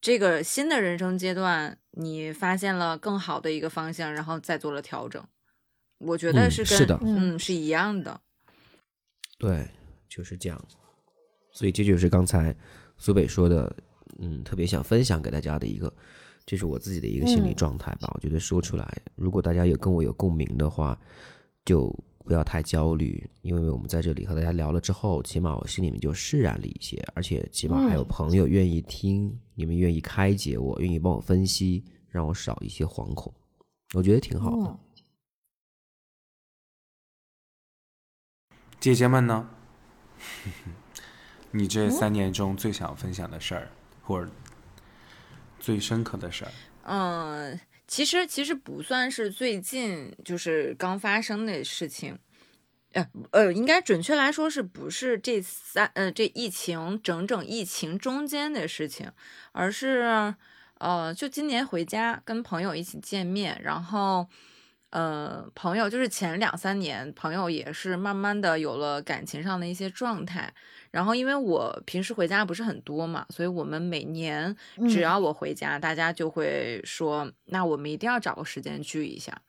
[0.00, 5.22] 这个新的人生阶段，你发现了更好的一个方向，然后再做了调整。
[5.98, 8.20] 我觉得嗯是跟、是的嗯是一样的。
[9.38, 9.68] 对，
[10.08, 10.64] 就是这样。
[11.52, 12.54] 所以这就是刚才
[12.96, 13.76] 苏北说的，
[14.18, 15.92] 嗯，特别想分享给大家的一个，
[16.46, 18.10] 这是我自己的一个心理嗯状态吧。
[18.14, 20.98] 我觉得说出来，如果大家有跟我有共鸣的话，
[21.64, 21.94] 就
[22.24, 33.32] 不要太焦虑，因为我们在这里和大家聊了之后，起码我心里面就释然了一些，而且起码还有嗯朋友愿意听，你们愿意开解我，愿意帮我分析，让我少一些惶恐，
[33.94, 34.70] 我觉得挺好的。
[34.70, 34.78] 嗯
[38.78, 39.46] 姐姐们呢？
[41.52, 43.68] 你这三年中最想分享的事儿，
[44.02, 44.30] 或者
[45.58, 46.52] 最深刻的事儿？
[46.84, 47.60] 嗯，
[47.90, 52.16] 其实其实不算是最近就是刚发生的事情，
[52.92, 59.10] 呃呃，应该准确来说是不是这三呃这疫情整整疫情中间的事情，
[59.50, 60.32] 而是
[60.78, 64.28] 呃就今年回家跟朋友一起见面，然后
[64.90, 70.52] 呃朋友就是前两三年朋友也是慢慢的有了感情上的一些状态。
[70.90, 74.54] 然后，因为我平时回家不是很多嘛，所以我们每年
[74.88, 79.40] 只嗯要我回家，大家就会说，那我们一定要找个时间聚一下。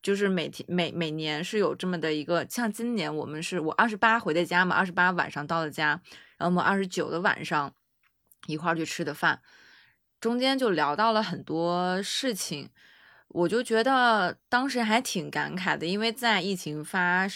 [0.00, 6.00] 就是每天每每年是有这么的一个，像今年我们是我二十八回的家嘛，二十八晚上到的家，
[6.38, 7.72] 然后我们二十九的晚上
[8.46, 9.40] 一块儿去吃的饭，
[10.20, 12.70] 中间就聊到了很多事情，
[13.32, 17.26] 我就觉得当时还挺感慨的，因为在疫情发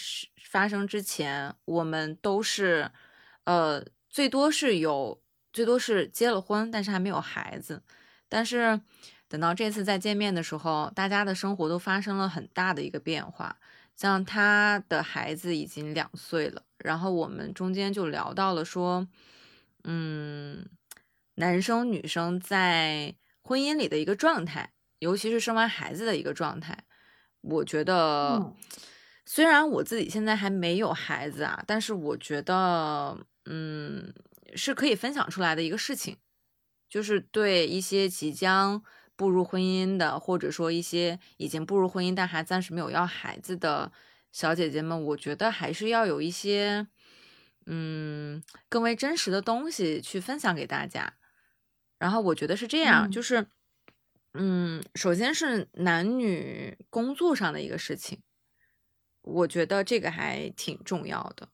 [0.49, 2.91] 发生之前，我们都是。
[3.47, 5.21] 呃，最多是有，
[5.53, 7.81] 最多是结了婚，但是还没有孩子。
[8.27, 8.81] 但是
[9.29, 13.57] 等到这次再见面的时候，大家的生活都发生了很大的一个变化。
[13.95, 19.07] 像他的孩子已经两岁了，然后我们中间就聊到了说，
[19.85, 20.67] 嗯，
[21.35, 26.85] 男生女生在婚姻里的一个状态，尤其是生完孩子的一个状态。
[27.41, 28.35] 我觉得。
[28.35, 28.55] 嗯
[29.29, 34.13] 虽然我自己现在还没有孩子啊，但是我觉得，嗯，
[34.55, 36.15] 是可以分享出来的一个事情，
[36.89, 38.81] 就是对一些即将
[39.17, 43.91] 步入婚姻的，或者说一些已经步入婚姻但还暂时没有要孩子的
[44.31, 46.87] 小姐姐们，我觉得还是要有一些，
[47.65, 51.15] 嗯，更为真实的东西去分享给大家。
[51.99, 53.45] 然后我觉得是这样，嗯就是，
[54.33, 58.21] 嗯，首先是男女工作上的一个事情。
[59.21, 61.49] 我觉得这个还挺重要的。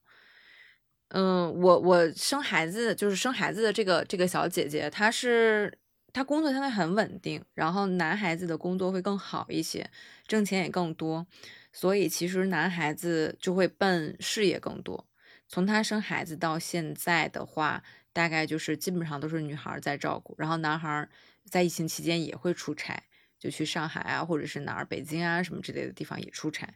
[1.09, 5.79] 嗯，我我生孩子就是生孩子的这个这个小姐姐，她是
[6.11, 9.89] 她工作相对很稳定，然后男孩子的工作会更好一些，
[10.27, 11.25] 挣钱也更多，
[11.71, 15.07] 所以其实男孩子就会奔事业更多。
[15.47, 21.07] 从她生孩子到现在的话，大概就是基本上都是女孩在照顾，然后男孩
[21.49, 23.03] 在疫情期间也会出差，
[23.39, 26.73] 就去上海啊，或者是哪儿北京啊什么之类的地方也出差。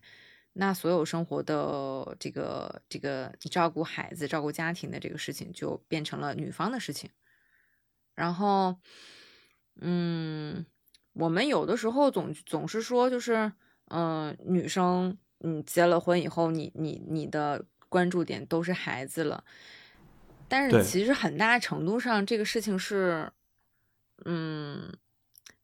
[0.54, 7.12] 那所有生活的这个这个照顾孩子、照顾家庭的这个事情，就变成了女方的事情。
[8.16, 8.76] 然后，
[9.80, 10.66] 嗯，
[11.14, 13.52] 我们有的时候总总是说，就是，
[13.90, 19.44] 嗯、呃，女生，你结了婚以后，你你你的关注点都是孩子了。
[20.48, 23.32] 但是其实很大程度上，这个事情是，
[24.26, 24.92] 嗯，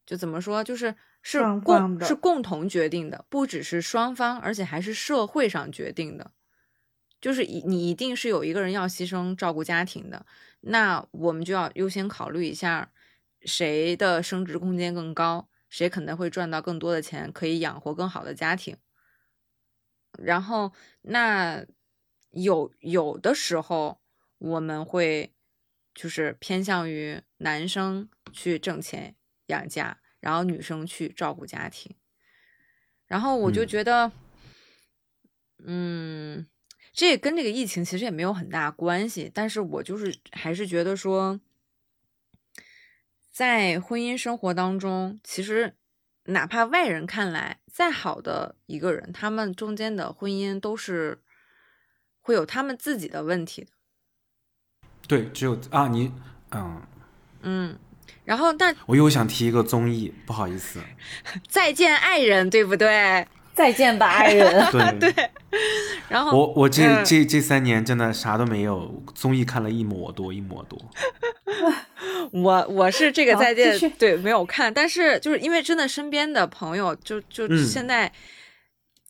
[0.05, 0.95] 就怎么说，就是。
[1.25, 6.33] 是共是共同决定的，不只是双方，而且还是社会上决定的。
[7.21, 10.25] 就是你你一定是有一个人要牺牲照顾家庭的，
[10.59, 12.91] 那我们就要优先考虑一下
[13.45, 18.75] 谁的升值空间更高，谁可能会赚到更多的钱，可以养活更好的家庭。
[20.19, 20.73] 然后，
[21.03, 21.65] 那
[22.31, 24.01] 有有的时候，
[24.39, 25.33] 我们会
[25.95, 29.15] 就是偏向于男生去挣钱
[29.45, 31.95] 养家，然后女生去照顾家庭。
[33.05, 34.11] 然后我就嗯觉得，
[35.63, 36.47] 嗯，
[36.91, 41.39] 这也跟这个疫情其实也没有很大关系，但是我就是还是觉得说，
[43.29, 45.75] 在婚姻生活当中，其实
[46.25, 51.21] 哪怕外人看来再好的一个人，他们中间的婚姻都是
[52.19, 53.71] 会有他们自己的问题的。
[55.07, 56.11] 对，只有啊你
[56.51, 56.81] 嗯，
[57.41, 57.79] 嗯，
[58.25, 60.79] 然后但我又想提一个综艺，不好意思，
[61.49, 63.27] 再见爱人，对不对？
[63.53, 64.65] 再见吧，爱人。
[64.99, 65.13] 对，
[66.09, 70.79] 然后我我这嗯这这三年真的啥都没有，综艺看了一抹多一抹多。
[72.31, 78.11] 我我是这个再见对没有看，但是就是因为真的身边的朋友就就嗯现在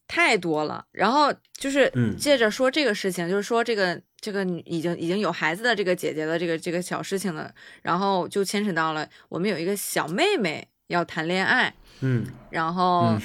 [0.09, 13.07] 太多了，然后就是嗯借着说这个事情，就是说这个这个已经已经有孩子的这个姐姐的这个这个小事情了，然后就牵扯到了我们有一个小妹妹要谈恋爱，嗯然后。
[13.07, 13.21] 嗯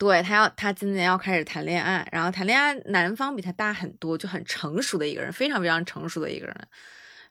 [0.00, 6.56] 对她要，她今年要开始谈恋爱，然后谈恋爱，男方比她大很多，就很成熟的一个人，非常非常成熟的一个人，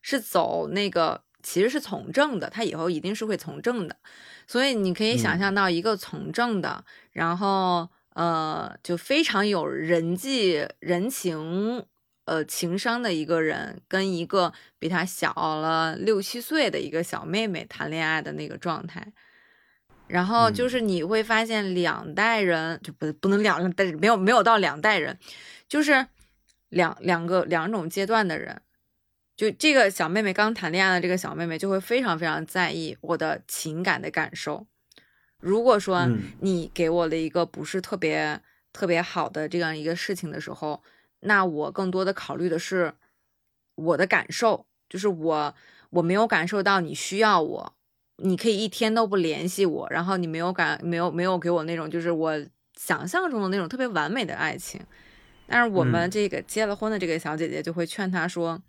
[0.04, 3.96] 是走那个其实是从政的，他以后一定是会从政的，
[4.46, 11.84] 所以你可以想嗯象到一个从政的，然后呃，就非常有人际人情。
[12.30, 19.12] 呃，情商的一个人跟一个比他小了六七岁的一个小妹妹谈恋爱的那个状态，
[20.06, 25.18] 然后就嗯是你会发现两代人就不不能两代没有没有到两代人，
[25.68, 26.06] 就是
[26.70, 28.62] 两两个两种阶段的人。
[29.36, 34.68] 就这个小妹妹刚谈恋爱的这个小妹妹就会非常非常在意我的情感的感受。
[35.40, 38.40] 如果说嗯你给我了一个不是特别
[38.72, 40.84] 特别好的这样一个事情的时候，
[41.22, 42.94] 那我更多的考虑的是
[43.76, 45.56] 我的感受，就是我
[45.90, 47.76] 我没有感受到你需要我，
[48.18, 54.82] 你可以一天都不联系我，然后你没有感没有没有给我那种就是我想象中的那种特别完美的爱情。
[55.48, 58.62] 但是我们嗯这个结了婚的这个小姐姐就会劝他说，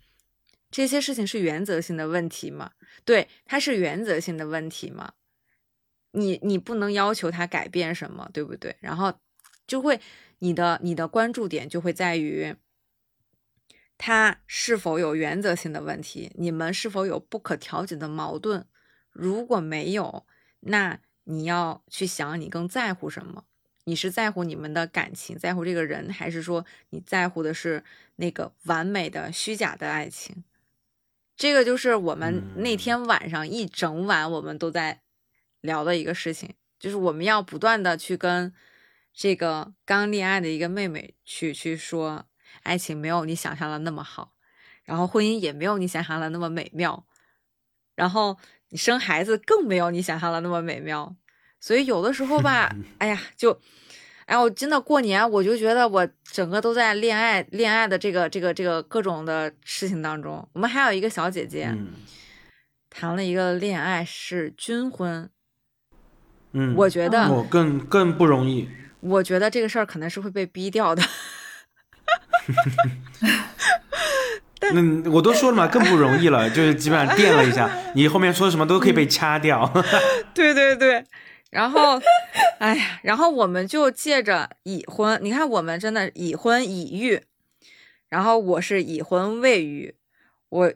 [0.71, 2.71] 这些事情是原则性的问题嘛？
[3.05, 5.13] 对，它是原则性的问题嘛？
[6.13, 8.75] 你你不能要求他改变什么，对不对？
[8.79, 9.13] 然后
[9.67, 10.01] 就会
[10.43, 12.55] 你的你的关注点就会在于
[13.95, 18.65] 他是否有原则性的问题，你们是否有不可调解的矛盾？
[19.11, 20.25] 如果没有，
[20.61, 23.45] 那你要去想你更在乎什么？
[23.83, 27.83] 你是在乎你们的感情，在乎这个人，还是说你在乎的是
[28.15, 30.43] 那个完美的虚假的爱情？
[31.35, 35.01] 这个就是我们那嗯天晚上一整晚我们都在
[35.61, 38.51] 聊的一个事情，就是我们要不断的去跟
[39.13, 42.25] 这个刚恋爱的一个妹妹去去说，
[42.63, 44.33] 爱情没有你想象的那么好，
[44.83, 47.05] 然后婚姻也没有你想象的那么美妙，
[47.95, 48.37] 然后
[48.69, 51.15] 你生孩子更没有你想象的那么美妙，
[51.59, 53.59] 所以有的时候吧， 哎呀，就，
[54.25, 60.47] 哎，我真的过年我就觉得我整个都在恋爱恋爱的这个这个这个各种的事情当中。
[60.53, 61.89] 我们还有一个小姐姐，嗯
[62.89, 65.29] 谈了一个恋爱是军婚，
[66.51, 68.67] 嗯，我觉得，我更更不容易。
[69.01, 71.03] 我觉得这个事儿可能是会被逼掉的。
[74.73, 79.71] 那我都说了嘛，更不容易了，就是基本上垫了一下，你后面说什么都可以被掐掉。
[80.33, 81.03] 对对对，
[81.49, 81.99] 然后，
[82.59, 87.23] 哎呀，然后我们就借着已婚，你看我们真的已婚已育，
[88.09, 89.95] 然后我是已婚未育，
[90.49, 90.73] 我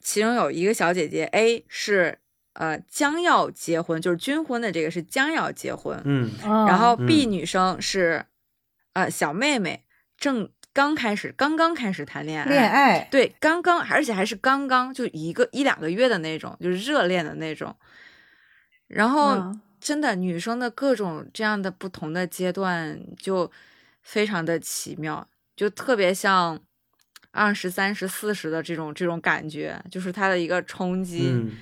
[0.00, 2.18] 其中有一个小姐姐 A 是
[2.54, 8.26] 呃将要结婚，就是军婚的这个是将要结婚，嗯然后嗯 B 女生是
[8.94, 9.84] 呃小妹妹
[10.16, 17.76] 正刚开始刚刚开始谈恋爱，恋爱，对，刚刚，而且还是刚刚，就一个一两个月的那种，就是热恋的那种。
[18.88, 23.50] 然后，嗯真的女生的各种这样的不同的阶段，就
[24.02, 26.58] 非常的奇妙，就特别像
[27.32, 31.28] 二十三十四十的这种这种感觉，就是她的一个冲击。
[31.30, 31.52] 嗯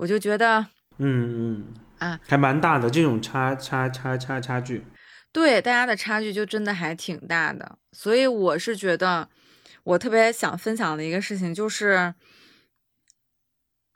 [0.00, 0.66] 我就觉得，
[0.96, 4.82] 嗯嗯啊，还蛮大的这种差差差差差距。
[5.30, 9.28] 对大家的差距就真的还挺大的，所以我是觉得，
[9.84, 12.14] 我特别想分享的一个事情就是，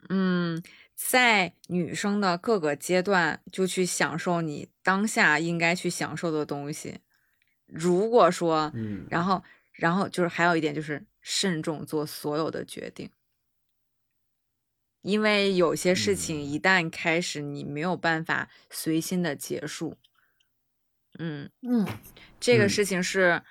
[0.09, 0.61] 嗯，
[0.93, 6.99] 在女生的各个阶段，就去享受你当下应该去享受的东西。
[7.65, 13.09] 如果说，嗯然后，然后就是还有一点就是慎重做所有的决定，
[15.05, 19.95] 因为有些事情一旦开始，你没有办法随心的结束。
[21.19, 21.87] 嗯，嗯
[22.39, 23.43] 这个嗯事情是，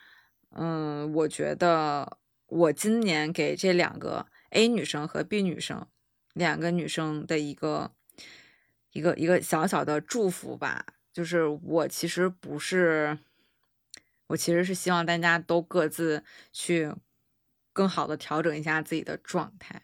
[0.50, 5.86] 嗯，我觉得我今年给这两个 A 女生和 B 女生
[6.32, 7.92] 两个女生的一个
[8.90, 13.16] 一个一个小小的祝福吧，就是我其实不是，
[14.26, 16.92] 我其实是希望大家都各自去
[17.72, 19.82] 更好的调整一下自己的状态。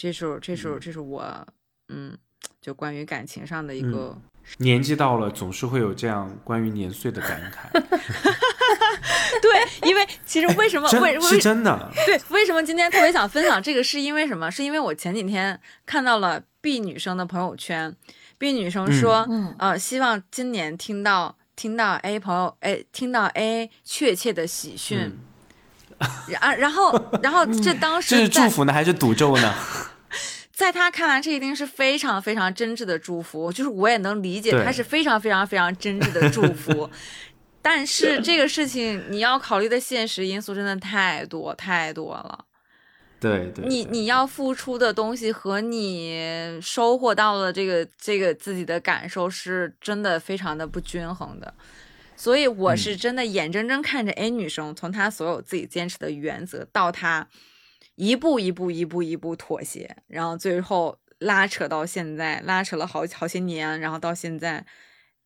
[0.00, 1.22] 对，这是这是这是我
[1.88, 2.16] 嗯，
[2.60, 4.16] 就关于感情上的一个。
[4.58, 7.70] 年纪到了，总是会有这样关于年岁的感慨。
[9.40, 11.92] 对，因为其实为什么为是真的？
[12.04, 13.84] 对，为什么今天特别想分享这个？
[13.84, 14.50] 是因为什么？
[14.50, 17.94] 是因为我前几天看到了 B 女生的朋友圈
[18.38, 25.16] ，B 女生说，嗯呃，希望今年听到听到 A 朋友，哎，听到 A 确切的喜讯。
[26.26, 26.90] 然然后
[27.22, 29.54] 然后这当时这是祝福呢，还是诅咒呢？
[30.60, 36.90] 在他看来，这一定是非常非常真挚的祝福，就是我也能理解，他是非常非常非常真挚的祝福。
[37.62, 42.44] 但是这个事情你要考虑的现实因素真的太多太多了。
[43.18, 51.54] 对对，你你要付出的东西和你收获到的这个这个自己的感受是真的非常的不均衡的。
[52.14, 57.26] 所以我是真的眼睁睁看着 A 女生从她所有自己坚持的原则到她。
[58.00, 64.64] 一步一步，一步一步妥协，然后最后拉扯到现在，拉扯了好好些年，然后到现在，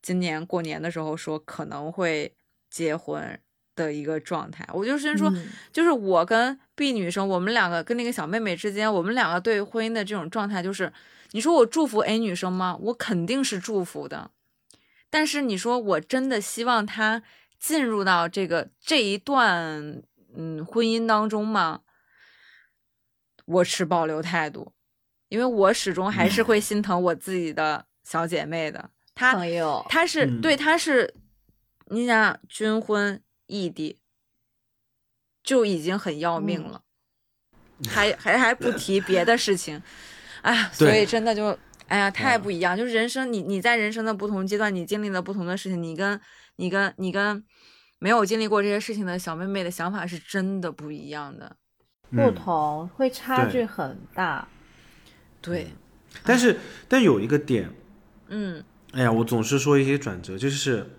[0.01, 2.35] 今年过年的时候说可能会
[2.69, 3.39] 结婚
[3.77, 4.67] 的一个状态。
[4.73, 5.33] 我就先说，
[5.71, 10.91] 就是我跟 B 女生，我们两个跟那个小妹妹之间，我们两个对婚姻的这种状态，就是
[11.31, 12.77] 你说我祝福 A 女生吗？
[12.81, 14.31] 我肯定是祝福的，
[15.09, 17.23] 但是你说我真的希望她
[17.57, 20.03] 进入到这个这一段
[20.35, 21.83] 嗯婚姻当中吗？
[23.45, 24.73] 我持保留态度，
[25.29, 28.89] 因为我始终还是会心疼我自己的小姐妹的。
[29.13, 31.13] 她，朋友，她是对，她是，
[31.87, 33.99] 你想军婚异地，
[35.41, 36.81] 就已经很要命了，
[37.87, 39.81] 还还还不提别的事情，
[40.41, 41.57] 哎呀，所以真的就，
[41.87, 42.75] 哎呀，太不一样。
[42.75, 46.19] 就是人生，你你在人生的不同阶段，你经历了不同的事情，你跟
[46.57, 47.45] 你跟你跟
[47.99, 51.55] 没有经历过这些事情的小妹妹的想法是真的不一样的。
[52.11, 54.47] 不同会差距很大，
[55.41, 55.67] 对。
[56.23, 56.57] 但是，
[56.87, 57.69] 但有一个点，
[58.29, 58.63] 嗯，
[58.93, 60.91] 哎呀，我总是说一些转折，就是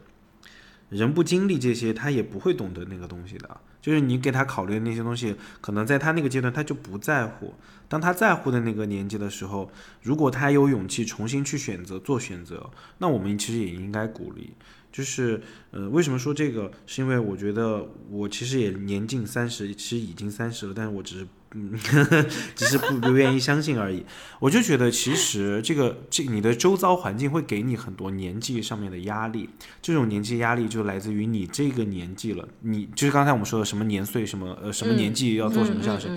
[0.90, 3.60] 人不经历这些，他也不会懂得那个东西的。
[3.80, 7.54] 就是你给他考虑的那些东西，可能在他那个阶段他就不在乎。
[7.88, 9.70] 当他在乎的那个年纪的时候，
[10.02, 12.68] 如果他有勇气重新去选择做选择，
[12.98, 14.54] 那我们其实也应该鼓励。
[14.96, 15.42] 就是，
[15.72, 16.70] 呃，为什么说这个？
[16.86, 21.26] 是因为我觉得我其实也年近三十，其实已经三十了，但是我只是。
[21.54, 21.72] 嗯，
[22.54, 24.04] 只是不不愿意相信而已。
[24.40, 29.48] 我就觉得，其实这个这你的周遭环境会给你很多年纪上面的压力。
[29.80, 32.46] 这种年纪压力就来自于你这个年纪了。
[32.62, 36.10] 你就是刚才我们说的什么年岁，什么呃什么年纪要做什么样的事，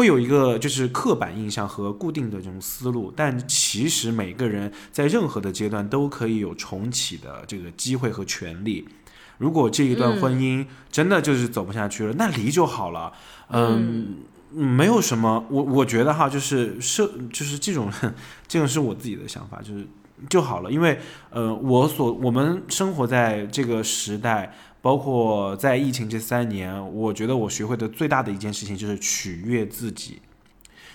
[0.00, 3.12] 会有一个就是刻板印象和固定的这种思路。
[3.14, 8.88] 但其实每个人在任何的阶段都可以有重启的这个机会和权利。
[9.36, 13.12] 如果这一段婚姻真的就是走不下去了，那离就好了。
[13.50, 14.16] 嗯。
[14.52, 17.88] 没有什么，我我觉得哈，就是是就是这种，
[18.48, 19.86] 这种是我自己的想法，就是
[20.28, 20.72] 就好了。
[20.72, 20.98] 因为
[21.30, 24.52] 呃，我所我们生活在这个时代，
[24.82, 30.20] 包括在疫情这三年，我觉得我学会的最大的一件事情就是取悦自己，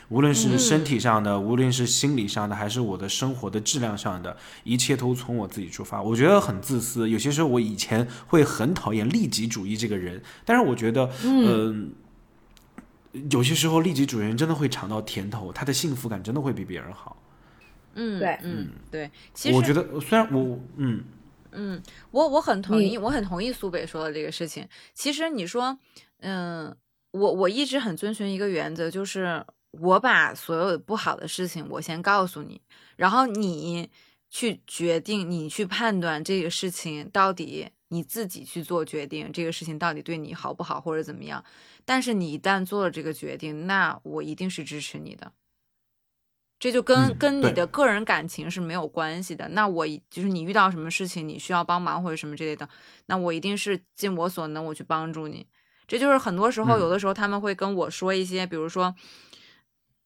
[0.10, 6.02] 无论是身体上的，无论是心理上的，还是我的生活的质量上的，一切都从我自己出发。
[6.02, 11.92] 我觉得很自私，有些时候我以前会很讨厌利己主义这个人，但是我觉得，嗯。
[13.32, 17.16] 有些时候，利己主义人真的会尝到甜头，他的幸福感真的会比别人好。
[17.94, 19.10] 嗯，对，嗯，对。
[19.34, 21.02] 其实我觉得，虽然我，嗯
[21.56, 24.68] 嗯，我我很同意，我很同意苏北说的这个事情。
[24.94, 25.78] 其实你说，
[26.20, 26.76] 嗯，
[27.12, 32.62] 我我一直很遵循一个原则，就是我把所有的不好的事情我先告诉你，
[32.96, 33.90] 然后你
[34.30, 37.70] 去决定，你去判断这个事情到底。
[37.90, 41.46] 你自己去做决定，这个事情到底对你好不好，或者怎么样？
[41.86, 45.32] 但是你一旦做了这个决定，那我一定是支持你的。
[46.60, 49.48] 这就跟跟你的个人感情是没有关系的。
[49.50, 52.68] 那我就是你遇到什么事情，你需要帮忙或者什么之类的，
[53.08, 55.46] 那我一定是尽我所能，我去帮助你。
[55.88, 58.96] 这就是很多时候，有的时候他们会跟我说一些，比如说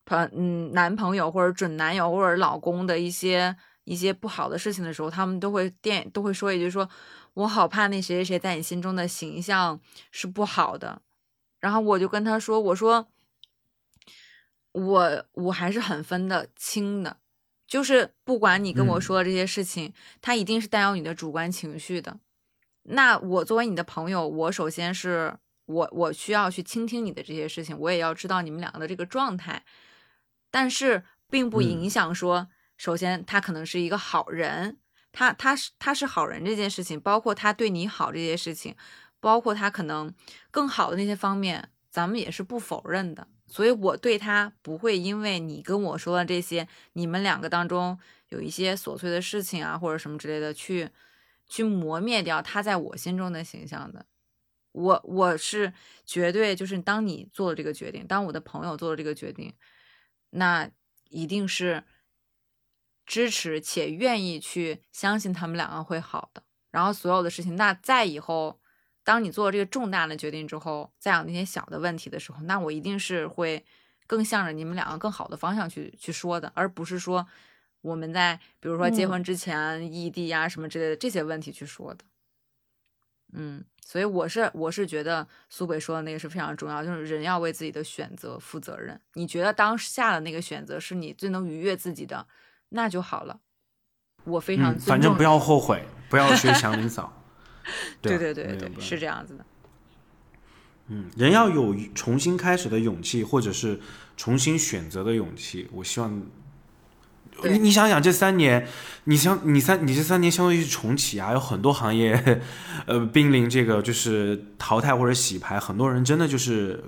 [0.05, 6.89] 朋嗯男朋友或者准男友或者老公的一些一些不好的事情的时候，他们都会电都会说一句说。
[7.35, 9.79] 我好怕那谁谁谁在你心中的形象
[10.11, 11.01] 是不好的，
[11.59, 13.07] 然后我就跟他说：“我说，
[14.71, 17.17] 我我还是很分得清的，
[17.67, 22.19] 就是不管你跟我说的这些事情，他一定是带有你的主观情绪的。
[22.83, 29.63] 那我作为你的朋友，我首先是我我需要去倾听你的这些事情，我也要知道你们两个的这个状态，
[30.49, 32.47] 但是并不影响说，
[32.77, 34.79] 首先他可能是一个好人，
[35.11, 38.75] 他他是他是好人这件事情，包括他对你好这些事情，
[39.19, 40.13] 包括他可能
[40.49, 43.27] 更好的那些方面，咱们也是不否认的。
[43.49, 47.99] 所以我对他不会因为你跟我说的这些，你们两个当中
[48.29, 50.89] 有一些琐碎的事情啊，或者什么之类的，去
[51.47, 54.05] 去磨灭掉他在我心中的形象的。
[54.71, 55.73] 我我是
[56.05, 59.53] 绝对就是当你做了这个决定，当我的朋友做了这个决定，
[60.29, 60.69] 那
[61.09, 61.83] 一定是
[63.05, 66.43] 支持且愿意去相信他们两个会好的。
[66.69, 68.58] 然后所有的事情，那在以后。
[69.09, 73.65] 当你做了这个重大的决定之后，再有那些小的问题的时候，那我一定是会
[74.05, 77.25] 更向着你们两个更好的方向去去说的，而不是说
[77.81, 82.05] 我们在比如说结婚之前异地呀什么之类的这些问题去说的。
[83.33, 89.01] 嗯，所以我是我是觉得苏北说的那个是非常重要，就是人要为自己的选择负责任。
[89.15, 92.27] 你觉得当下的那个选择是你最能愉悦自己的，
[92.69, 93.39] 那就好了。
[94.25, 97.11] 我非常反正不要后悔，不要学祥林嫂。
[98.01, 99.45] 对对对对，是这样子的。
[100.91, 103.79] 嗯，人要有重新开始的勇气，或者是
[104.17, 105.67] 重新选择的勇气。
[105.71, 106.23] 我希望
[107.43, 108.67] 你你想想，这三年，
[109.03, 112.41] 你像你三你这三年相当于是重启啊，有很多行业
[112.87, 116.83] 呃濒临这个就是淘汰或者洗牌，很多人真的就是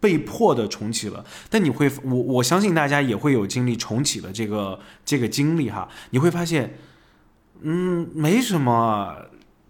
[0.00, 1.22] 被迫的重启了。
[1.50, 5.86] 但你会，我我相信大家也会有经历重启的这个这个经历哈。
[6.10, 6.78] 你会发现，
[7.60, 9.14] 嗯，没什么。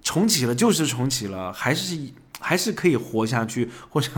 [0.08, 1.94] 重启了就是重启了，还是
[2.40, 4.10] 还是可以活下去，或者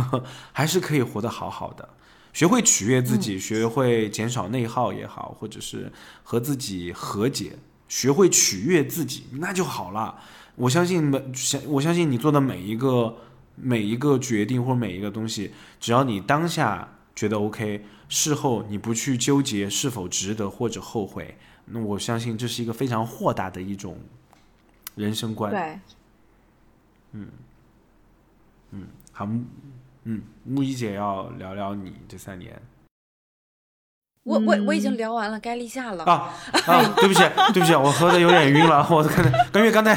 [0.53, 1.89] 还是可以活得好好的。
[2.33, 5.93] 学会取悦自己，学会减少内耗也好，或者是
[6.23, 7.59] 和自己和解，
[7.89, 10.15] 学会取悦自己，那就好了。
[10.55, 13.17] 我相信每相我相信你做的每一个
[13.57, 15.51] 每一个决定或每一个东西，
[15.81, 23.99] 只要你当下觉得 OK，事后你不去纠结是否值得或者后悔，那我相信这是一个非常豁达的一种。
[25.01, 25.79] 人生观对，
[27.13, 27.29] 嗯
[28.73, 29.27] 嗯，好，
[30.05, 32.61] 嗯，木一姐要聊聊你这三年。
[34.23, 36.31] 我我我已经聊完了，该立夏了啊
[36.67, 36.85] 啊！
[36.97, 37.23] 对不起
[37.55, 39.95] 对不起，我喝的有点晕了，我刚才刚因为刚才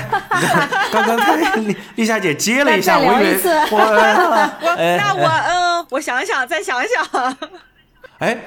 [0.92, 3.38] 刚刚才立立夏姐接了一下，我以为
[3.70, 3.78] 我
[4.64, 7.38] 我那我嗯，我想想再想想。
[8.20, 8.38] 哎，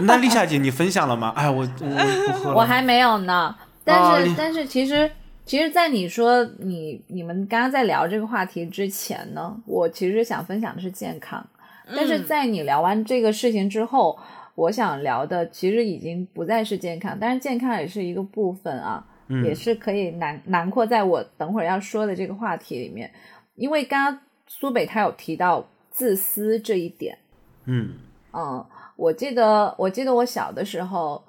[0.00, 1.32] 那立夏姐你分享了吗？
[1.36, 3.54] 哎，我我我还没有呢。
[3.84, 5.10] 但是但是其实。
[5.50, 11.44] 其实，在你说你你们刚刚在聊这个话题之前呢，我其实想分享的是健康。
[11.88, 14.16] 但是在你聊完这个事情之后，
[14.54, 19.04] 我想聊的其实已经不再是健康，但是健康也是一个部分啊，
[19.44, 23.10] 也是可以囊囊括在我等会儿要说的这个话题里面。
[23.56, 27.18] 因为刚刚苏北他有提到自私这一点，
[27.64, 27.94] 嗯
[28.32, 28.64] 嗯，
[28.94, 31.20] 我记得我记得我小的时候。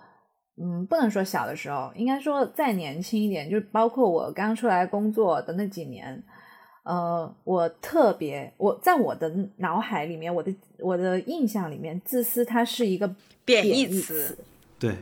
[0.63, 6.21] 嗯，不能说小的时候，应该说再年轻一点，就是包括我刚出来工作的那几年，
[6.83, 14.37] 呃，我特别我在我的脑海里面，我的我的印象里面，自私它是一个贬义词，
[14.77, 14.95] 对，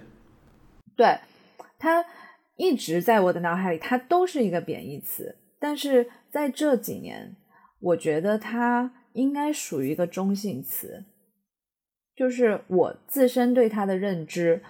[0.96, 1.20] 对，
[1.78, 2.06] 它
[2.56, 5.36] 一直在我的脑海里，它都是一个贬义词。
[5.60, 7.36] 但是在这几年，
[7.82, 11.04] 我觉得它应该属于一个中性词，
[12.16, 14.64] 就是我自身对它的认知。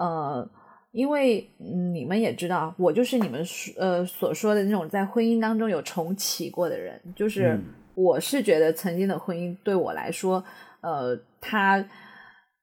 [0.00, 0.50] 呃，
[0.92, 3.44] 因为你们也知道，我就是你们
[3.76, 7.60] 呃所说的那种在婚姻当中有重启过的人，就是
[7.94, 10.42] 我是觉得曾经的婚姻对我来说，
[10.80, 11.84] 呃，他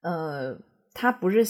[0.02, 0.58] 呃，
[0.96, 1.46] 他不是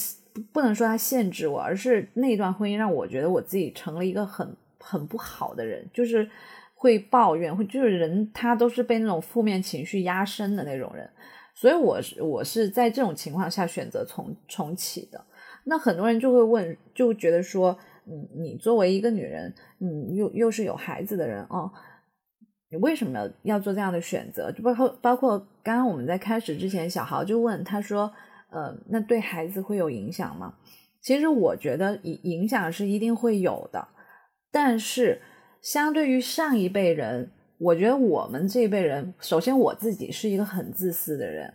[0.52, 6.30] 不能说他限制我，而是那段婚姻让我觉得我自己成了一个很很不好的人，就是
[6.76, 11.10] 会抱怨，会就是人他都是被那种负面情绪压身的那种人，
[11.56, 15.24] 所以我是我是在这种情况下选择重重启的。
[15.70, 21.70] 那很多人就会问，就觉得说，嗯，你作为一个女人，你又又是有孩子的人哦，
[22.72, 24.50] 你为什么要做这样的选择？
[24.50, 28.10] 就包括包括刚刚我们在开始之前，小豪就问他说，
[28.50, 30.54] 呃，那对孩子会有影响吗？
[31.02, 33.90] 其实我觉得影影响是一定会有的，
[34.50, 35.22] 但是
[35.62, 37.30] 相对于上一辈人，
[37.60, 41.54] 我觉得我们这一辈人，首先我自己是一个很自私的人，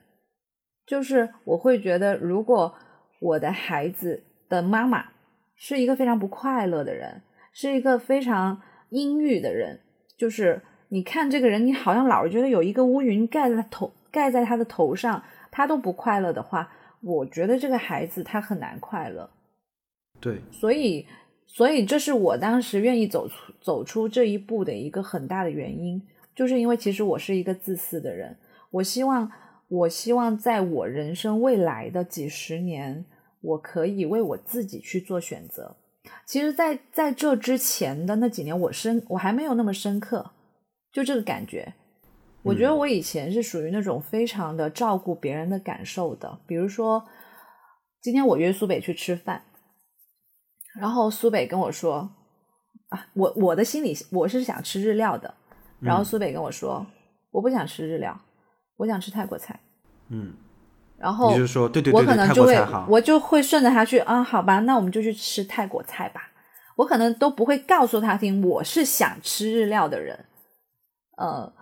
[0.86, 2.74] 就是我会觉得如果。
[3.22, 5.10] 我的孩子的妈妈
[5.54, 7.22] 是一个非常不快乐的人，
[7.52, 9.78] 是一个非常阴郁的人。
[10.16, 15.22] 就是你看这个人，你好像老是觉得有一个乌云盖在头，盖在他的头上，
[15.52, 16.68] 他都不快乐的话，
[17.00, 19.30] 我觉得这个孩子他很难快乐。
[20.20, 21.06] 对，所以，
[21.46, 26.02] 所以这是我当时愿意走出走出这一步的一个很大的原因。
[26.34, 28.36] 就是因为其实我是一个自私的人，
[28.70, 29.30] 我希望
[29.72, 33.06] 我希望在我人生未来的几十年，
[33.40, 35.76] 我可以为我自己去做选择。
[36.26, 40.32] 其实在，在这之前的那几年，我深我还没有那么深刻，
[40.92, 41.72] 就这个感觉。
[42.42, 47.02] 我觉得我以前是属于那种非常的照顾别人的感受的，比如说
[48.02, 49.42] 今天我约苏北去吃饭，
[50.78, 52.10] 然后苏北跟我说
[52.90, 55.32] 啊，我我的心里我是想吃日料的，
[55.80, 56.84] 然后苏北跟我说
[57.30, 58.20] 我不想吃日料，
[58.82, 59.60] 我想吃泰国菜，
[60.08, 60.32] 嗯，
[60.98, 66.32] 然后你就说对对对我可能就会我就会顺着他去啊，好吧，那我们就去吃泰国菜吧。
[66.74, 70.24] 我可能都不会告诉他听我是想吃日料的人，
[71.16, 71.52] 呃，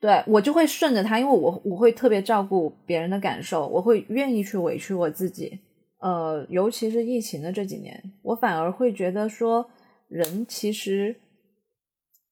[0.00, 5.60] 对我就会顺着他，因为我我会特别照顾别人的感受，我会愿意去委屈我自己。
[6.00, 9.68] 呃，尤其是疫情的这几年，我反而会觉得说，
[10.08, 11.16] 人其实，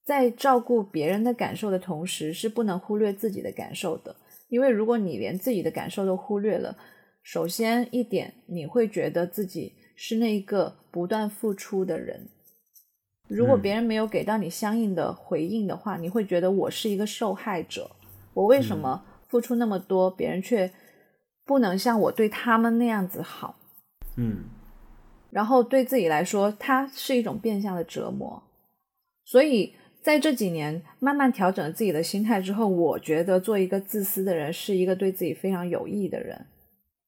[0.04, 4.14] 在照顾别人的感受的同时，是不能忽略自己的感受的。
[4.48, 6.76] 因为如果你连自己的感受都忽略了，
[7.22, 12.28] 首先一点，你会觉得自己是那一个不断付出的人。
[13.26, 17.90] 如果嗯别人没有给到你相应的回应的话，你会觉得我是一个受害者。
[18.34, 20.70] 我为什么付出那么多，别人却
[21.46, 23.56] 不能像我对他们那样子好？
[24.16, 24.44] 嗯
[25.30, 28.42] 然后对自己来说，它是一种变相的折磨。
[29.24, 29.74] 所以
[30.04, 36.44] 在这几年慢慢调整了自己的心态之后，我觉得做一个自私的人是一个对自己非常有益的人，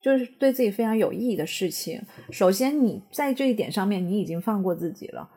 [0.01, 2.01] 就是对自己非常有意义的事情。
[2.31, 5.29] 首先，你在这一点上面你已经放过自己了，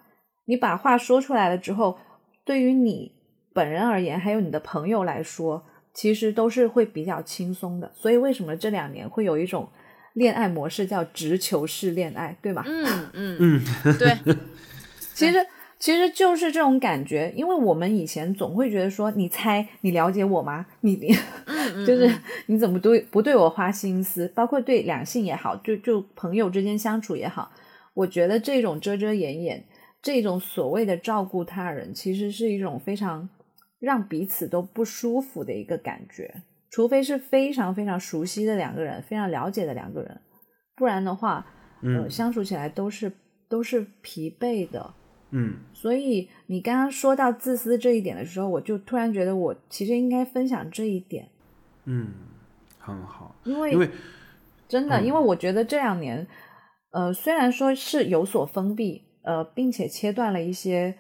[0.46, 2.00] 你把话说出来了之后，
[2.46, 3.12] 对于你
[3.54, 7.92] 本人而言，还有你的朋友来说，其实都是会比较轻松的。
[7.94, 9.68] 所以为什么这两年会有一种
[10.14, 12.64] 恋爱模式叫直球式恋爱，对吗？
[12.66, 13.38] 嗯嗯
[13.84, 14.16] 嗯，对，
[15.14, 15.46] 其实
[15.80, 20.66] 其实就是这种感觉，因为我们以前总会觉得说，你猜你了解我吗？
[20.82, 21.08] 你你
[21.88, 24.28] 就是嗯你怎么对不对我花心思？
[24.36, 27.50] 包括对两性也好，就就朋友之间相处也好，
[27.94, 29.64] 我觉得这种遮遮掩掩，
[30.02, 33.30] 这种所谓的照顾他人，其实是一种非常
[33.80, 36.44] 让彼此都不舒服的一个感觉。
[36.70, 40.20] 除非是非常非常熟悉的两个人，非常了解的两个人，
[40.76, 41.46] 不然的话，
[41.82, 43.12] 呃，嗯相处起来都是
[43.48, 44.94] 都是疲惫的。
[45.32, 45.56] 嗯。
[45.74, 51.30] 所以你刚刚说到自私这一点的时候，我就突然觉得我其实应该分享这一点，
[51.86, 52.08] 嗯，
[52.78, 53.90] 很好，因为因为
[54.68, 55.06] 真的，嗯。
[55.06, 56.28] 因为我觉得这两年，
[56.92, 60.96] 呃，虽然说是有所封闭，呃，并且切断了一些，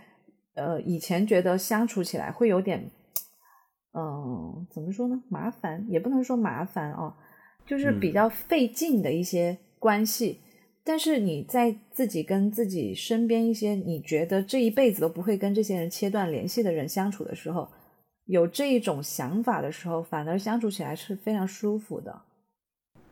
[0.55, 2.91] 呃，以前觉得相处起来会有点，
[3.93, 5.21] 嗯、怎么说呢？
[5.29, 7.13] 麻烦也不能说麻烦哦，
[7.65, 10.41] 就是比嗯较费劲的一些关系。
[10.89, 17.69] 但是你在自己跟自己身边一些你觉得这一辈子都不会跟这些人切断联系的人相处的时候，
[18.25, 22.19] 有这一种想法的时候，反而相处起来是非常舒服的。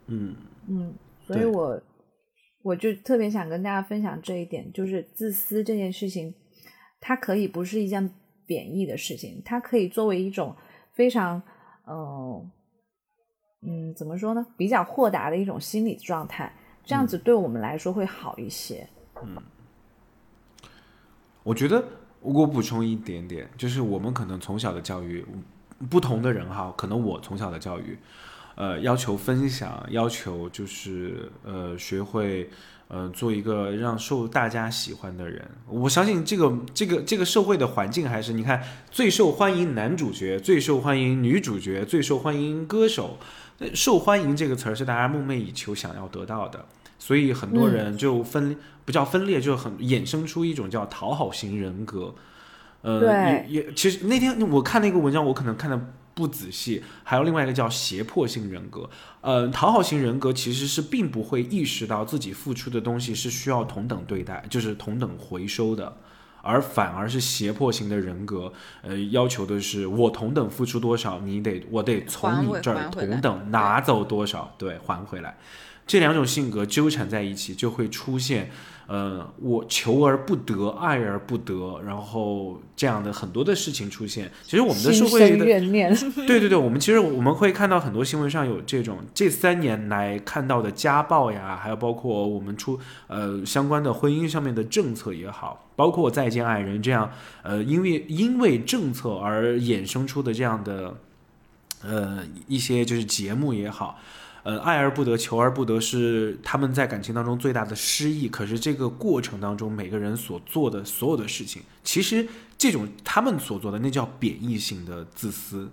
[0.08, 0.36] 嗯
[0.68, 1.80] 嗯，所以我
[2.64, 6.34] 我就特别想跟大家分享这一点，就是自私这件事情，
[7.00, 8.10] 它可以不是一件
[8.48, 10.56] 贬义的事情，它可以作为一种
[10.96, 11.40] 非常
[11.86, 12.44] 呃
[13.62, 16.52] 嗯怎么说呢，比较豁达的一种心理状态，
[16.88, 18.88] 这样子对我们来说会好一些。
[19.22, 19.38] 嗯
[21.44, 21.82] 我觉得
[22.20, 25.26] 我补充一点点，就是我们可能从小的教育，
[25.90, 27.98] 不同的人哈，可能我从小的教育，
[28.56, 32.50] 呃，要求分享，要求就是呃，学会
[32.90, 35.50] 呃，做一个让受大家喜欢的人。
[35.70, 38.62] 我相信这个这个这个社会的环境还是你看
[38.92, 43.18] 最受欢迎男主角、最受欢迎女主角、最受欢迎歌手，
[43.60, 46.66] 呃受欢迎这个词儿是大家梦寐以求想要得到的。
[47.00, 52.16] 所以很多人就分、不叫分裂，就很衍生出一种叫讨好型人格。
[52.82, 53.02] 呃，
[53.32, 58.90] 也也其实那天我看那个文章，我可能看的不仔细，还有另外一个叫胁迫性人格。
[59.22, 65.98] 呃，讨好型人格其实是并不会意识到自己付出的东西是需要同等对待，就是同等回收的。
[66.44, 75.36] 而反而是胁迫型的人格，呃，要求的是我同等付出多少，你得我得从你这儿同等拿走多少，对，还回来。
[75.88, 78.52] 这两种性格纠缠在一起，就会出现，
[78.88, 84.30] 呃，我求而不得，爱而不得，然后这样的很多的事情出现。
[84.44, 85.96] 其实我们的社会的怨念，
[86.28, 92.78] 对对对，我们其实我们会看到很多新闻上有这种这三年来看到的家暴呀，还有包括我们出
[93.08, 97.10] 呃相关的婚姻上面的政策也好，包括再见爱人这样
[97.44, 100.98] 呃因为因为政策而衍生出的这样的
[101.82, 103.98] 呃一些就是节目也好。
[104.48, 108.30] 呃，爱而不得，求而不得是他们在感情当中最大的失意。
[108.30, 112.26] 可是这个过程当中，每个人所做的所有的事情，其实
[112.58, 115.70] 这种他们所做的那叫贬义性的自私，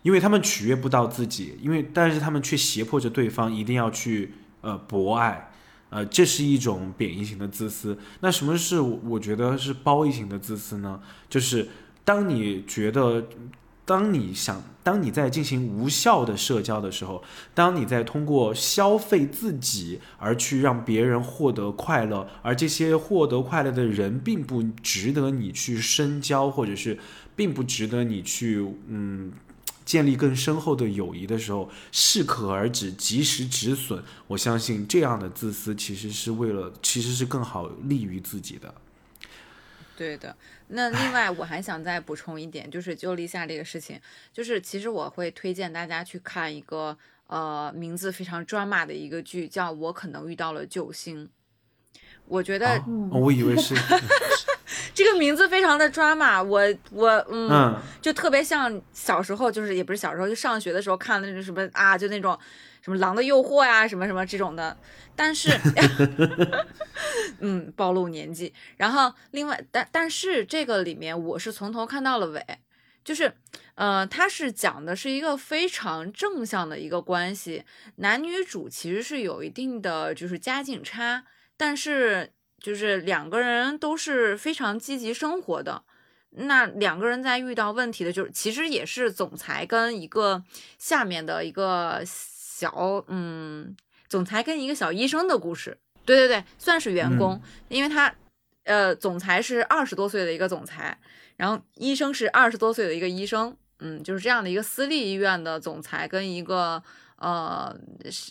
[0.00, 4.32] 因为他们取悦不到自己，因为但是他们却胁迫着对方一定要去
[4.62, 5.52] 呃博爱，
[5.90, 7.98] 呃，这是一种贬义型的自私。
[8.20, 11.02] 那什么是我觉得是褒义型的自私呢？
[11.28, 11.68] 就是
[12.02, 13.26] 当你觉得。
[13.86, 17.22] 当你想，当你在进行无效的社交的时候，
[17.54, 26.98] 当你在通过消费自己而去让别人获得快乐，而这些获得快乐的人并不值得你去深交，或者是
[27.36, 29.32] 并不值得你去嗯
[29.84, 34.02] 建立更深厚的友谊的时候，适可而止，及时止损。
[34.26, 38.74] 我相信这样的自私其实是为了，其实是更好利于自己的。
[39.96, 40.36] 对的，
[40.68, 44.00] 那另外我还想再补充一点，就是就立夏这个事情，
[44.32, 46.96] 就是其实我会推荐大家去看一个
[47.28, 51.26] 呃名字非常 drama 的一个剧，叫《我可能遇到了救星》。
[52.26, 53.74] 我觉得，我以为是
[54.92, 56.60] 这个名字非常的 drama，我
[56.90, 62.38] 我嗯，就特别像小时候，就是也不是小时候，就上学的时候看的那种什么啊，就那种。
[62.86, 64.76] 什么狼的诱惑呀，什么什么这种的，
[65.16, 65.50] 但是，
[67.42, 68.54] 嗯，暴露年纪。
[68.76, 72.40] 然后另外，但但是这个里面我是从头看到了尾，
[73.02, 73.32] 就是，
[73.74, 77.64] 呃，它是讲的是一个非常正向的一个关系，
[77.96, 81.24] 男女主其实是有一定的就是家境差，
[81.56, 82.30] 但是
[82.60, 85.82] 就是两个人都是非常积极生活的。
[86.30, 90.44] 那两个人在遇到问题的，就是其实也是总裁跟一个
[90.78, 92.04] 下面的一个。
[92.58, 93.76] 小嗯，
[94.08, 95.76] 总裁跟一个小医生的故事，
[96.06, 97.38] 对对对，算是员工，
[97.68, 98.14] 因为他
[98.64, 100.98] 呃，总裁是二十多岁的一个总裁，
[101.36, 106.82] 然后医生是二十多岁的一个医生，嗯，就是这样的一个私立医院的总裁跟一个
[107.16, 107.78] 呃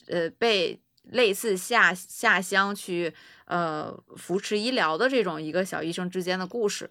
[0.07, 0.81] 呃被
[1.11, 3.13] 类似下下乡去
[3.45, 6.89] 呃扶持医疗的这种一个小医生之间的故事。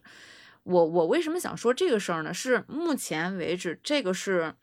[0.63, 2.33] 我我为什么想说这个事儿呢？
[2.33, 4.55] 是目前为止这个是。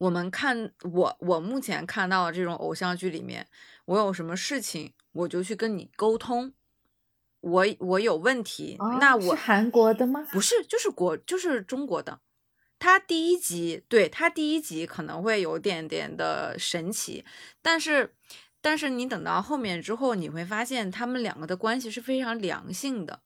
[0.00, 3.46] 我们看我我目前看到的这种偶像剧里面，
[3.84, 6.54] 我有什么事情我就去跟你沟通，
[7.40, 10.26] 我我有问题，那我是韩国的吗？
[10.32, 12.20] 不是，就是国就是中国的。
[12.78, 17.22] 他第一集对他第一集可能会有点点的神奇，
[17.60, 18.14] 但是
[18.62, 23.20] 但是你等到后面之后，你会发现他们两个的关系是非常良性的。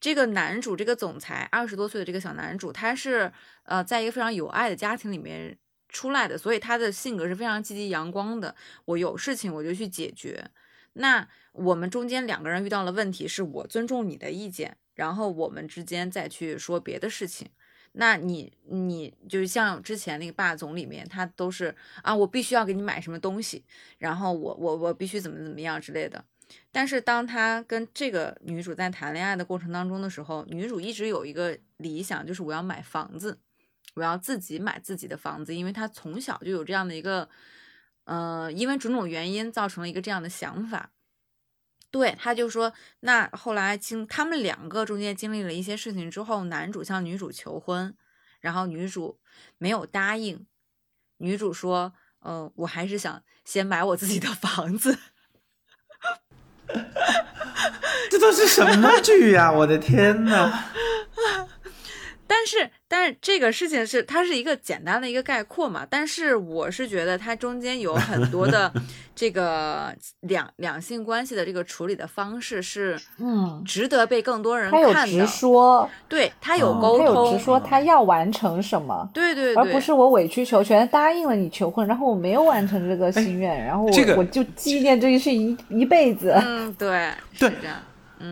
[0.00, 3.32] 这个男主这个总裁二十多岁的这个小男主，他是
[3.62, 5.56] 呃在一个非常有爱的家庭里面。
[5.88, 8.54] 出来的，所以他的性格是非常积极阳光的。
[8.84, 10.50] 我有事情我就去解决。
[10.94, 17.48] 那我们中间两个人遇到了问题，是我尊重你的意见，然后我们之间再去说别的事情。
[17.92, 23.64] 那你你就是像之前那个霸总里面，他都是啊，我必须要给你买什么东西，
[23.98, 26.24] 然后我我我必须怎么怎么样之类的。
[26.70, 33.38] 但是当他跟这个女主在谈恋爱的过程当中的时候，女主一直有一个理想，就是我要买房子。
[33.98, 37.28] 我要自己买自己的房子，因为他从小就有这样的一个，
[38.04, 40.90] 呃，因为种种原因造成了一个这样的想法。
[41.90, 47.96] 对，他就说，那后来经他们两个中间经历了一些事情之后，男主向女主求婚，
[48.40, 49.18] 然后女主
[49.58, 50.46] 没有答应。
[51.16, 54.96] 女主说，呃，我还是想先买我自己的房子。
[58.10, 59.50] 这都是什么剧呀？
[59.50, 60.64] 我的天呐！
[62.26, 65.86] 但是，但是这个事情是它是一个简单的一个概括嘛？
[65.88, 68.72] 但是我是觉得它中间有很多的
[69.14, 74.92] 这个两两性关系的这个处理的方式是，嗯，值得被更多人看的。
[74.94, 86.32] 他有直说，对他有沟通，他有直说他要完成什么，对对，而不是我委曲求全答应了你求婚，然后我没有完成这个心愿，然后我我就纪念这个事一一辈子。
[86.44, 87.76] 嗯，对，对这样。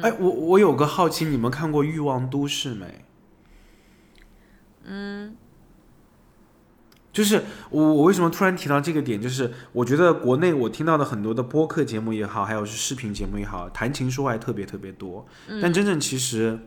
[0.02, 2.86] 哎，我我有个好奇，你们看过《欲望都市》没？
[4.88, 5.36] 嗯，
[7.12, 9.20] 就是我我为什么突然提到这个点？
[9.20, 15.26] 就是我觉得国内我听到的很多的播客节目也好，还有是视频节目也好，谈情说爱特别特别多。
[15.60, 16.58] 但真正其实，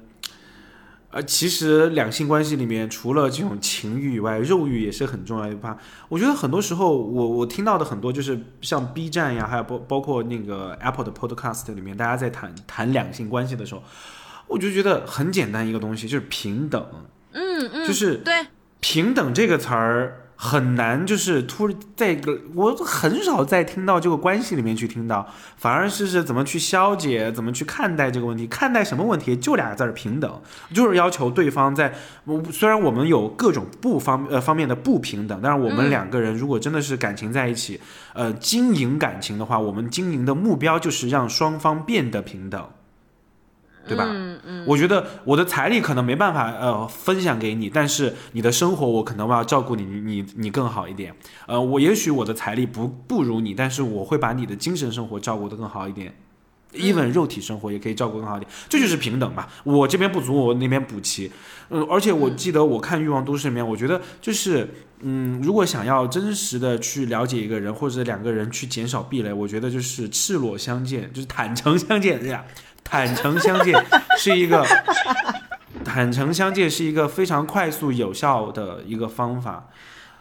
[1.11, 5.77] 呃，其实两性关系里面除了这种情欲以外，肉欲也是很重要的一趴。
[6.09, 13.83] 我觉得很多时候，我我听到的很多就是像 B 站呀，还有包包括那个 Apple 的 Podcast 里面，大家在谈谈两性关系的时候，
[14.47, 16.83] 我就觉得很简单一个东西，就是平等。
[17.33, 18.33] 嗯嗯，就是对。
[18.81, 25.27] 平等这个词儿，很难，就是突在一个我很少在听到这个关系里面去听到，
[25.57, 30.41] 反而是是怎么去消解，怎么去看待这个问题，看待什么问题，就俩字儿平等，
[30.73, 31.93] 就是要求对方在，
[32.23, 37.81] 我虽然我们有各种不方呃方面的不平等，但是我们两个人如果真的是感情在一起，
[38.13, 42.65] 呃，经营感情的话，我们经营的目标就是让双方变得平等。
[43.89, 44.05] 对吧？
[44.07, 51.13] 嗯嗯，我觉得我的财力可能没办法呃分享给你，但是你的生活我可能我要照顾你，你你你更好一点。
[51.47, 56.13] 呃，我也许我的财力不不如你，但是我会把你的精神生活照顾得更好一点
[56.73, 59.47] ，even 肉体生活也可以照顾更好一点，这就是平等嘛。
[59.63, 61.31] 我这边不足，我那边补齐。
[61.71, 64.67] 嗯，而且我记得我看《欲望都市》里面，我觉得就是
[65.01, 72.43] 嗯，如果想要真实的去了解一个人，或者两个人去减少壁垒，我觉得就是赤裸相见，就是坦诚相见，这样。
[72.89, 73.85] 坦诚相见
[74.17, 74.65] 是一个，
[75.85, 79.69] 坦诚相见是一个非常快速有效的一个方法。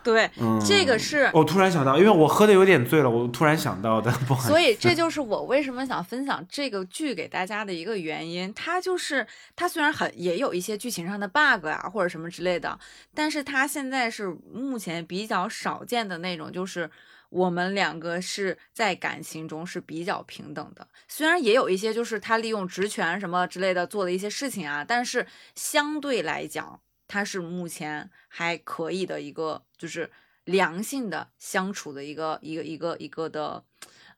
[0.05, 4.11] 对，嗯，这个是我突然想到，因为我喝的有点醉了，我突然想到的。
[4.27, 8.53] 不好意思所以这就是我为什么想分享这个剧给大家的一个原因。
[8.55, 9.27] 它就是
[9.57, 12.79] 它虽然很也有一些剧情上的 bug 啊或者什么之类的，
[13.15, 16.89] 但是它现在是目前比较少见的那种，就是。
[17.31, 30.11] 我们两个是在感情中是比较平等的，虽然也有一些就是他利用职权什么之类的做的一些事情啊，但是相对来讲，他是目前还可以的一个就是
[30.45, 33.63] 良性的相处的一个一个一个一个的，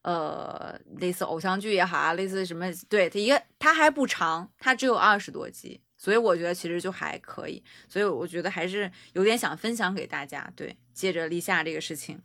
[0.03, 12.23] 呃，类似偶像剧也好啊，类似什么，对，他一个他还不长，他只有二十多集，所以我觉得其实就还可以，所以我觉得还是有点想分享给大家，对，借着立夏这个事情。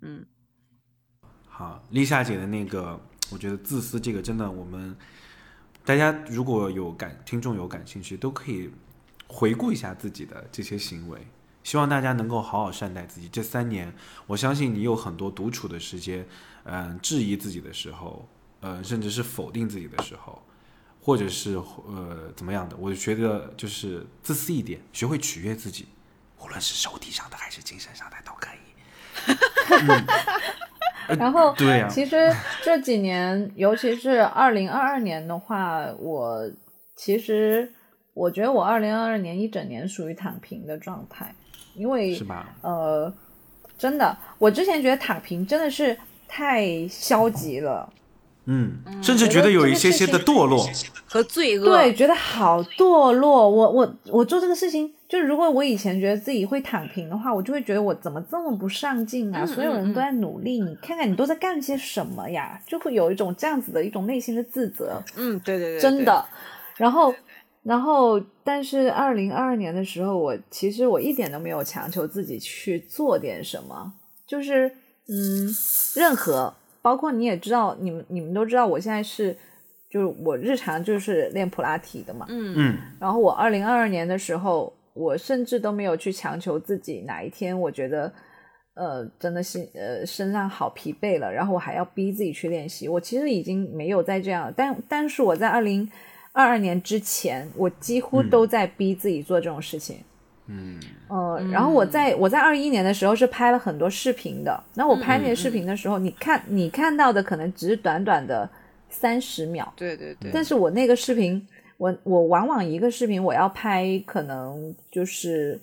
[0.00, 0.24] 嗯，
[1.46, 3.00] 好，丽夏姐的那个，
[3.30, 4.96] 我觉得自私这个真的，我们
[5.84, 8.70] 大家如果有感听众有感兴趣，都可以
[9.26, 11.26] 回顾一下自己的这些行为。
[11.64, 13.28] 希望大家能够好好善待自己。
[13.28, 13.92] 这三年，
[14.28, 16.24] 我相信你有很多独处的时间，
[16.62, 18.28] 嗯，质疑自己的时候，
[18.60, 20.40] 呃，甚至是否定自己的时候，
[21.00, 21.56] 或者是
[21.86, 25.88] 呃怎么样的，我觉得就是自私一点，学会取悦自己，
[26.38, 28.65] 无论是肉体上的还是精神上的都可以。
[31.18, 36.50] 然后，对呀、其实这几年，尤其是二零二二年的话，我
[36.96, 37.72] 其实
[38.12, 41.34] 我觉得我二零二二年一整年属于躺平的状态，
[41.74, 42.48] 因为是吧？
[42.62, 43.12] 呃，
[43.78, 47.88] 真的，我之前觉得躺平真的是太消极了，
[48.46, 50.68] 嗯，甚至觉得有一些些的堕落。
[51.08, 53.48] 和罪恶，对，觉得好堕落。
[53.48, 59.44] 我我我做这个事情，就如果我以前觉得自己会躺平的话，我就会觉得我怎么这么不上进啊？
[59.44, 62.60] 嗯所有人都在努力，你看看你都在干些什么呀？
[62.66, 65.02] 就会有一种这样子的一种内心的自责。
[65.16, 66.24] 嗯，对对对，真的。
[66.76, 67.14] 然后，
[67.62, 73.92] 然后，但是二零二二年的时候，我其实我一点都没有强求自己去做点什么，
[74.26, 74.68] 就是
[75.08, 75.48] 嗯，
[75.94, 76.52] 任何，
[76.82, 79.36] 包括你也知道，你们你们都知道，我现在是
[79.88, 88.12] 就是我日常就是练普拉提的嘛，嗯嗯然后我二零二二年的时候，我甚至都没有去强求自己哪一天我觉得，
[88.74, 92.88] 呃，真的是呃身上好疲惫了，然后我还要逼自己去练习。
[92.88, 95.88] 我其实已经没有再这样了，但但是我在二零
[96.32, 99.98] 二二年之前，我几乎都在逼自己做这种事情。
[100.48, 100.78] 嗯
[101.08, 108.48] 呃，然后我在我在二一年的时候是拍了很多视频的，那我拍那些视频的时候，你看你看到的可能只是短短的
[108.88, 111.44] 三十秒，对对对，但是我那个视频，
[111.78, 115.60] 我我往往一个视频我要拍可能就是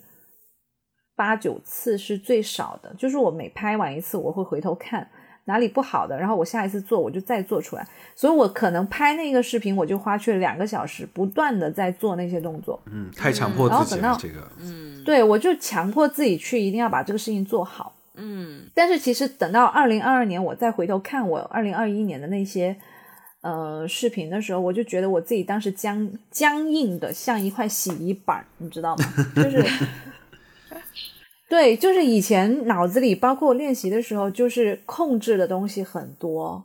[1.16, 5.08] 八九次是最少的，就是我每拍完一次，我会回头看
[5.44, 7.86] 哪里不好的，然后我下一次做我就再做出来，
[8.16, 14.50] 所以我可能拍那个视频我就花去了两个小时，不断的在做那些动作，嗯，太强迫自己了，然后等到这个。
[14.60, 15.04] 嗯。
[15.04, 17.94] 对我就强迫自己去一定要把这个事情做好。
[18.14, 18.62] 嗯。
[18.74, 22.74] 但是其实等到二零二二年，我再回头看我二零二一年的那些
[23.44, 29.04] 呃视频的时候，我就觉得我自己当时僵僵硬的像一块洗衣板，你知道吗？
[29.36, 29.62] 就是
[31.50, 36.64] 对，就是以前脑子里包括练习的时候，就是控制的东西很多，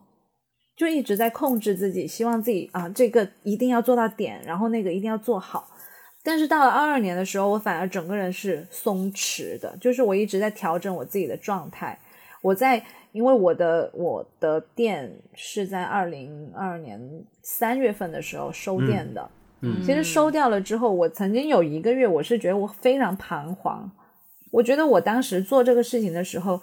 [0.77, 5.69] 就一直在控制自己，希望自己啊这个一定要做到点，然后那个一定要做好。
[6.23, 11.99] 但是到了二二年的时候，我反而整个人是松弛的，就是我一直在调整我自己的状态。
[12.41, 12.81] 我在
[13.11, 16.99] 因为我的我的店是在二零二二年
[17.41, 19.29] 三月份的时候收店的，
[19.61, 23.91] 嗯其实收掉了之后，我曾经有一个月，我是觉得我非常彷徨。
[24.51, 26.61] 我觉得我当时做这个事情的时候，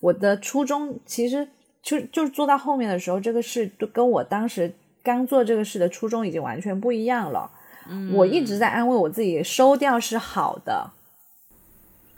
[0.00, 1.46] 我的初衷其实
[1.82, 7.50] 就就是做到后面的时候，这个事都跟我当时刚做这个事的初衷已经完全不一样了。
[7.88, 10.90] 嗯，我一直在安慰我自己，收掉是好的，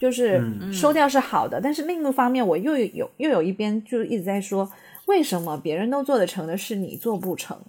[0.00, 4.72] 就是嗯收掉是好的，但是另一方面我又有又有一边就一直在说，
[5.06, 7.60] 为什么别人都做得成的事你做不成？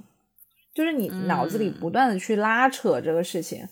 [0.73, 3.67] 就是你脑子里不断的去拉扯这个事情，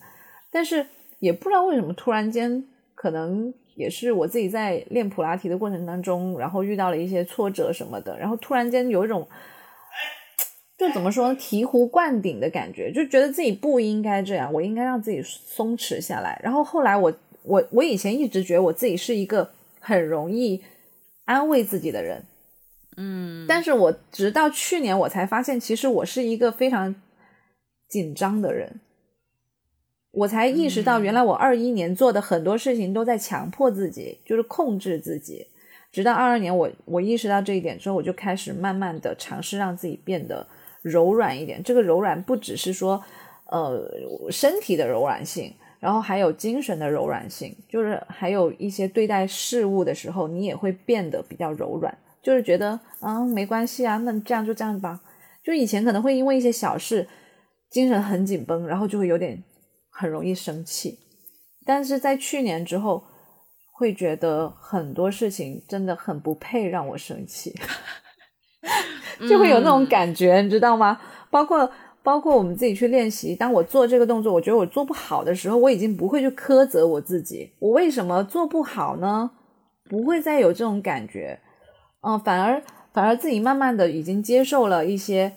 [0.52, 0.86] 但是
[1.20, 9.26] 也不知道为什么突然间，可能也是我自己在练普拉提的过程当中，然后遇到了一些挫折什么的，然后突然间有一种，
[10.78, 16.38] 就怎么说呢，醍醐灌顶的感觉，就觉得自己不应该这样，我应该让自己松弛下来。
[16.44, 17.14] 然后后来我
[17.44, 20.64] 我我以前一直觉得我自己是一个很容易
[21.26, 22.24] 安慰自己的人。
[22.98, 26.96] 嗯，但是我直到去年我才发现，其实我是一个非常
[27.88, 28.80] 紧张的人。
[30.12, 35.48] 我才意识到，原来我二一年做的很多事情都在强迫自己，就是控制自己。
[35.92, 40.46] 直到二二年我，我意识到这一点之后，我就开始慢慢的尝试让自己变得
[40.82, 41.64] 柔软一点。
[41.64, 43.02] 这个柔软不只是说，
[43.46, 43.88] 呃，
[44.30, 51.98] 身体的柔软性，然后还有精神的柔软性，就是还有一些对待事物的时候，你也会变得比较柔软。
[52.22, 55.00] 就是觉得嗯、没关系啊，那这样就这样吧。
[55.42, 57.08] 就以前可能会因为一些小事，
[57.72, 59.42] 精神很紧绷，然后就会有点
[59.90, 61.00] 很容易生气。
[61.66, 63.02] 但是在去年之后，
[63.72, 67.56] 会觉得很多事情真的很不配让我生气，
[69.30, 71.00] 就会有那种感觉，你知道吗？
[71.32, 79.32] 包括包括我们自己去练习，当我做这个动作，我觉得我做不好的时候，我已经不会去苛责我自己，我为什么做不好呢？
[79.90, 81.40] 不会再有这种感觉。
[82.02, 82.62] 嗯、反而
[82.94, 85.34] 反而自己慢慢的已经接受了一些，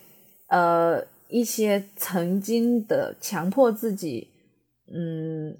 [0.48, 4.28] 呃，一些曾经的强迫自己，
[4.94, 5.56] 嗯，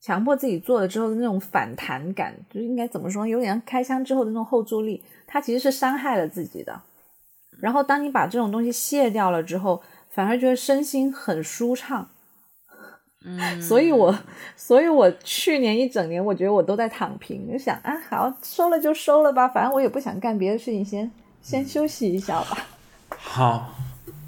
[0.00, 6.82] 强迫自己做了之后的那种反弹感，就应该怎么说，有点像开枪之后的那种后坐力，它其实是伤害了自己的。
[7.60, 9.80] 然后当你把这种东西卸掉了之后，
[10.14, 12.08] 反而觉得身心很舒畅。
[13.24, 14.16] 嗯， 所以我，
[14.54, 21.10] 所以我去年一整年，我觉得我都在躺平，就想啊，好收了就收了吧，反正我也不想干别的事情，先
[21.42, 22.66] 先休息一下吧。
[23.08, 23.74] 好，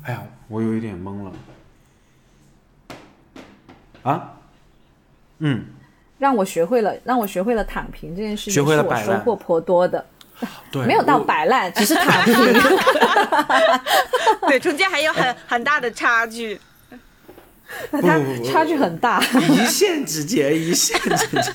[0.02, 1.32] 哎呀，我有一点懵了。
[4.02, 4.32] 啊？
[5.38, 5.66] 嗯，
[6.18, 10.06] 让我学会了，让我学会了躺平这件事情，学会了是我收获颇多的，
[10.70, 12.34] 对，没有到摆烂，只是躺 平。
[14.48, 16.60] 对，中间还有很很大的差距。
[17.90, 19.20] 不它不不差距很大。
[19.50, 21.54] 一线之间，一线之间。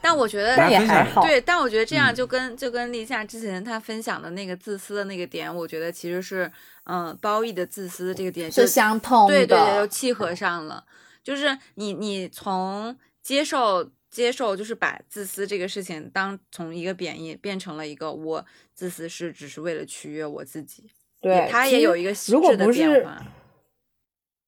[0.00, 1.22] 但我觉得也还好。
[1.22, 6.48] 对，但我觉得这样嗯就跟、就跟立夏之前他分享的那个自私的那个点，我觉得其实是
[6.84, 10.84] 嗯褒义的自私这个点就是相通的，对对对，就契合上了。
[11.24, 20.84] 就是你你从接受接受，就是把自私这个事情当从一个贬义变成了一个我自私是只是为了取悦我自己，
[21.20, 23.06] 对，他也有一个如果不是。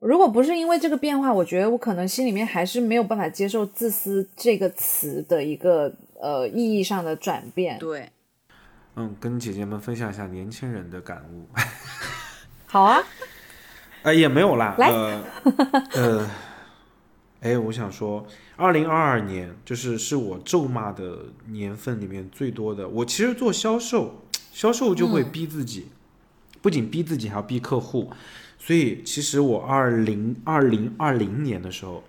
[0.01, 7.77] 如果不是因为这个变化，我觉得我可能心里面还是没有办法接受“自私”这个词的一个呃意义上的转变。
[7.79, 8.09] 对，
[8.95, 11.49] 嗯，跟姐姐们分享一下年轻人的感悟。
[12.67, 13.03] 好啊，
[14.03, 15.25] 呃，也没有啦，来呃，
[15.95, 16.31] 呃，
[17.41, 18.25] 哎，我想说，
[18.59, 22.89] 二零二二年就是是我咒骂的年份里面最多的。
[22.89, 25.87] 我其实做销售， 销售就会逼自己，
[26.61, 28.11] 不仅逼自己，还要逼客户。
[28.59, 32.03] 所以其实我二零二零二零年的时候，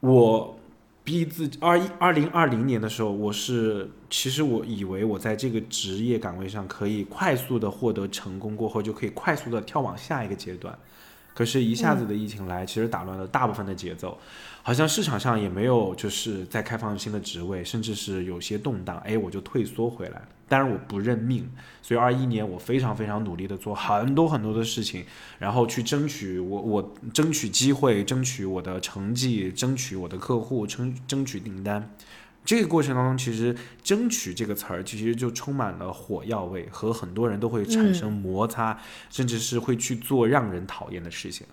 [0.00, 0.60] 我
[1.02, 10.78] 逼自己二一二零二零年的时候，我是其实我以为我在这个职业岗位上可以快速的获得成功，过后就可以快速的跳往下一个阶段。
[11.34, 14.16] 可是，一下子的疫情来，其实打乱了大部分的节奏，
[14.62, 20.22] 好像市场上也没有就是在开放新的职位，甚至是有些动荡，哎，我就退缩回来。
[20.46, 21.50] 当然我不认命，
[21.82, 25.04] 所以二一年我非常非常努力的做很多很多的事情，
[25.38, 31.90] 然后去争取我我争取机会，争取我的成绩，争取我的客户，争争取订单。
[32.44, 41.46] 这个过程当中，其实“争取”这个词儿，其实就充满了火药味，和很多人都会产生摩擦，甚至是会去做让人讨厌的事情。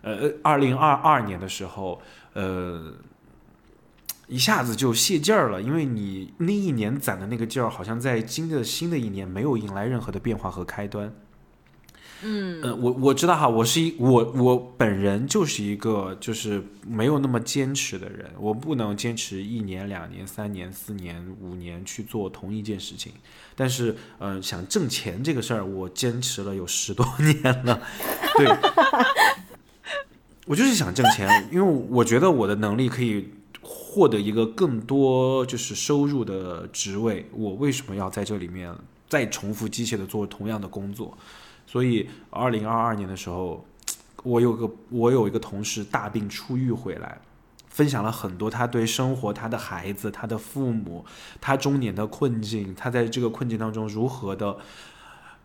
[0.00, 2.00] 呃，二零二二年的时候，
[2.32, 2.94] 呃，
[4.28, 11.12] 一下子就泄劲儿了，因为你那一年攒的那个劲儿，好像在新的新的一年没有迎来任何的变化和开端。
[12.22, 23.12] 嗯，呃，我我知道哈，我是一我我本人就是一个就是没有那么坚持的人，我不能坚持一年、两年、三年、四年、五年去做同一件事情。
[23.56, 27.80] 但是，呃，想挣钱这个事儿，我坚持了有十多年了。
[28.36, 28.46] 对，
[30.46, 33.28] 我就是想挣钱，因为我觉得我的能力可以
[33.62, 38.74] 获得一个更多就是收入的职位，我为什么要在这里面
[39.08, 41.16] 再重复机械的做同样的工作？
[41.70, 43.64] 所以，二零二二年的时候，
[44.24, 47.20] 我有个我有一个同事大病初愈回来，
[47.68, 51.04] 分享了很多他对生活、他的孩子、他的父母、
[51.40, 54.58] 他中年的困境，他在这个困境当中如何的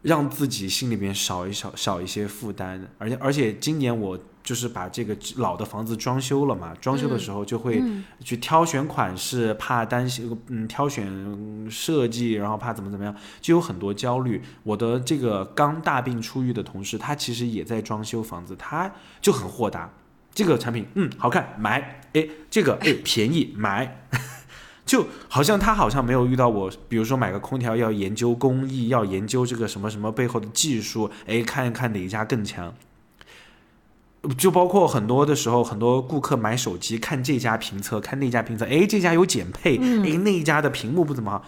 [0.05, 7.81] 让自己心里面少一少少一些负担，而且而且今年我就是把这个老的房子装修了嘛，装修的时候就会
[8.23, 14.39] 去挑选款式，怕担心嗯挑选设计，然后怕怎么怎么样，就有很多焦虑。
[14.61, 19.91] 我的这个刚大病初愈的同事，他其实也在装修房子，他就很豁达，
[20.35, 24.05] 这个产品嗯好看买，哎这个哎便宜买。
[24.85, 32.73] 就好像他好像没有遇到我，比如说买个空调要研究工艺，要研究这个什么什么背后的技术，哎，看一看哪一家更强。
[34.37, 41.43] 就包括很多的时候，很多顾客买手机看这家评测，看那家评测，哎，这家有减配，哎，那一家的屏幕不怎么好，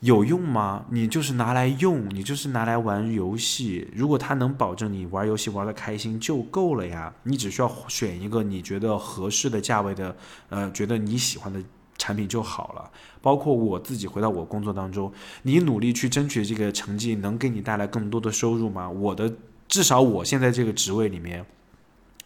[0.00, 0.84] 有用吗？
[0.90, 3.88] 你就是拿来用，你就是拿来玩游戏。
[3.94, 7.12] 如果它能保证你玩游戏玩的开心就够了呀。
[7.22, 10.14] 你只需要选一个你觉得合适的价位的，
[10.50, 11.60] 呃，觉得你喜欢的。
[11.96, 12.90] 产品就好了，
[13.22, 15.12] 包括我自己回到我工作当中，
[15.42, 18.88] 你努力去争取这个成绩，能给你带来更多的收入吗？
[18.90, 19.32] 我的
[19.68, 21.44] 至少我现在这个职位里面，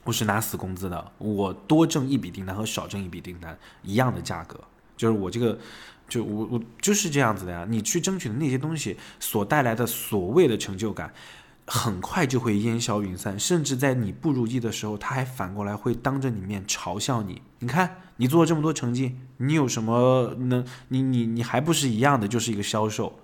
[0.04, 4.58] 我是拿死工资的，我多挣一笔订单和少挣一笔订单一样的价格，
[4.96, 5.58] 就是我这个，
[6.08, 7.66] 就我我就是这样子的呀。
[7.68, 11.12] 你去争取的那些东西所带来的所谓的成就感。
[11.70, 17.42] 很快就会烟消云散，甚至在你不如意的时候，他还反过来会当着你面嘲笑你。
[17.58, 20.64] 你看，你做了这么多成绩，你有什么能？
[20.88, 23.20] 你你你还不是一样的，就是一个销售。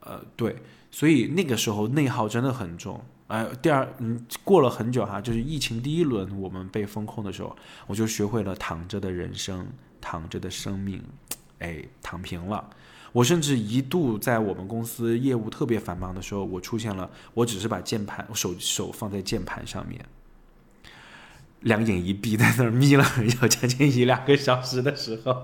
[0.00, 0.56] 呃，对，
[0.90, 3.00] 所以那个时候内耗真的很重。
[3.28, 7.54] 哎，第二，嗯，过了很久哈，就是疫情第一轮我们被封控的时候，
[7.86, 9.68] 我就学会了躺着的人生，
[10.00, 11.00] 躺着的生命，
[11.60, 12.68] 哎，躺平了。
[13.12, 20.04] 我甚至一度在我们公司业务特别繁忙的时候，我出现了，我只是把键盘手手放在键盘上面，
[21.60, 23.04] 两眼一闭在那儿眯了
[23.42, 25.34] 有将近一两个小时的时候，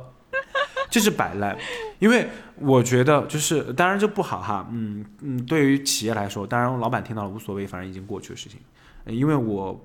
[0.88, 1.58] 就是摆烂。
[1.98, 2.28] 因为
[2.60, 8.60] 我觉得就是当然这不好哈，嗯嗯，对于企业来说，当然老板听到了无所谓，反正已经过去的事情。
[9.06, 9.84] 因为我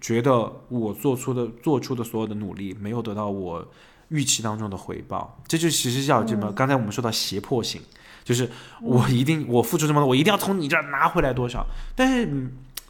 [0.00, 3.66] 觉得我做出的做出的所有的努力没有得到我。
[4.08, 6.52] 预期当中的回报，这就其实叫什么？
[6.52, 7.80] 刚才我们说到胁迫性，
[8.24, 8.48] 就是
[8.80, 11.66] 我一定我付出这么多，我一定要从你这儿拿回来多少。
[11.94, 12.28] 但是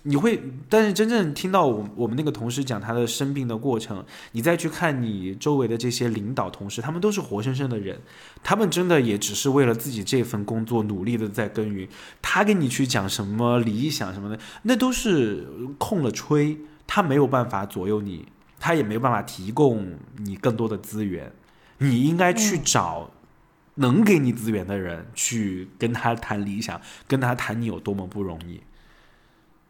[0.02, 7.98] 你会，但是真正听到我我们那个同事讲他的生病的过程，你再去看你周围的这些领导同事，他们都是活生生的人，
[8.42, 11.88] 他们真的也只是为了自己这份工作努力的在耕耘。
[12.22, 15.48] 他跟你去讲什么理想什么的，那都是
[15.78, 16.56] 空了吹，
[16.86, 18.26] 他没有办法左右你。
[18.58, 21.32] 他也没有办法提供你更多的资源，
[21.78, 23.10] 你应该去找
[23.74, 28.60] 能给你资源的人去跟他谈理想，跟他谈你有多么不容易。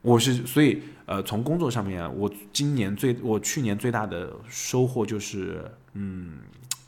[0.02, 6.38] 我是所以呃，从工作上面，我今年最我去年最大的收获就是，嗯，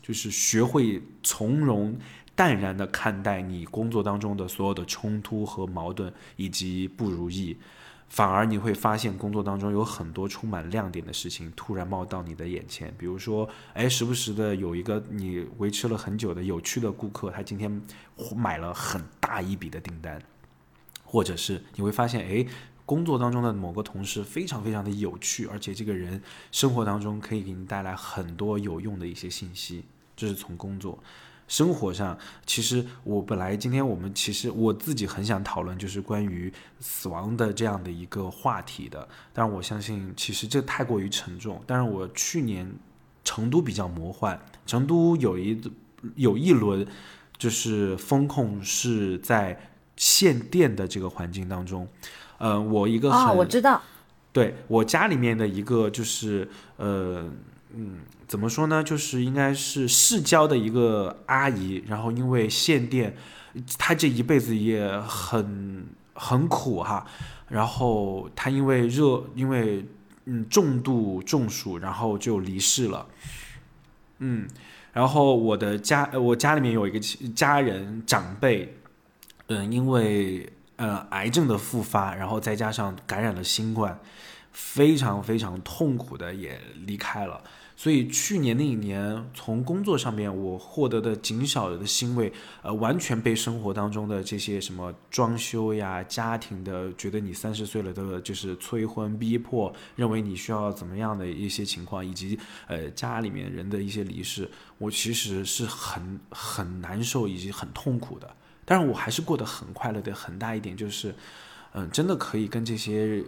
[0.00, 1.98] 就是学会从容
[2.36, 7.56] 淡然的看待你工作当中的所有的冲突和矛盾以及不如意。
[8.08, 12.92] 反而你会发现，工作当中有很多充满亮点的事情突然冒到你的眼前。
[12.96, 17.82] 比如说，哎，时不时的有一个你维持了很久的有趣的顾客，他今天
[18.34, 20.20] 买了很大一笔的订单，
[21.04, 22.46] 或者是你会发现，哎，
[22.86, 26.20] 工作当中的某个同事非常非常的有趣，而且这个人
[26.50, 29.84] 生活当中可以给你带来很多有用的一些信息。
[30.16, 30.98] 这是从工作。
[31.48, 39.08] 生活上，其实我本来今天我们其实我自己很想讨论，就是关于死亡的这样的一个话题的。
[39.32, 41.60] 但是我相信，其实这太过于沉重。
[41.66, 42.70] 但是我去年
[43.24, 45.58] 成都比较魔幻，成都有一
[46.16, 46.86] 有一轮
[47.38, 49.58] 就是风控是在
[49.96, 51.88] 限电的这个环境当中。
[52.36, 53.80] 呃，我一个啊，我知道，
[54.32, 56.46] 对我家里面的一个就是
[56.76, 57.24] 呃
[57.72, 58.00] 嗯。
[58.28, 58.84] 怎么说呢？
[58.84, 63.16] 就是应该是市郊的一个阿姨，然后因为限电，
[63.78, 67.06] 她这一辈子也很很苦哈。
[67.48, 69.86] 然后她因为热，因为
[70.26, 73.06] 嗯重度中暑，然后就离世了。
[74.18, 74.46] 嗯，
[74.92, 77.00] 然后我的家，我家里面有一个
[77.34, 78.76] 家人长辈，
[79.46, 83.98] 嗯，因为呃癌症的复发，然后再加上感染了新冠，
[84.52, 87.42] 非常非常痛苦的也离开了。
[87.80, 102.36] 所以去年那一年，从工作上面我获得的仅少的欣慰，呃，完全被生活当中的这些什么装修呀、家庭的，觉得你三十岁了的，就是催婚逼迫，认为你需要怎么样的一些情况，以及
[102.66, 108.28] 呃家里面人的一些离世，我其实是很很难受以及很痛苦的。
[108.64, 110.12] 但是我还是过得很快乐的。
[110.12, 111.14] 很大一点就是，
[111.74, 113.22] 嗯，真的可以跟这些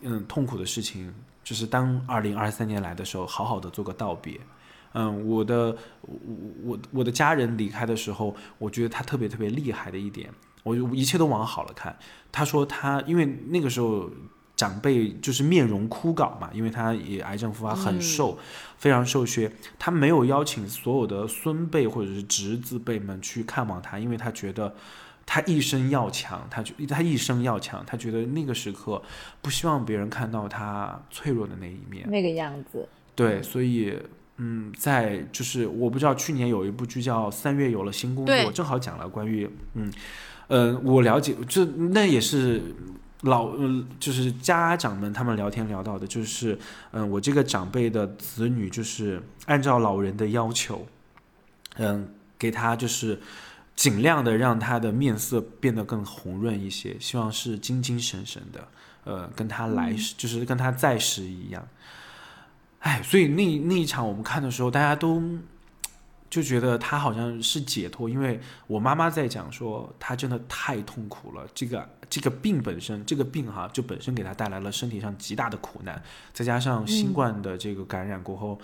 [0.00, 1.14] 嗯痛苦的事情。
[1.42, 4.40] 就是当二零二三年来的时候，好好的做个道别。
[4.94, 6.18] 嗯，我的我
[6.64, 10.30] 我我的家人离开的时候，我觉得他特别特别厉害的一点，
[10.62, 11.96] 我就一切都往好了看。
[12.30, 14.10] 他说他因为那个时候
[14.54, 18.38] 长辈就是面容枯槁嘛，因为他也癌症复发，很瘦，
[18.76, 19.50] 非常瘦削。
[19.78, 24.74] 他没有邀请所有的孙辈或者是侄子辈们去看望他，因为他觉得
[25.32, 29.00] 他一生要强，他觉他一生要强，他觉得那个时刻
[29.40, 32.06] 不希望别人看到他脆弱的那一面。
[32.10, 33.98] 那个样子，对，所以。
[34.38, 39.92] 嗯，在就是我不知道去年有一部剧叫《三月有了新工作》，正好讲了关于嗯，
[40.48, 42.60] 呃，我了解就那也是
[43.20, 46.58] 老嗯，就是家长们他们聊天聊到的，就是
[46.92, 50.86] 嗯，我这个长辈的子女就是按照老人的要求，
[51.76, 53.20] 嗯，给他就是
[53.74, 58.68] 尽量的让他的面色变得更红润一些，希望是精精神神的，
[59.04, 61.66] 呃，跟他来时、就是跟他在时一样。
[62.80, 65.22] 哎，所以那那一场我们看的时候，大家都
[66.28, 78.58] 就觉得他好像是解脱，因为我妈妈在讲说他真的太痛苦了，这个这个病本身，这个病哈就本身给他带来了身体上极大的苦难，再加上新冠的这个感染过后，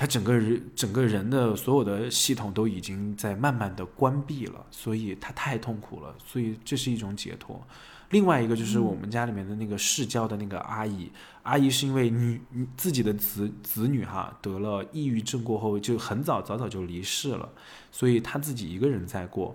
[0.00, 7.62] 他整个人整个人的所有的系统都已经在慢慢的关闭了，所以他太痛苦了，所以这是一种解脱。
[8.08, 11.12] 另外一个就是我们家里面的那个世交的那个阿姨，
[11.42, 12.40] 阿姨是因为女
[12.78, 17.46] 自己的子子女哈得了抑郁症过后就很早早早就离世了，
[17.92, 19.54] 所以她自己一个人在过，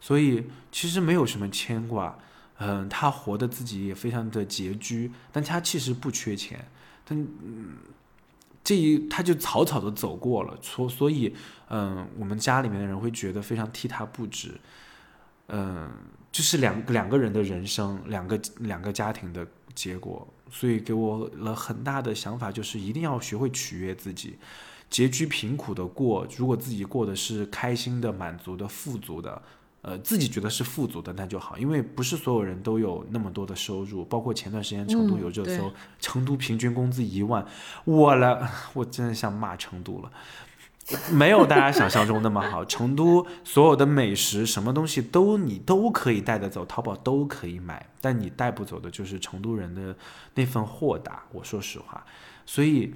[0.00, 0.42] 所以
[0.72, 2.18] 其实没有什么牵挂，
[2.60, 6.66] 嗯，她活的自己也非常的拮据，但她其实不缺钱，
[7.04, 7.76] 但嗯，
[8.66, 11.32] 这一他就草草的走过了，所所以
[11.70, 14.60] 嗯，我们家里面的人会觉得非常替他不值，
[15.46, 15.88] 嗯。
[16.32, 24.36] 就是两两个人的人生，两个两个家庭的结果，所以给我了很大的想法，就是一定要学会取悦自己，
[24.90, 26.26] 拮据贫苦的过。
[26.36, 29.40] 如果自己过的是开心的、满足的、富足的，
[29.86, 31.56] 呃，自己觉得是富足的，那就好。
[31.56, 37.46] 因为不是所有人都有那么多的收入，包括前段时间成都有热搜，成都平均工资一万，
[37.84, 40.10] 我了， 我真的想骂成都了。
[41.12, 42.64] 没有大家想象中那么好。
[42.64, 49.94] 成都所有的美食，什么东西都你都可以带得走，淘宝都可以买，但你带不走的就是成都人的
[50.34, 51.22] 那份豁达。
[51.30, 52.04] 我说实话，
[52.44, 52.92] 所以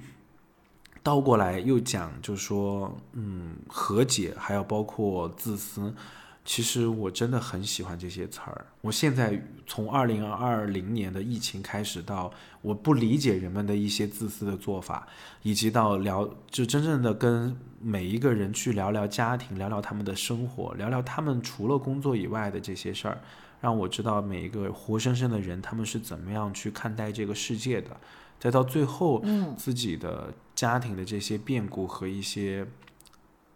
[1.01, 5.95] 倒过来又讲，就是说，嗯，和解还要包括自私。
[6.43, 8.65] 其实我真的很喜欢这些词儿。
[8.81, 15.07] 我现在从二零二零年的疫情开始，到我不理解人们的一些自私的做法，
[15.43, 23.21] 以及到聊，就真正的跟每一个人去聊聊家庭，聊聊他们的生活，聊聊他们除了工作以外的这些事儿，
[23.61, 27.95] 让我知道每一个活生生的人他们是怎么样去看待这个世界的。
[28.39, 32.65] 再到最后，嗯，自己的家庭的这些变故和一些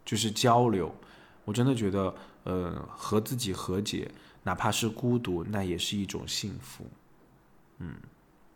[0.05, 0.93] 就是交流，
[1.45, 2.13] 我真的觉得。
[2.45, 4.09] 呃，和自己和解，
[4.43, 6.85] 哪怕是孤独，那也是一种幸福。
[7.79, 7.95] 嗯，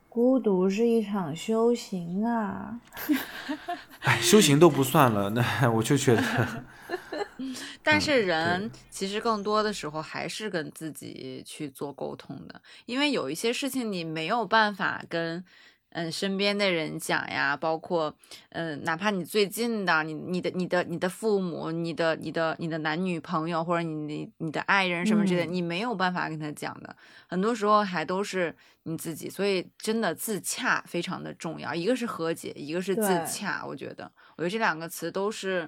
[0.07, 2.79] 孤独是一场修行啊。
[4.01, 6.63] 哎，修行都不算了，那 我就觉得。
[7.83, 15.43] 但是人其实更多的时候还是跟自己去做沟通的，因为有一些事情你没有办法跟。
[15.91, 18.15] 嗯，身边的人讲呀，包括
[18.49, 26.95] 嗯，哪怕你最近的，你你的你的你的父母，你的你的你的男女朋友，或者你你你的爱人什么之类的，你没有办法跟他讲的，
[27.27, 29.27] 很多时候还都是你自己。
[29.27, 33.65] 所以真的自洽非常的重要，一个是和解，一个是自洽。
[33.65, 35.67] 我觉得，我觉得这两个词都是，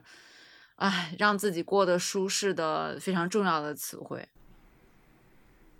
[0.76, 4.30] 哎，让自己过得舒适的非常重要的词汇。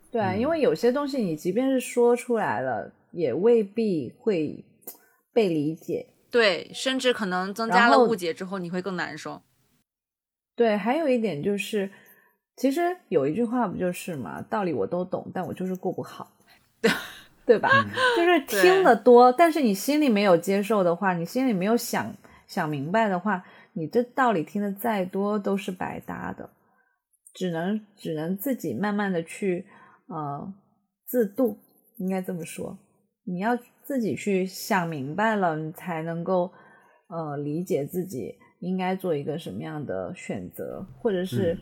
[0.10, 2.92] 对，因为有些东西你即便是说出来了。
[3.12, 4.66] 也未必会
[5.34, 9.42] 被理解，对，甚至可能增加了误解之后，你会更难受。
[10.56, 11.92] 对，还有一点就是，
[12.56, 16.38] 其实有一句话不就是嘛，道理我都懂，但我就是过不好，
[17.46, 17.70] 对吧？
[18.16, 22.16] 就是听得多，但是你心里没有接受的话，你心里没有想
[22.48, 23.44] 想明白的话，
[23.74, 26.50] 你这道理听的再多都是白搭的，
[27.34, 29.66] 只能只能自己慢慢的去
[30.08, 30.54] 呃
[31.06, 31.58] 自度，
[31.98, 32.78] 应该这么说。
[33.32, 36.52] 你要自己去想明白了，你才能够
[37.08, 41.58] 呃理解自己应该做一个什么样的选择，或者是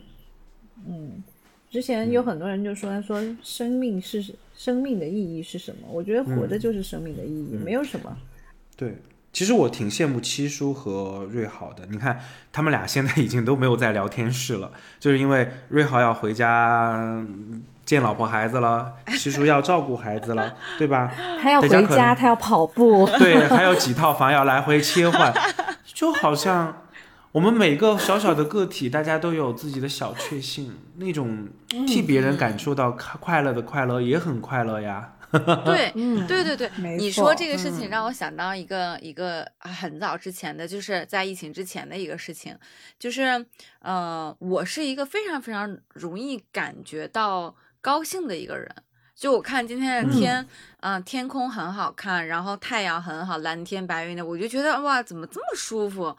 [0.87, 1.23] 嗯，
[1.69, 5.87] 之前有很多人就说说生命是生命的意义是什么？
[5.91, 8.17] 我觉得活着就是生命的意义，没有什么。
[8.75, 8.95] 对，
[9.31, 11.85] 其实我挺羡慕七叔和瑞好的。
[11.89, 12.19] 你看
[12.51, 17.25] 他们俩现在已经都没有在聊天室了，就是因为瑞好要回家。
[17.85, 21.11] 见老婆孩子了，七叔要照顾孩子了， 对吧？
[21.41, 25.33] 他要回家，家他要跑步， 对，还有几套房要来回切换，
[25.91, 26.83] 就好像
[27.31, 31.47] 我们每个小小的个体，大家都有自己的小确幸，那种
[31.87, 35.13] 替别人感受到快快乐的快乐也很快乐呀。
[35.65, 42.57] 对，嗯对对对，你说这个事情嗯让我想到一个、一个啊很早之前的，就是在疫情之前的一个事情，
[42.97, 43.45] 就是
[43.79, 48.67] 呃，我是一个非常非常容易感觉到高兴的一个人。
[49.15, 50.47] 就我看今天的天，
[50.79, 56.15] 嗯、天空很好看，然后太阳很好，蓝天白云的，我就觉得哇，怎么这么舒服？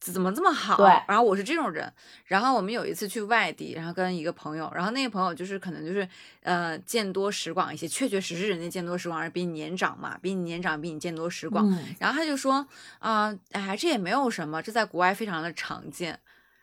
[0.00, 0.76] 怎怎么这么好？
[0.76, 1.92] 对然后我是这种人。
[2.24, 6.08] 然后我们有一次去外地，然后跟一个朋友，然后那个朋友就是可能就是
[6.42, 11.68] 呃见多识广一些，确确实实人家见多识广，而比你年长嘛，比你年长，比你见多识广。
[11.68, 12.66] 嗯然后他就说
[13.00, 16.20] 啊、哎，这也没有什么，这在国外非常的常见。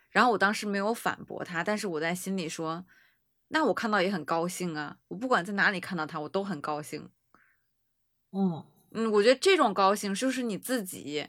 [0.10, 2.86] 然后我当时没有反驳他，但是我在心里说，
[3.50, 7.10] 那我看到也很高兴啊，我不管在哪里看到他，我都很高兴。
[8.32, 11.28] 嗯，嗯，我觉得这种高兴就是你自己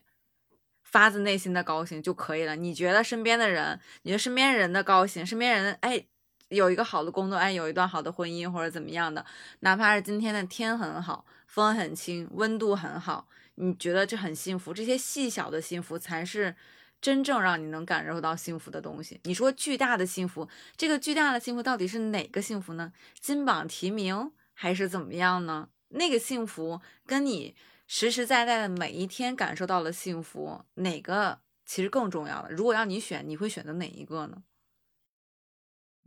[0.87, 2.57] 发自内心的高兴就可以了。
[2.57, 6.05] 你觉得身边的人，你觉得身边人的高兴，身边人哎
[6.49, 9.25] 有一个好的工作，哎有一段好的婚姻或者怎么样的，
[9.61, 16.57] 哪怕是今天的天很好，风很轻，温度很好，你觉得这很幸福，这些细小的幸福才是。
[16.99, 20.49] 真正让你能感受到幸福的东西，你说巨大的幸福，
[20.79, 22.91] 这个巨大的幸福到底是哪个幸福呢？
[23.21, 25.69] 金榜题名还是怎么样呢？
[25.91, 27.55] 那个幸福跟你
[27.87, 32.49] 实实在在的每一天感受到了幸福，哪个其实更重要了？
[32.51, 34.43] 如果让你选，你会选择哪一个呢？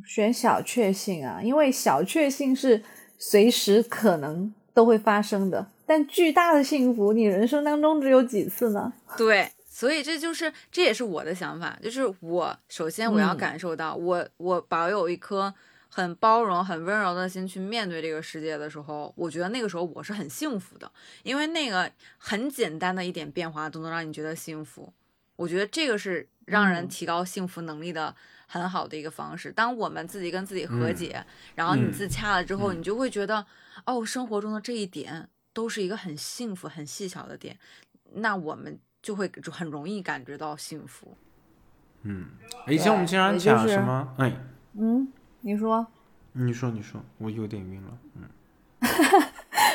[0.05, 2.83] 选小确幸啊，因为小确幸是
[3.17, 8.93] 随时可能都会发生的，但巨大的幸福，你人生当中只有几次呢？
[9.17, 15.53] 对，所以这就是这也是我的想法，就是我首先我要嗯感受到，我我保有一颗
[15.89, 20.89] 很包容、很温柔的心去面对这个世界的时候，我觉得那个时候我是很幸福的，
[21.23, 24.93] 因为那个很简单的一点变化都能让你觉得幸福。
[25.35, 28.13] 我觉得这个是让人嗯提高幸福能力的
[28.45, 29.51] 很好的一个方式。
[29.51, 31.25] 当我们自己跟自己和嗯解，
[31.55, 33.45] 然后你嗯自洽了之后，嗯你就会觉得，
[33.85, 37.57] 哦，生活中的这一点都是一个很幸福、很细小的点，
[38.13, 41.17] 那我们就会就很容易感觉到幸福。
[42.03, 42.31] 嗯，
[42.67, 44.13] 以前我们经常讲什么？
[44.17, 44.33] 哎，
[44.73, 45.07] 嗯，
[45.41, 45.87] 你说，
[46.33, 47.97] 你说你说，我有点晕了。
[48.15, 48.23] 嗯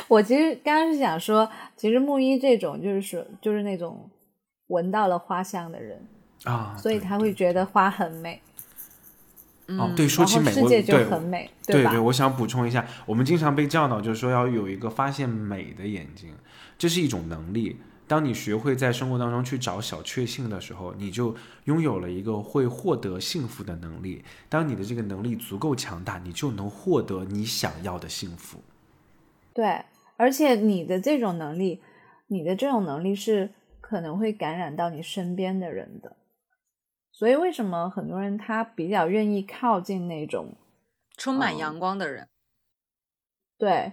[0.09, 4.09] 我其实刚刚是想说，其实木一这种就是说，就是那种
[4.69, 6.07] 闻到了花香的人，
[6.45, 8.41] 啊，所以他会觉得花很美，
[9.66, 11.53] 哦，嗯对，说起美，世界就很美，吧？
[11.66, 16.35] 对对，我想补充一下，我们经常被教导，就是说要有一个发现美的眼睛，
[16.78, 17.81] 这是一种能力。
[18.06, 24.24] 当你学会在生活当中去找小确幸的时候，你就拥有了一个会获得幸福的能力。
[24.48, 28.60] 当你的这个能力足够强大，你就能获得你想要的幸福。
[29.55, 29.85] 对，
[30.16, 31.81] 而且你的这种能力，
[32.26, 36.16] 你的这种能力是可能会感染到你身边的人的。
[37.10, 40.56] 所以为什么很多人他比较愿意靠近那种
[41.16, 42.28] 充满哦阳光的人，
[43.56, 43.93] 对，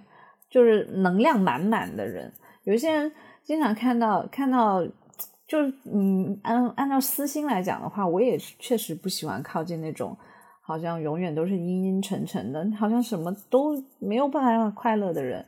[0.49, 2.33] 就是能量满满的人。
[2.63, 3.11] 有一些人
[3.51, 4.81] 经常看到看到，
[5.45, 10.17] 就是嗯，按按照私心来讲的话，我也是确实不喜欢靠近那种
[10.61, 15.45] 好像永远都是阴阴沉沉的，好像什么都没有办法让他快乐的人。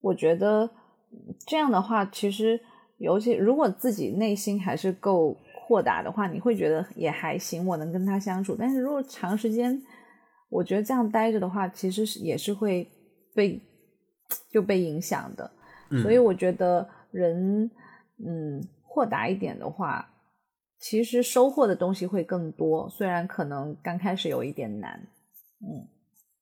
[0.00, 0.70] 我觉得
[1.46, 2.58] 这样的话，其实
[2.96, 5.36] 尤其如果自己内心还是够
[5.66, 8.56] 豁达的话，你会觉得也还行，我能跟他相处。
[8.58, 9.78] 但是如果长时间，
[10.48, 12.90] 我觉得这样待着的话，其实是也是会
[13.34, 13.60] 被
[14.50, 15.50] 就被影响的。
[15.90, 17.70] 嗯所以我觉得人
[18.24, 20.10] 嗯豁达一点的话，
[20.78, 25.06] 其实收获的东西会更多，虽然可能刚开始有一点难。
[25.60, 25.88] 嗯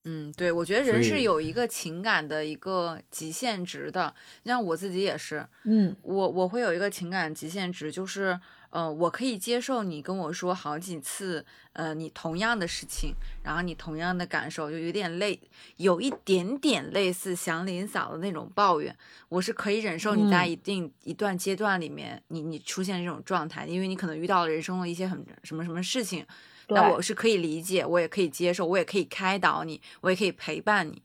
[0.09, 4.15] 嗯，对，我觉得人是有一个情感的一个极限值的，
[4.45, 8.39] 像我自己也是，嗯我我会有一个情感极限值，就是
[8.77, 11.43] 呃，我可以接受你跟我说好几次，
[11.73, 15.41] 呃，你同样的事情，然后你同样的感受，就有点类，
[15.79, 18.95] 有一点点类似祥林嫂的那种抱怨，
[19.31, 26.27] 我是可以忍受你在嗯一定一段阶段里面，你你出现这种状态，因为你可能遇到了人生的一些很什么什么事情，
[26.69, 31.01] 那我是可以理解，我也可以接受，我也可以开导你，我也可以陪伴你。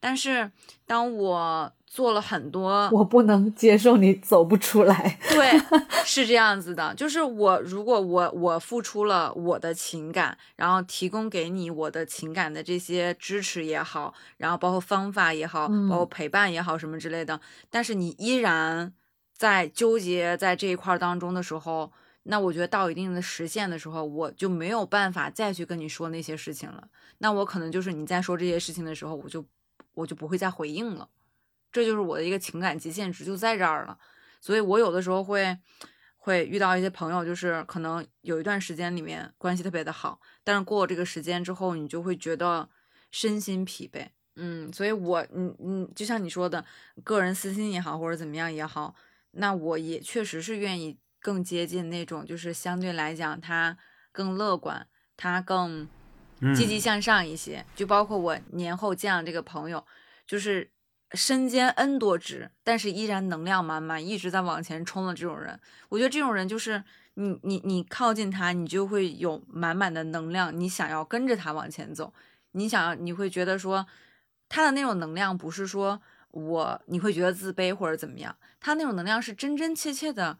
[0.00, 0.50] 但是
[0.86, 5.18] 当我做了很多，我不能接受你走不出来。
[5.30, 5.58] 对，
[6.04, 17.40] 是这样子的，就是我如果我我付出了我的情感，然后提供给你我的情感的这些支持也好，然后包括方法也好，嗯包括陪伴也好什么之类的，
[17.70, 18.92] 但是你依然
[19.32, 21.90] 在纠结在这一块儿当中的时候，
[22.24, 26.88] 那我觉得到一定的时限的时候，我就没有办法再去跟你说那些事情了。
[27.18, 29.44] 那我可能就是你在说这些事情的时候，我就
[29.96, 31.08] 我就不会再回应了。
[31.72, 33.98] 这就是我的一个情感极限值就在这儿了。
[34.40, 35.58] 所以我有的时候会
[36.16, 42.68] 会遇到一些朋友，就是可能有一段时间里面关系特别的好，但是过了这个时间之后，你就会觉得
[43.10, 44.08] 身心疲惫。
[44.36, 46.64] 嗯，所以我嗯嗯，就像你说的，
[47.02, 48.94] 个人私心也好，或者怎么样也好，
[49.32, 53.76] 那我也确实是愿意更接近那种，就是相对来讲他
[54.12, 54.86] 更乐观，
[55.16, 55.88] 他更
[56.54, 57.64] 积极向上一些。
[57.74, 59.84] 就包括我年后见了这个朋友，
[60.26, 60.70] 就是
[61.12, 65.58] 身兼 N 多职，但是依然能量满满，一直在往前冲的这种人，
[65.88, 66.82] 我觉得这种人就是
[67.14, 72.12] 你你你靠近他，你就会有满满的能量，你想要跟着他往前走，
[72.52, 73.86] 你想要你会觉得说。
[74.48, 76.00] 他的那种能量不是说
[76.30, 80.38] 我你会觉得自卑或者怎么样，他那种能量是真真切切的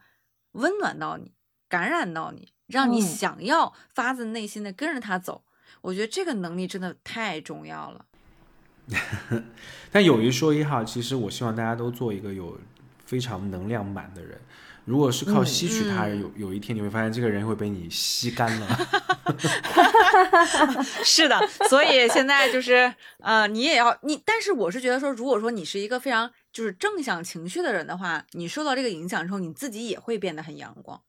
[0.53, 1.33] 温暖到你，
[1.67, 5.43] 感染到你，让你想要发自内心的跟着他走。
[5.87, 8.05] 我觉得这个能力真的太重要了。
[9.89, 12.59] 但有一说一哈，其实我希望大家都做一个有
[13.05, 14.37] 非常能量满的人。
[14.83, 18.67] 如果是靠吸取他人，有有一天你会发现这个人会被你吸干了。
[21.05, 31.01] 是的，所以现在就是呃，你也要你，但是我是觉得说，如果说你是一个非常就是正向情绪的人的话，你受到这个影响之后，你自己也会变得很阳光。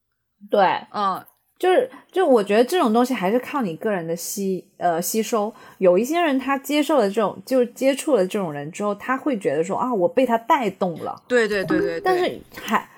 [0.48, 1.24] 对，嗯，
[1.58, 5.52] 就是就我觉得这种东西还是靠你个人的吸呃吸收。
[5.78, 11.22] 有一些人他接受了这种，就是接触了这种人之后，他会觉得说啊，我被他带动了。
[11.26, 12.88] 对对对对，但是还。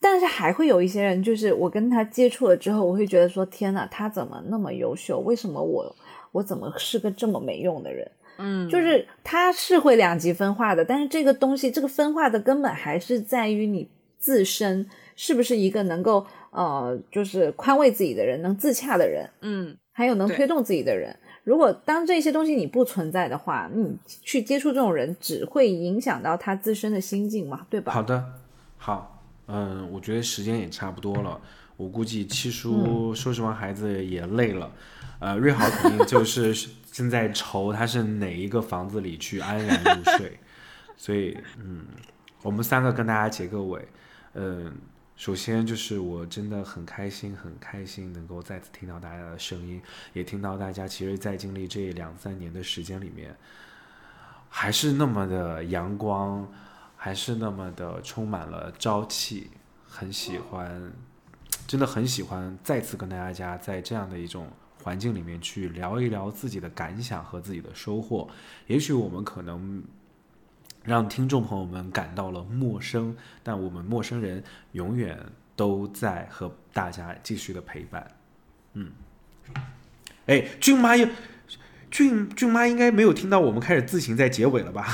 [0.00, 5.20] 但是还会有一些人，就是我跟他接触了之后，我会觉得说：天呐，他怎么那么优秀？
[5.20, 5.94] 为什么我
[6.32, 8.10] 我怎么是个这么没用的人？
[8.38, 21.18] 嗯，就是他是会两极分化的，但是这个东西，这个分化的根本还是在于你自身是不是一个能够呃，就是宽慰自己的人，能自洽的人，嗯，还有能推动自己的人。
[21.44, 27.92] 如果当这些东西你不存在的话，你去接触这种人，只会影响到他自身的心境嘛，对吧？
[27.92, 28.24] 好的，
[28.78, 29.08] 好。
[29.48, 31.38] 嗯，我觉得时间也差不多了。
[31.76, 34.70] 我估计七叔收拾完孩子也累了。
[35.18, 36.54] 呃，瑞豪肯定就是
[36.92, 40.38] 正在愁他是哪一个房子里去安然入睡。
[40.96, 41.84] 所以，嗯，
[42.42, 43.84] 我们三个跟大家结个尾。
[44.34, 44.72] 嗯，
[45.22, 49.80] 首先就是我真的很开心，很开心能够再次听到大家的声音，
[50.14, 53.36] 也听到大家其实，在经历这两三年的时间里面，
[54.48, 56.52] 还是那么的阳光。
[56.96, 59.50] 还是那么的充满了朝气，
[59.88, 60.92] 很喜欢，
[61.68, 64.48] 真的很喜欢再次跟大家在这样的一种
[64.82, 68.28] 环境里面去聊一聊自己的感想和自己的收获。
[68.66, 69.84] 也许我们可能
[70.84, 74.42] 让听众朋友们感到了陌生，但我们陌生人
[74.72, 75.18] 永远
[75.54, 78.06] 都在和大家继续的陪伴。
[78.74, 78.90] 嗯，
[80.26, 81.06] 哎，俊妈又。
[81.90, 84.86] 俊俊妈应该没有听到我们开始自行在结尾了吧？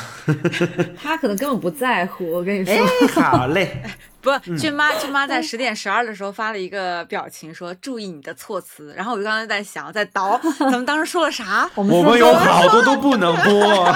[1.00, 2.74] 他可能根本不在乎，我跟你说。
[3.22, 3.84] 好嘞，
[4.20, 8.92] 不，俊妈俊妈在十点十二的时候发了一个表情，说注意你的措辞。
[8.96, 11.70] 然后我就刚才在想，在倒，咱们当时说了啥？
[11.76, 13.94] 我们有好多都不能播。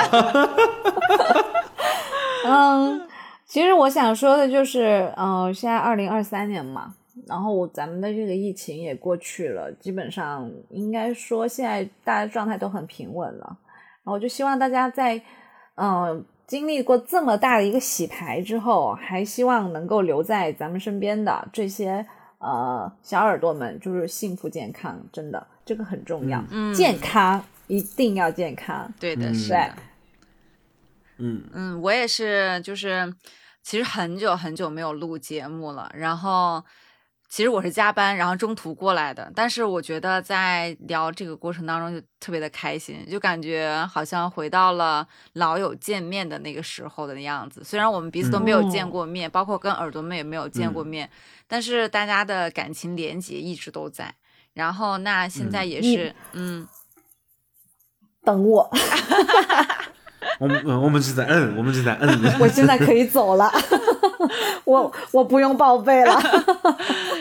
[2.45, 3.09] 嗯，
[3.47, 6.95] 其实我想说的就是，嗯，现在二零二三年嘛。
[7.29, 13.45] 然后咱们的这个疫情也过去了，基本上应该说现在大家状态都很平稳了。
[14.03, 15.21] 然后我就希望大家在，
[15.77, 22.05] 嗯，经历过这么大的一个洗牌之后，还希望能够留在咱们身边的这些
[22.39, 26.43] 呃小耳朵们，就是幸福健康，真的这个很重要。
[26.51, 28.91] 嗯，健康一定要健康。
[28.99, 29.75] 对的，是的。
[31.23, 33.15] 嗯嗯，我也是，就是
[33.63, 36.63] 其实很久很久没有录节目了，然后。
[37.35, 39.33] 其实我是加班，然后中途过来的。
[39.35, 47.65] 但是我觉得在聊这个过程当中就特别的开心，就感觉好像回到了老友见面的那个时候的样子。
[47.65, 51.09] 虽然我们彼此都没有见过面，包括跟耳朵们也没有见过面，
[51.47, 54.15] 但是大家的感情连结一直都在。
[54.53, 56.69] 然后那现在也是，嗯，
[58.23, 58.71] 等我。
[60.41, 62.21] 我们我们是在摁，我们是在摁。
[62.41, 63.51] 我现在可以走了，
[64.65, 66.21] 我我不用报备了。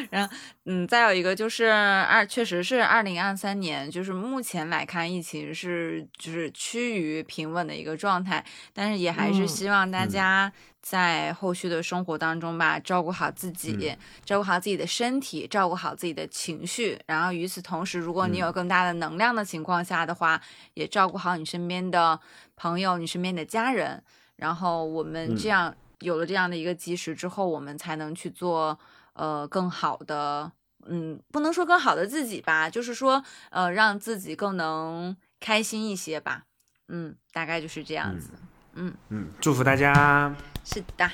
[0.10, 0.34] 然后，
[0.66, 10.52] 嗯，再有一个就是二，确实是二零二三年，就是目前来看，疫情是就是趋于平稳的一个状态，但是也还是希望大家
[10.82, 13.96] 在后续的生活当中吧，照顾好自己，
[14.26, 17.00] 照顾好自己的身体，照顾好自己的情绪。
[17.06, 20.42] 然后与此同时，如果你有更大的能量的情况下的话，
[20.74, 22.20] 也照顾好你身边的
[22.62, 24.04] 朋友，你身边的家人。
[24.36, 28.78] 然后我们这样有了这样的一个基石之后，我们才能去做。
[29.14, 30.50] 呃，更好的
[30.88, 36.44] 嗯，不能说更好的自己吧，就是说呃，让自己更能开心一些吧。
[36.88, 38.30] 嗯，大概就是这样子。
[38.76, 40.34] 嗯嗯，祝福大家。
[40.64, 41.12] 是的，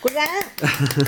[0.00, 0.26] 果然。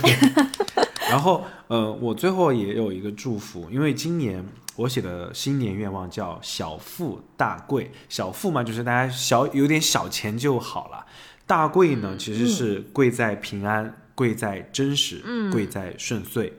[1.09, 4.45] 然后呃，我最后也有一个祝福，因为今年
[4.77, 7.91] 我写的新年愿望叫小富大贵。
[8.09, 11.07] 小富嘛，就是大家小有点小钱就好了。
[11.47, 16.53] 大贵呢，其实是贵在平安，贵在真实，贵在顺遂。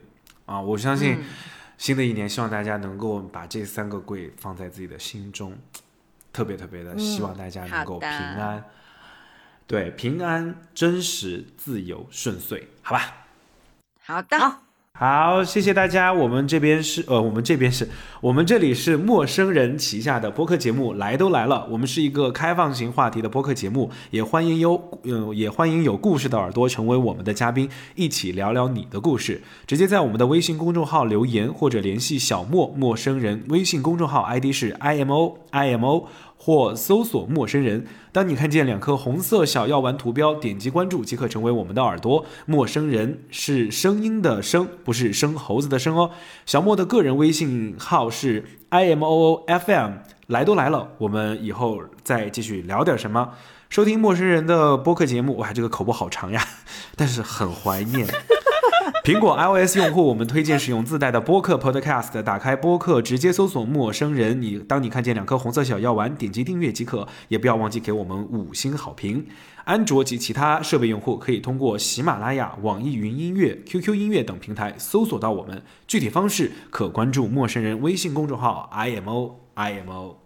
[0.45, 1.19] 啊，我相信
[1.77, 5.57] 新的一年，希望大家能够把这三个贵放在自己的心中，
[6.31, 8.63] 特别特别的希望大家能够平安。
[9.67, 13.27] 对，平安、真实、自由、顺遂，好吧。
[13.99, 14.61] 好的，好，
[14.99, 16.11] 好谢谢大家。
[16.11, 17.87] 我们这边是呃，我们这边是
[18.19, 21.67] 我们这里是陌生人旗下的播客节目，来都来了。
[21.69, 29.43] 我们是一个开放型话题的播客节目，也欢迎有嗯，也欢迎有故事的耳朵成为我们的嘉宾，一起聊聊你的故事。
[29.67, 36.07] 直接在我们的微信公众号留言，或者联系小莫陌生人微信公众号 ID 是 i m o i m o。
[36.47, 37.85] 或搜索“陌生人”。
[38.13, 42.25] 当你看见两颗红色小药丸图标，点击关注即可成为我们的耳朵。
[42.45, 46.11] 陌生人是声音的声，不是生猴子的生哦。
[46.45, 49.95] 小莫的个人微信号是 i m o o f m。
[50.27, 53.31] 来都来了，我们以后再继续聊点什么。
[53.69, 56.41] 收听陌生人的播客节目，哇，这个口播好长呀，
[56.95, 58.07] 但是很怀念。
[59.07, 64.35] 苹果 iOS 用户，我们推荐使用自带的播客 Podcast，打开播客，直接搜索“陌生人”。
[64.43, 69.25] 你当你看见两颗红色小药丸，点击订阅即可，也不要忘记给我们五星好评。
[69.63, 75.63] 安卓及其他设备用户可以通过喜马拉雅、网易云音乐、QQ 音乐等平台搜索到我们。
[75.87, 80.17] 具体方式可关注陌生人微信公众号 IMO IMO。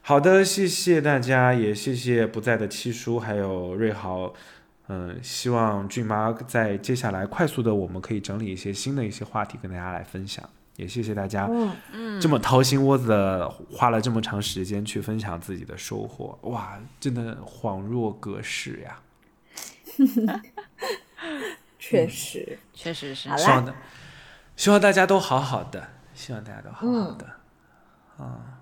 [0.00, 4.32] 好的，谢谢大家，也谢谢不在的七叔还有瑞豪。
[4.88, 10.48] 嗯，希望俊妈在接下来快速的，我们可以整理一些新的一些话题跟大家来分享。
[10.76, 11.48] 也谢谢大家，
[11.92, 19.00] 嗯，这么掏心窝子的花了这么长时间去分享自己的收获，哇，真的恍若隔世呀！
[21.78, 23.28] 确实，确实是。
[23.38, 23.74] 希望的，
[24.56, 27.26] 希望大家都好好的，希望大家都好好的，
[28.18, 28.53] 啊。